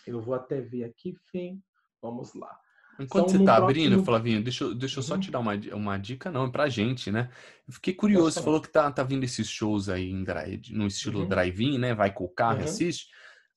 [0.08, 1.58] eu vou até ver aqui, Fê.
[2.02, 2.58] Vamos lá.
[3.02, 3.86] Enquanto São você está próximo...
[3.86, 5.20] abrindo, Flavinho, deixa, deixa eu só uhum.
[5.20, 7.30] te dar uma, uma dica, não, é pra gente, né?
[7.68, 10.88] Eu fiquei curioso, você falou que tá, tá vindo esses shows aí em drive, no
[10.88, 11.28] estilo uhum.
[11.28, 11.94] drive-in, né?
[11.94, 12.66] Vai com o carro uhum.
[12.66, 13.08] assiste,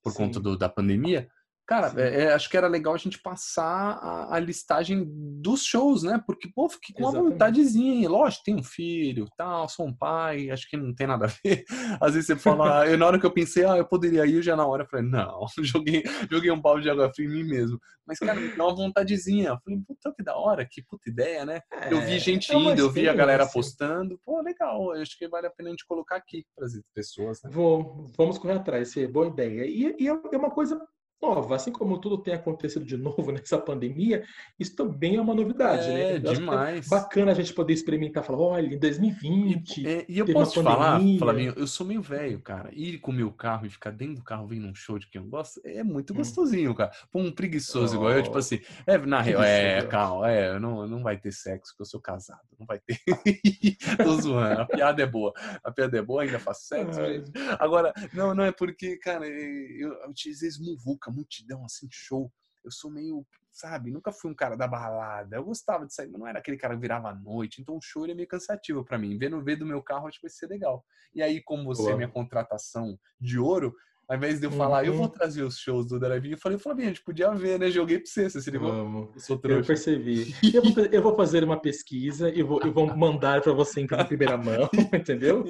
[0.03, 0.19] por Sim.
[0.19, 1.29] conta do, da pandemia.
[1.67, 5.03] Cara, é, é, acho que era legal a gente passar a, a, listagem
[5.41, 6.23] dos shows, né?
[6.27, 7.33] Porque, pô, fiquei com uma Exatamente.
[7.33, 8.09] vontadezinha.
[8.11, 11.65] Lógico, tem um filho, tal, sou um pai, acho que não tem nada a ver.
[12.03, 14.55] Às vezes você fala, eu, na hora que eu pensei, ah, eu poderia ir, já
[14.55, 17.81] na hora eu falei, não, joguei, joguei um balde de água fria em mim mesmo.
[18.07, 19.49] Mas, cara, me dá uma vontadezinha.
[19.49, 21.63] Eu falei, puta que da hora, que puta ideia, né?
[21.73, 24.21] É, eu vi gente é indo, eu vi a galera postando.
[24.23, 27.43] Pô, legal, acho que vale a pena a gente colocar aqui para as pessoas.
[27.43, 27.49] Né?
[27.51, 29.65] Vou, vamos correr atrás, boa ideia.
[29.65, 30.79] E, e é uma coisa
[31.21, 31.57] nova.
[31.57, 34.25] Assim como tudo tem acontecido de novo nessa pandemia,
[34.59, 36.17] isso também é uma novidade, né?
[36.17, 36.33] é, né?
[36.33, 36.87] demais.
[36.87, 39.79] É bacana a gente poder experimentar, falar, olha, em 2020.
[39.79, 42.71] E, é, e eu posso falar, Flavinho, eu sou meio velho, cara.
[42.73, 45.21] Ir com o meu carro e ficar dentro do carro vendo um show de quem
[45.21, 46.17] eu gosto é muito hum.
[46.17, 46.91] gostosinho, cara.
[47.11, 47.97] Pra um preguiçoso oh.
[47.97, 51.73] igual eu, tipo assim, é, na real, é, calma, é, não, não vai ter sexo,
[51.73, 52.99] porque eu sou casado, não vai ter.
[54.03, 55.33] Tô zoando, a piada é boa.
[55.63, 57.31] A piada é boa, ainda faço sexo, gente.
[57.59, 62.33] Agora, não, não é porque, cara, eu, eu utilizei Smuvuca multidão, assim, show.
[62.65, 65.37] Eu sou meio, sabe, nunca fui um cara da balada.
[65.37, 67.61] Eu gostava de sair, mas não era aquele cara que virava à noite.
[67.61, 69.19] Então o show é meio cansativo para mim.
[69.19, 70.85] Vendo ver do meu carro, acho que vai ser legal.
[71.15, 73.75] E aí, como você é minha contratação de ouro,
[74.07, 74.89] ao invés de eu falar, uhum.
[74.89, 75.13] eu vou uhum.
[75.13, 77.71] trazer os shows do Drive, eu falei, Flavinho, a gente podia ver, né?
[77.71, 78.69] Joguei pra você, você se ligou?
[78.69, 79.13] Eu,
[79.45, 80.35] eu percebi.
[80.55, 83.87] eu, vou, eu, vou, fazer uma pesquisa e vou, eu vou mandar para você em
[83.87, 85.45] primeira mão, entendeu?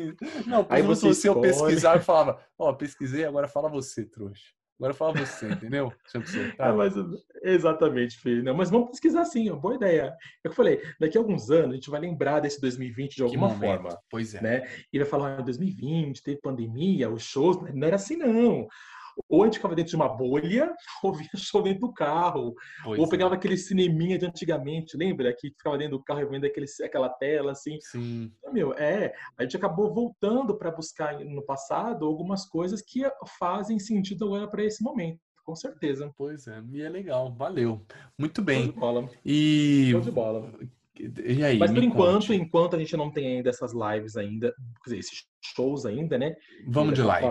[0.47, 4.53] Não, aí você se eu pesquisar, eu falava, ó, oh, pesquisei, agora fala você, trouxa.
[4.85, 5.91] Agora fala você, entendeu?
[6.59, 6.93] É, mas,
[7.43, 8.45] exatamente, filho.
[8.45, 10.15] Não, mas vamos pesquisar sim, ó, boa ideia.
[10.45, 13.49] É eu falei, daqui a alguns anos a gente vai lembrar desse 2020 de alguma
[13.49, 13.99] forma.
[14.11, 14.43] Pois é.
[14.43, 14.69] Né?
[14.93, 18.69] E vai falar, ah, 2020 teve pandemia, os shows, não era assim não.
[19.29, 22.55] Ou a gente ficava dentro de uma bolha, ou via show dentro do carro.
[22.83, 23.09] Pois ou é.
[23.09, 23.39] pegava é.
[23.39, 25.33] aquele cineminha de antigamente, lembra?
[25.33, 27.79] Que ficava dentro do carro e vendo aquele, aquela tela, assim.
[27.81, 28.33] Sim.
[28.39, 33.03] Então, meu, é, a gente acabou voltando para buscar no passado algumas coisas que
[33.39, 36.11] fazem sentido agora para esse momento com certeza.
[36.17, 37.83] Pois é, e é legal, valeu.
[38.19, 38.65] Muito bem.
[38.65, 39.11] Show de bola.
[39.25, 40.53] E Show de bola.
[40.97, 42.35] E aí, Mas por enquanto, conte.
[42.35, 46.37] enquanto a gente não tem ainda essas lives ainda, quer dizer, esses shows ainda, né?
[46.69, 47.29] Vamos de live.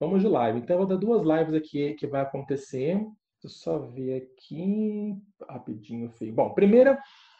[0.00, 0.58] vamos de live.
[0.58, 2.94] Então eu vou dar duas lives aqui que vai acontecer.
[2.96, 5.16] Deixa eu só ver aqui
[5.48, 6.30] rapidinho, Fê.
[6.32, 6.98] Bom, primeira,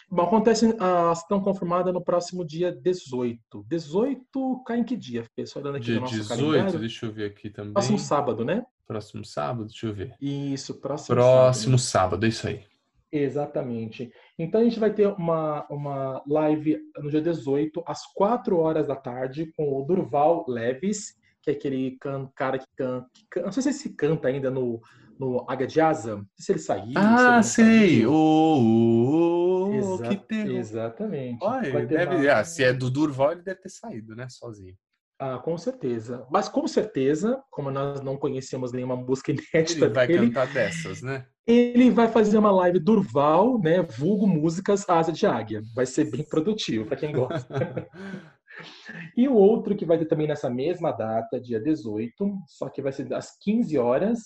[0.09, 3.64] bom, acontece, uh, estão confirmadas no próximo dia 18.
[3.68, 5.24] 18 cai em que dia?
[5.47, 6.78] Só dando aqui dia no nosso 18, calendário.
[6.78, 7.72] deixa eu ver aqui também.
[7.72, 8.64] Próximo sábado, né?
[8.86, 10.14] Próximo sábado, deixa eu ver.
[10.20, 12.22] Isso, próximo, próximo sábado.
[12.22, 12.64] sábado, é isso aí.
[13.12, 14.10] Exatamente.
[14.43, 18.97] Então a gente vai ter uma, uma live no dia 18, às 4 horas da
[18.97, 23.09] tarde, com o Durval Leves, que é aquele can, cara que canta.
[23.31, 24.81] Can, não sei se ele canta ainda no,
[25.19, 26.24] no Águia de Asa.
[26.36, 26.94] Se ele saiu.
[26.97, 28.06] Ah, se sei!
[28.06, 30.56] O oh, oh, Exa que tem...
[30.56, 31.39] Exatamente.
[31.40, 32.28] Olha, deve...
[32.28, 34.27] ah, se é do Durval, ele deve ter saído, né?
[34.28, 34.77] Sozinho.
[35.24, 36.27] Ah, com certeza.
[36.32, 41.01] Mas com certeza, como nós não conhecemos nenhuma música inédita ele vai dele, cantar dessas,
[41.01, 41.24] né?
[41.47, 43.82] Ele vai fazer uma live Durval, né?
[43.82, 45.62] Vulgo músicas Asa de Águia.
[45.77, 47.49] Vai ser bem produtivo para quem gosta.
[49.16, 52.90] e o outro que vai ter também nessa mesma data, dia 18, só que vai
[52.90, 54.19] ser às 15 horas,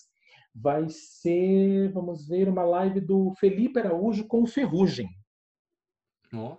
[0.54, 5.08] vai ser, vamos ver, uma live do Felipe Araújo com o Ferrugem.
[6.32, 6.56] Oh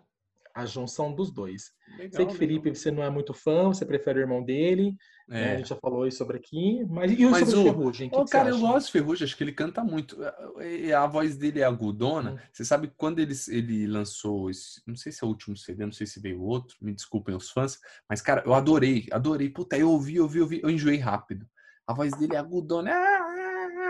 [0.57, 1.71] a junção dos dois.
[1.99, 4.95] Legal, Sei que Felipe, você não é muito fã, você prefere o irmão dele.
[5.27, 5.45] Né, é.
[5.45, 5.53] Né?
[5.53, 6.83] A gente já falou isso sobre aqui.
[6.89, 8.09] Mas e mas sobre o Ferrugem?
[8.11, 10.17] O, cara, eu gosto de Ferrugem, acho que ele canta muito.
[10.23, 12.31] A, a voz dele é agudona.
[12.31, 12.37] Hum.
[12.51, 15.91] Você sabe quando ele, ele lançou esse, não sei se é o último CD, não
[15.91, 17.79] sei se veio outro, me desculpem os fãs,
[18.09, 19.49] mas, cara, eu adorei, adorei.
[19.49, 21.47] Puta, eu ouvi, ouvi, ouvi, eu enjoei rápido.
[21.85, 22.91] A voz dele é agudona.
[22.91, 23.16] Ah,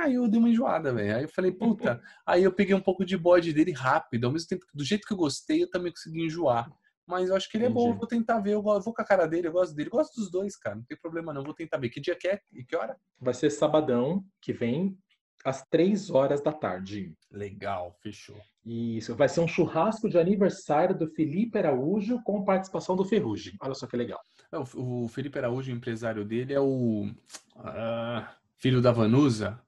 [0.07, 1.17] Aí eu dei uma enjoada, velho.
[1.17, 2.01] Aí eu falei, puta.
[2.25, 4.25] Aí eu peguei um pouco de bode dele rápido.
[4.25, 6.71] Ao mesmo tempo, do jeito que eu gostei, eu também consegui enjoar.
[7.05, 8.53] Mas eu acho que ele é bom, vou tentar ver.
[8.53, 9.89] Eu vou com a cara dele, eu gosto dele.
[9.89, 10.75] Eu gosto dos dois, cara.
[10.75, 11.43] Não tem problema não.
[11.43, 11.89] Vou tentar ver.
[11.89, 12.97] Que dia que é e que hora?
[13.19, 14.97] Vai ser sabadão que vem,
[15.43, 17.13] às três horas da tarde.
[17.31, 18.37] Legal, fechou.
[18.65, 23.53] Isso, vai ser um churrasco de aniversário do Felipe Araújo com participação do Ferrugem.
[23.61, 24.19] Olha só que legal.
[24.51, 27.05] É, o Felipe Araújo, o empresário dele, é o
[27.55, 28.25] uh,
[28.57, 29.61] filho da Vanusa,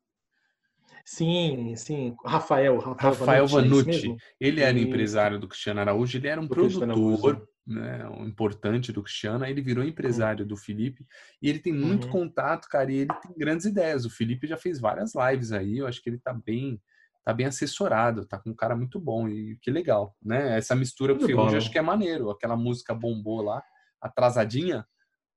[1.12, 2.16] Sim, sim.
[2.24, 2.78] Rafael.
[2.78, 3.84] Rafael, Rafael Vanucci.
[3.84, 4.18] Vanucci.
[4.40, 4.84] Ele era e...
[4.84, 9.52] empresário do Cristiano Araújo, ele era um do produtor né, um importante do Cristiano, aí
[9.52, 11.06] ele virou empresário do Felipe
[11.42, 12.12] e ele tem muito uhum.
[12.12, 14.06] contato, cara, e ele tem grandes ideias.
[14.06, 16.80] O Felipe já fez várias lives aí, eu acho que ele tá bem
[17.26, 20.58] tá bem assessorado, tá com um cara muito bom e que legal, né?
[20.58, 22.30] Essa mistura com o Ferrugem acho que é maneiro.
[22.30, 23.64] Aquela música bombou lá,
[24.00, 24.86] atrasadinha,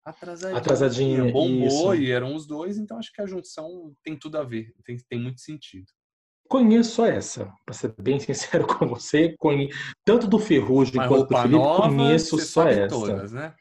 [0.05, 0.59] Atrasadinha.
[0.59, 1.33] Atrasadinha.
[1.33, 2.03] Bombou isso.
[2.03, 5.21] e eram os dois, então acho que a junção tem tudo a ver, tem, tem
[5.21, 5.87] muito sentido.
[6.49, 9.71] Conheço só essa, para ser bem sincero com você, conhe...
[10.05, 12.89] tanto do Ferrugem Mas quanto do Felipe, nova, conheço só essa.
[12.89, 13.55] Todas, né?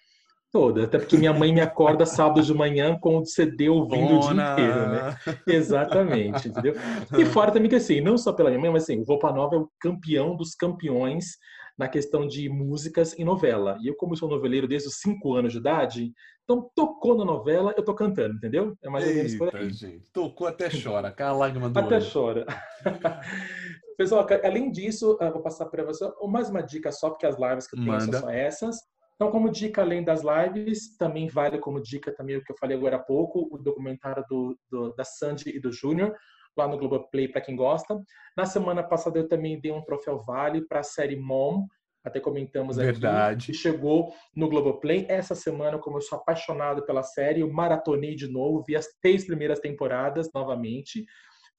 [0.52, 4.20] Toda, até porque minha mãe me acorda sábado de manhã com o CD ouvindo Bona.
[4.20, 5.18] o dia inteiro, né?
[5.48, 6.74] Exatamente, entendeu?
[7.18, 9.56] E fora também que assim, não só pela minha mãe, mas assim, o Roupa Nova
[9.56, 11.38] é o campeão dos campeões
[11.78, 13.78] na questão de músicas em novela.
[13.82, 16.12] E eu, como sou noveleiro desde os 5 anos de idade,
[16.44, 18.76] então tocou na novela, eu tô cantando, entendeu?
[18.84, 19.72] É mais ou menos por aí.
[19.72, 22.12] Gente, tocou até chora, cai a lágrima do Até olho.
[22.12, 22.46] chora.
[23.98, 27.76] Pessoal, além disso, vou passar para você mais uma dica só, porque as lives que
[27.76, 28.12] eu tenho Manda.
[28.12, 28.78] são só essas.
[29.16, 32.76] Então, como dica além das lives, também vale como dica também o que eu falei
[32.76, 36.16] agora há pouco, o documentário do, do da Sandy e do Júnior,
[36.58, 38.02] lá no Globoplay para quem gosta.
[38.36, 41.68] Na semana passada eu também dei um troféu Vale para a série Mom,
[42.04, 43.44] até comentamos Verdade.
[43.44, 45.06] aqui, que chegou no Globoplay.
[45.08, 49.26] Essa semana, como eu sou apaixonado pela série, eu maratonei de novo, vi as três
[49.26, 51.06] primeiras temporadas novamente.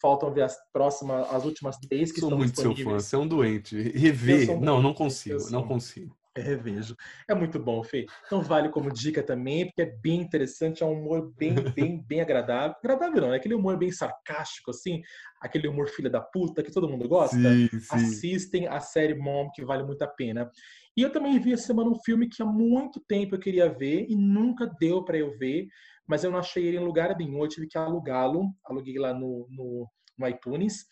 [0.00, 3.18] Faltam ver as próximas, as últimas três que sou estão muito seu fã, você é
[3.18, 3.80] um doente.
[3.80, 6.96] Rever, não, não consigo, não consigo revejo.
[7.28, 8.06] É muito bom, Fê.
[8.26, 12.20] Então vale como dica também, porque é bem interessante, é um humor bem, bem, bem
[12.20, 12.76] agradável.
[12.78, 15.02] Agradável não, é aquele humor bem sarcástico, assim,
[15.40, 17.36] aquele humor filha da puta que todo mundo gosta.
[17.36, 17.86] Sim, sim.
[17.90, 20.50] Assistem a série Mom, que vale muito a pena.
[20.96, 24.06] E eu também vi essa semana um filme que há muito tempo eu queria ver
[24.08, 25.66] e nunca deu para eu ver,
[26.06, 29.46] mas eu não achei ele em lugar nenhum, eu tive que alugá-lo, aluguei lá no,
[29.50, 29.88] no,
[30.18, 30.84] no iTunes.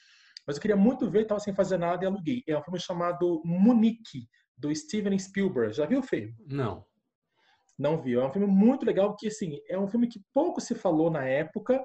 [0.46, 2.42] Mas eu queria muito ver, estava sem fazer nada e aluguei.
[2.48, 4.26] É um filme chamado Munique,
[4.60, 5.72] do Steven Spielberg.
[5.74, 6.34] Já viu o filme?
[6.46, 6.84] Não.
[7.78, 8.20] Não viu.
[8.20, 11.24] É um filme muito legal, porque assim, é um filme que pouco se falou na
[11.24, 11.82] época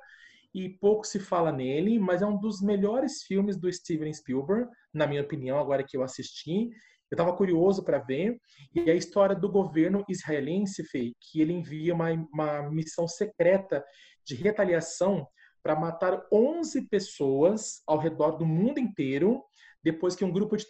[0.54, 5.08] e pouco se fala nele, mas é um dos melhores filmes do Steven Spielberg, na
[5.08, 6.70] minha opinião, agora que eu assisti.
[7.10, 8.38] Eu estava curioso para ver.
[8.74, 13.84] E é a história do governo israelense, Fê, que ele envia uma, uma missão secreta
[14.26, 15.26] de retaliação
[15.64, 19.44] para matar 11 pessoas ao redor do mundo inteiro
[19.86, 20.66] depois que um grupo de,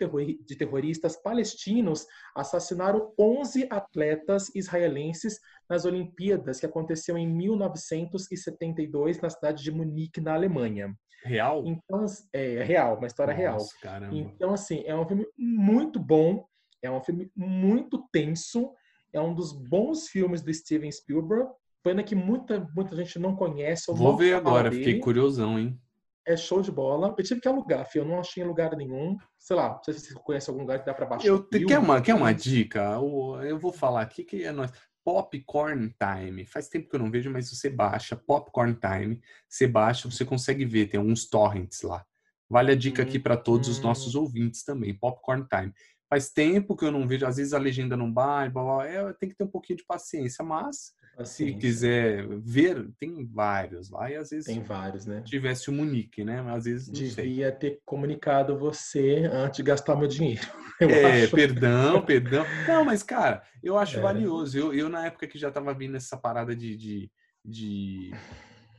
[0.45, 2.05] de terroristas palestinos
[2.35, 5.39] assassinaram 11 atletas israelenses
[5.69, 10.93] nas Olimpíadas, que aconteceu em 1972 na cidade de Munique, na Alemanha.
[11.23, 11.63] Real?
[11.65, 13.59] Então, é, é real, uma história Nossa, real.
[13.81, 14.13] Caramba.
[14.17, 16.45] Então, assim, é um filme muito bom,
[16.81, 18.69] é um filme muito tenso,
[19.13, 21.49] é um dos bons filmes do Steven Spielberg.
[21.81, 23.85] Pena que muita, muita gente não conhece.
[23.93, 24.83] Vou ver agora, dele.
[24.83, 25.79] fiquei curiosão, hein?
[26.25, 27.13] É show de bola.
[27.17, 28.03] Eu tive que alugar, filho.
[28.03, 29.15] Eu não achei em lugar nenhum.
[29.37, 31.27] Sei lá, não sei se você conhece algum lugar que dá pra baixar.
[31.27, 32.97] Eu, quer, uma, quer uma dica?
[33.43, 34.71] Eu vou falar aqui que é nós.
[35.05, 36.47] Popcorn Time.
[36.47, 39.21] Faz tempo que eu não vejo, mas você baixa Popcorn Time.
[39.47, 42.03] Você baixa, você consegue ver, tem alguns torrents lá.
[42.49, 44.21] Vale a dica aqui para todos os nossos hum.
[44.21, 44.97] ouvintes também.
[44.97, 45.71] Popcorn Time.
[46.09, 49.13] Faz tempo que eu não vejo, às vezes a legenda não vai, blá, blá, é,
[49.13, 50.93] tem que ter um pouquinho de paciência, mas
[51.23, 55.21] Se quiser ver, tem vários lá e às vezes tem vários, né?
[55.25, 56.41] Tivesse o Munique, né?
[56.41, 57.51] Mas às vezes devia sei.
[57.51, 60.45] ter comunicado você antes de gastar meu dinheiro.
[60.81, 61.35] é, acho.
[61.35, 62.45] perdão, perdão.
[62.67, 64.01] Não, mas cara, eu acho é.
[64.01, 64.57] valioso.
[64.57, 67.11] Eu, eu na época que já tava vindo essa parada de, de,
[67.45, 68.11] de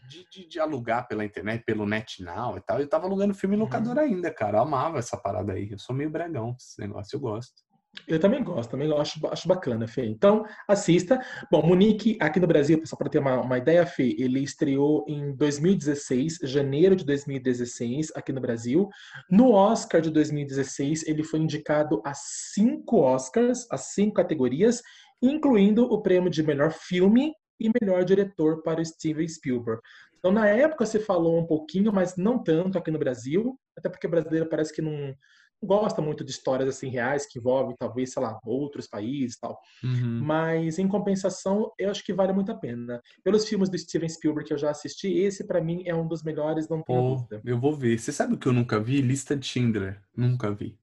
[0.08, 2.80] de, de, de, alugar pela internet, pelo NetNow e tal.
[2.80, 4.02] Eu tava alugando filme em locador uhum.
[4.02, 4.58] ainda, cara.
[4.58, 5.70] Eu amava essa parada aí.
[5.70, 7.65] Eu sou meio bregão esse negócio, eu gosto.
[8.06, 10.06] Eu também gosto, também acho, acho bacana, Fê.
[10.06, 11.20] Então, assista.
[11.50, 15.34] Bom, Munique, aqui no Brasil, só para ter uma, uma ideia, Fê, ele estreou em
[15.34, 18.88] 2016, janeiro de 2016, aqui no Brasil.
[19.30, 24.82] No Oscar de 2016, ele foi indicado a cinco Oscars, a cinco categorias,
[25.20, 29.80] incluindo o prêmio de melhor filme e melhor diretor para Steven Spielberg.
[30.18, 34.06] Então, na época, você falou um pouquinho, mas não tanto aqui no Brasil, até porque
[34.06, 35.14] o brasileiro parece que não,
[35.62, 39.58] gosta muito de histórias assim reais que envolvem talvez, sei lá, outros países e tal.
[39.82, 40.20] Uhum.
[40.24, 43.00] Mas em compensação, eu acho que vale muito a pena.
[43.22, 46.22] Pelos filmes do Steven Spielberg que eu já assisti, esse para mim é um dos
[46.22, 47.40] melhores, não tenho oh, dúvida.
[47.44, 47.98] Eu vou ver.
[47.98, 49.00] Você sabe o que eu nunca vi?
[49.00, 50.00] Lista de Schindler.
[50.16, 50.78] Nunca vi.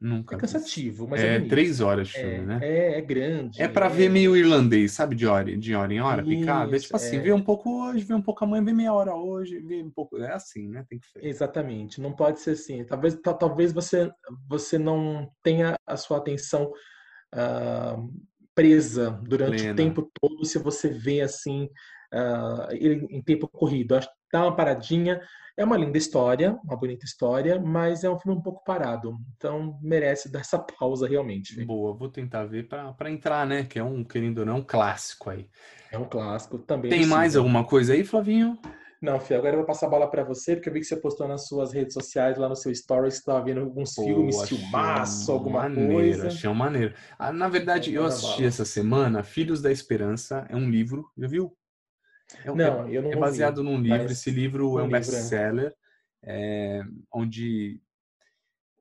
[0.00, 0.34] Nunca.
[0.34, 2.58] É cansativo, mas é, é três horas de filme, é, né?
[2.62, 3.60] É, é grande.
[3.60, 3.88] É para é...
[3.90, 5.14] ver meio irlandês, sabe?
[5.14, 6.74] De hora, de hora em hora, Isso, picado.
[6.74, 7.20] É tipo assim, é...
[7.20, 10.16] ver um pouco hoje, ver um pouco amanhã, ver meia hora hoje, ver um pouco.
[10.16, 10.86] É assim, né?
[10.88, 11.22] Tem que ser.
[11.22, 12.00] Exatamente.
[12.00, 12.82] Não pode ser assim.
[12.84, 14.10] Talvez, talvez você,
[14.48, 16.72] você não tenha a sua atenção
[17.34, 18.10] uh,
[18.54, 19.72] presa durante Plena.
[19.72, 21.68] o tempo todo se você vê assim
[22.14, 23.96] uh, em tempo corrido.
[23.96, 25.20] Acho que dá uma paradinha
[25.60, 29.18] é uma linda história, uma bonita história, mas é um filme um pouco parado.
[29.36, 31.62] Então merece dar essa pausa realmente.
[31.66, 33.64] Boa, vou tentar ver para entrar, né?
[33.64, 35.46] Que é um, querendo ou não, um clássico aí.
[35.92, 36.90] É um clássico também.
[36.90, 38.58] Tem mais alguma coisa aí, Flavinho?
[39.02, 40.96] Não, Fih, agora eu vou passar a bola para você, porque eu vi que você
[40.96, 44.48] postou nas suas redes sociais, lá no seu stories, que estava vendo alguns Pô, filmes,
[44.48, 46.26] filmaço, alguma maneiro, coisa.
[46.26, 46.94] Achei um maneiro.
[47.18, 51.54] Ah, na verdade, eu assisti essa semana Filhos da Esperança, é um livro, já viu?
[52.44, 54.10] É, não, eu não é baseado num livro.
[54.10, 55.74] Esse livro é um, um best-seller,
[56.24, 56.82] é,
[57.12, 57.80] onde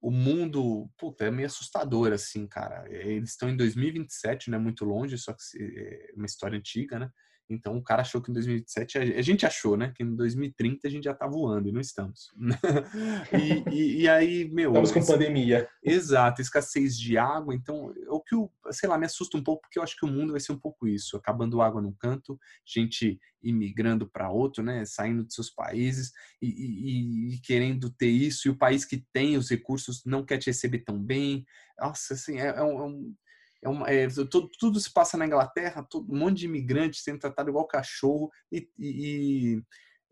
[0.02, 2.86] o mundo, puta, é meio assustador, assim, cara.
[2.90, 7.10] Eles estão em 2027, não é muito longe, só que é uma história antiga, né?
[7.50, 10.92] Então o cara achou que em 2027 a gente achou, né, que em 2030 a
[10.92, 12.32] gente já tá voando e não estamos.
[13.34, 15.68] e, e, e, aí, meu, estamos com pandemia.
[15.84, 17.56] Exato, escassez de água.
[17.56, 20.10] Então, o que o, sei lá, me assusta um pouco porque eu acho que o
[20.10, 24.86] mundo vai ser um pouco isso, acabando água num canto, gente imigrando para outro, né,
[24.86, 26.12] saindo de seus países
[26.42, 30.48] e, e, querendo ter isso e o país que tem os recursos não quer te
[30.48, 31.46] receber tão bem.
[31.80, 33.16] Nossa, assim, é, é um
[33.62, 37.20] é uma, é, tudo, tudo, se passa na Inglaterra, todo, um monte de imigrantes sendo
[37.20, 39.62] tratado igual cachorro e, e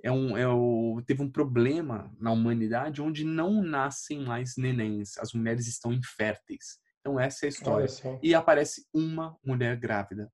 [0.03, 5.33] é um, é o, teve um problema na humanidade onde não nascem mais nenéns, as
[5.33, 6.79] mulheres estão inférteis.
[6.99, 7.87] Então essa é a história.
[8.21, 10.31] E aparece uma mulher grávida.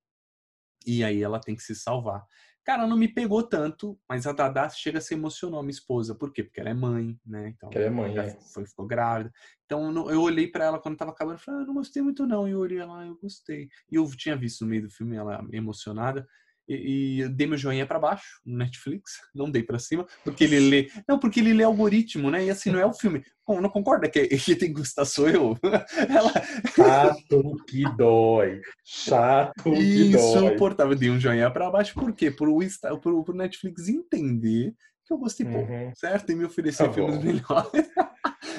[0.86, 2.26] E aí ela tem que se salvar.
[2.64, 6.16] Cara, não me pegou tanto, mas a Dada chega a se emocionou, minha esposa.
[6.16, 6.44] Por quê?
[6.44, 7.50] Porque ela é mãe, né?
[7.50, 8.38] Então, ela é mãe, é.
[8.54, 9.32] Foi, ficou grávida.
[9.66, 12.48] Então, eu olhei para ela quando tava acabando e falei, ah, não gostei muito não.
[12.48, 13.70] E eu olhei ela, eu gostei.
[13.92, 16.26] E eu tinha visto no meio do filme ela emocionada.
[16.68, 20.60] E, e dei meu joinha para baixo no Netflix, não dei para cima, porque ele
[20.60, 20.90] lê.
[21.08, 22.46] Não, porque ele lê algoritmo, né?
[22.46, 23.24] E assim, não é o filme.
[23.48, 25.58] Não concorda que, que tem que gostar sou eu?
[26.10, 26.32] Ela...
[26.74, 28.62] Chato que dói.
[28.84, 30.22] Chato que dói.
[30.22, 30.96] Insuportável.
[30.96, 32.32] Dei um joinha para baixo, por quê?
[32.32, 32.58] Pro,
[33.02, 34.74] pro, pro Netflix entender
[35.06, 35.54] que eu gostei uhum.
[35.54, 36.32] pouco, certo?
[36.32, 37.90] E me oferecer tá filmes melhores.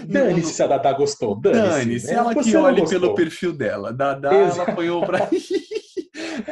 [0.07, 1.35] Dane-se se a Dada gostou.
[1.35, 2.07] Dane-se.
[2.07, 3.93] Dane ela que olhe pelo perfil dela.
[3.93, 4.61] Dada, Exato.
[4.61, 5.31] ela apanhou pra.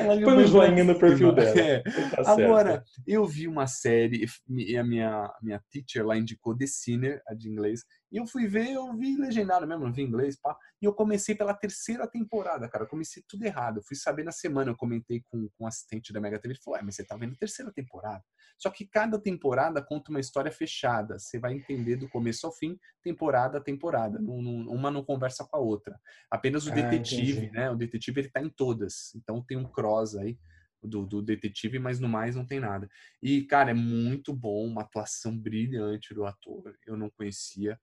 [0.05, 1.59] Põe um joinha no perfil dela.
[1.59, 1.83] É.
[2.13, 7.23] Tá Agora, eu vi uma série, e a minha, minha teacher lá indicou The Sinner,
[7.27, 10.55] a de inglês, e eu fui ver, eu vi legendado mesmo, não vi inglês, pá.
[10.83, 12.85] E eu comecei pela terceira temporada, cara.
[12.85, 13.79] Eu comecei tudo errado.
[13.79, 16.61] Eu fui saber na semana, eu comentei com, com o assistente da Mega TV, ele
[16.63, 18.23] falou, é, mas você tá vendo a terceira temporada.
[18.59, 21.19] Só que cada temporada conta uma história fechada.
[21.19, 24.19] Você vai entender do começo ao fim, temporada a temporada.
[24.21, 25.99] uma não conversa com a outra.
[26.31, 27.71] Apenas o ah, detetive, né?
[27.71, 29.15] O detetive, ele tá em todas.
[29.17, 30.39] Então tem um cross aí.
[30.85, 32.89] Do, do, detetive, mas no mais não tem nada.
[33.23, 36.77] E, cara, é muito bom, uma atuação brilhante do ator.
[36.85, 37.79] Eu não conhecia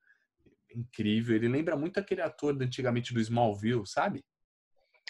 [0.76, 1.36] incrível.
[1.36, 4.24] Ele lembra muito aquele ator de antigamente do Smallville, sabe?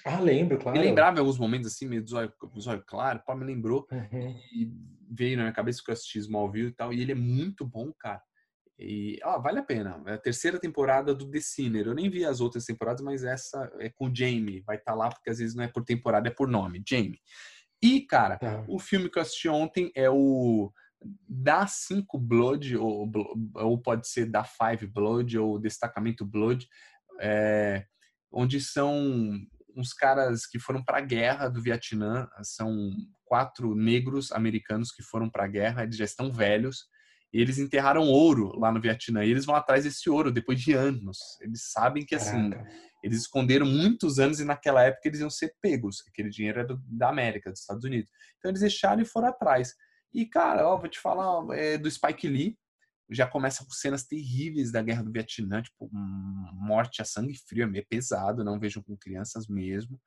[0.06, 0.78] Ah, lembro, claro.
[0.78, 3.86] Ele lembrava em alguns momentos assim, meio do zóio, zóio claro, pá, me lembrou.
[3.92, 4.40] Uhum.
[4.54, 4.72] E
[5.12, 6.94] veio na minha cabeça que eu assisti Smallville e tal.
[6.94, 8.22] E ele é muito bom, cara.
[8.78, 10.02] E, ó, vale a pena.
[10.06, 11.88] É a terceira temporada do The Sinner.
[11.88, 14.62] Eu nem vi as outras temporadas, mas essa é com o Jamie.
[14.62, 16.82] Vai estar tá lá, porque às vezes não é por temporada, é por nome.
[16.88, 17.20] Jamie.
[17.82, 18.64] E, cara, tá.
[18.68, 20.72] o filme que eu assisti ontem é o
[21.28, 23.10] da 5 Blood, ou,
[23.56, 26.68] ou pode ser da 5 Blood, ou Destacamento Blood,
[27.22, 27.86] é,
[28.32, 29.40] onde são
[29.76, 32.92] uns caras que foram para a guerra do Vietnã, são
[33.26, 36.88] quatro negros americanos que foram para a guerra, eles já estão velhos,
[37.32, 40.74] e eles enterraram ouro lá no Vietnã, e eles vão atrás desse ouro depois de
[40.74, 41.18] anos.
[41.40, 42.70] Eles sabem que, assim, Caraca.
[43.04, 47.10] eles esconderam muitos anos e naquela época eles iam ser pegos, aquele dinheiro era da
[47.10, 48.10] América, dos Estados Unidos.
[48.38, 49.76] Então eles deixaram e foram atrás.
[50.14, 52.58] E, cara, ó, vou te falar é, do Spike Lee,
[53.10, 57.68] já começa com cenas terríveis da guerra do Vietnã, tipo, morte a sangue frio, é
[57.68, 60.00] meio pesado, não vejo com crianças mesmo.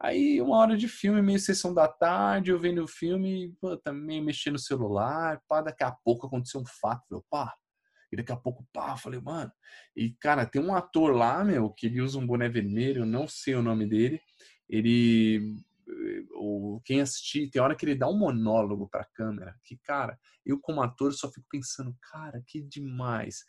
[0.00, 4.22] Aí, uma hora de filme, meio sessão da tarde, eu vendo o filme, pô, também
[4.22, 7.54] mexendo no celular, pá, daqui a pouco aconteceu um fato, meu, pá,
[8.12, 9.50] e daqui a pouco, pá, falei, mano.
[9.96, 13.26] E, cara, tem um ator lá, meu, que ele usa um boné vermelho, eu não
[13.26, 14.20] sei o nome dele,
[14.68, 15.56] ele
[16.32, 20.18] ou quem assistir, tem hora que ele dá um monólogo para a câmera, que cara,
[20.44, 23.44] eu como ator só fico pensando, cara, que demais.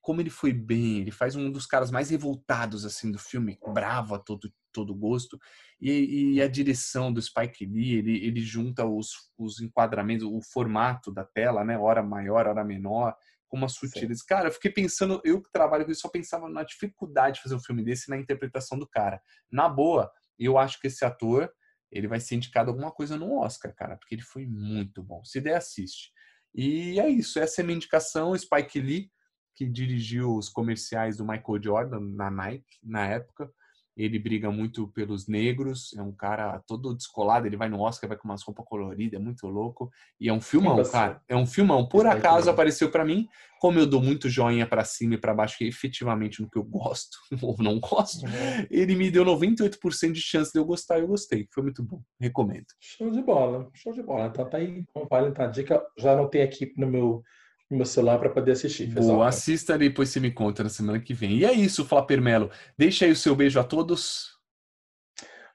[0.00, 4.14] Como ele foi bem, ele faz um dos caras mais revoltados assim do filme, bravo
[4.14, 5.38] a todo todo gosto.
[5.80, 11.12] E, e a direção do Spike Lee, ele, ele junta os, os enquadramentos, o formato
[11.12, 13.14] da tela, né, hora maior, hora menor,
[13.48, 14.22] com uma sutileza.
[14.26, 17.54] Cara, eu fiquei pensando, eu que trabalho com isso, só pensava na dificuldade de fazer
[17.56, 19.20] um filme desse na interpretação do cara.
[19.50, 21.50] Na boa, eu acho que esse ator,
[21.90, 25.24] ele vai ser indicado alguma coisa no Oscar, cara, porque ele foi muito bom.
[25.24, 26.12] Se der, assiste.
[26.54, 28.36] E é isso, essa é a minha indicação.
[28.36, 29.10] Spike Lee,
[29.54, 33.52] que dirigiu os comerciais do Michael Jordan na Nike, na época.
[34.00, 38.16] Ele briga muito pelos negros, é um cara todo descolado, ele vai no Oscar, vai
[38.16, 39.90] com umas roupas coloridas, é muito louco.
[40.18, 41.20] E é um filmão, cara.
[41.28, 41.86] É um filmão.
[41.86, 43.28] Por acaso apareceu para mim,
[43.60, 46.56] como eu dou muito joinha para cima e para baixo, que é efetivamente no que
[46.56, 48.66] eu gosto ou não gosto, uhum.
[48.70, 51.46] ele me deu 98% de chance de eu gostar e eu gostei.
[51.52, 52.00] Foi muito bom.
[52.18, 52.66] Recomendo.
[52.80, 54.28] Show de bola, show de bola.
[54.28, 55.82] Então tá aí, como vale a dica.
[55.98, 57.22] Já anotei aqui no meu
[57.70, 58.88] no meu celular para poder assistir.
[58.88, 61.36] Boa, assista e depois você me conta na semana que vem.
[61.36, 62.50] E é isso, Flapper Melo.
[62.76, 64.36] Deixa aí o seu beijo a todos.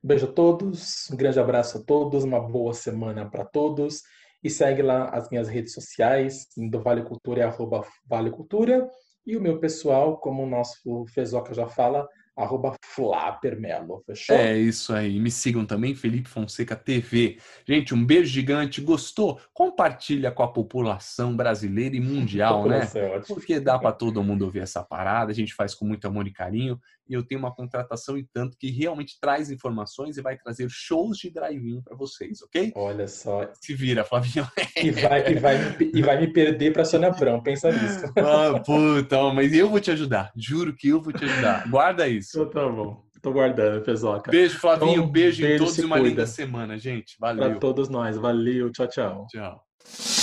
[0.01, 4.01] beijo a todos, um grande abraço a todos, uma boa semana para todos.
[4.41, 8.87] E segue lá as minhas redes sociais, do Vale Cultura é arroba Vale Cultura.
[9.25, 14.35] E o meu pessoal, como o nosso Fezoca já fala, arroba Flapermelo, fechou?
[14.35, 15.19] É isso aí.
[15.19, 17.37] Me sigam também, Felipe Fonseca TV.
[17.65, 18.81] Gente, um beijo gigante.
[18.81, 19.39] Gostou?
[19.53, 22.89] Compartilha com a população brasileira e mundial, né?
[22.93, 25.31] É Porque dá para todo mundo ouvir essa parada.
[25.31, 26.79] A gente faz com muito amor e carinho.
[27.07, 31.17] E eu tenho uma contratação e tanto que realmente traz informações e vai trazer shows
[31.17, 32.71] de drive-in para vocês, ok?
[32.75, 33.49] Olha só.
[33.61, 34.47] Se vira, Flavinho.
[34.75, 38.05] E vai, e vai, e vai me perder para Sônia Abrão, pensa nisso.
[38.17, 40.31] Ah, puta, mas eu vou te ajudar.
[40.35, 41.69] Juro que eu vou te ajudar.
[41.69, 42.41] Guarda isso isso.
[42.41, 43.05] Então, tá bom.
[43.21, 44.29] Tô guardando, Pesoca.
[44.29, 44.91] Beijo, Flavinho.
[44.91, 46.09] Então, beijo, beijo em todos e uma cuida.
[46.09, 47.15] linda semana, gente.
[47.19, 47.43] Valeu.
[47.43, 48.17] Para todos nós.
[48.17, 48.71] Valeu.
[48.71, 49.27] Tchau, tchau.
[49.29, 50.14] Tchau.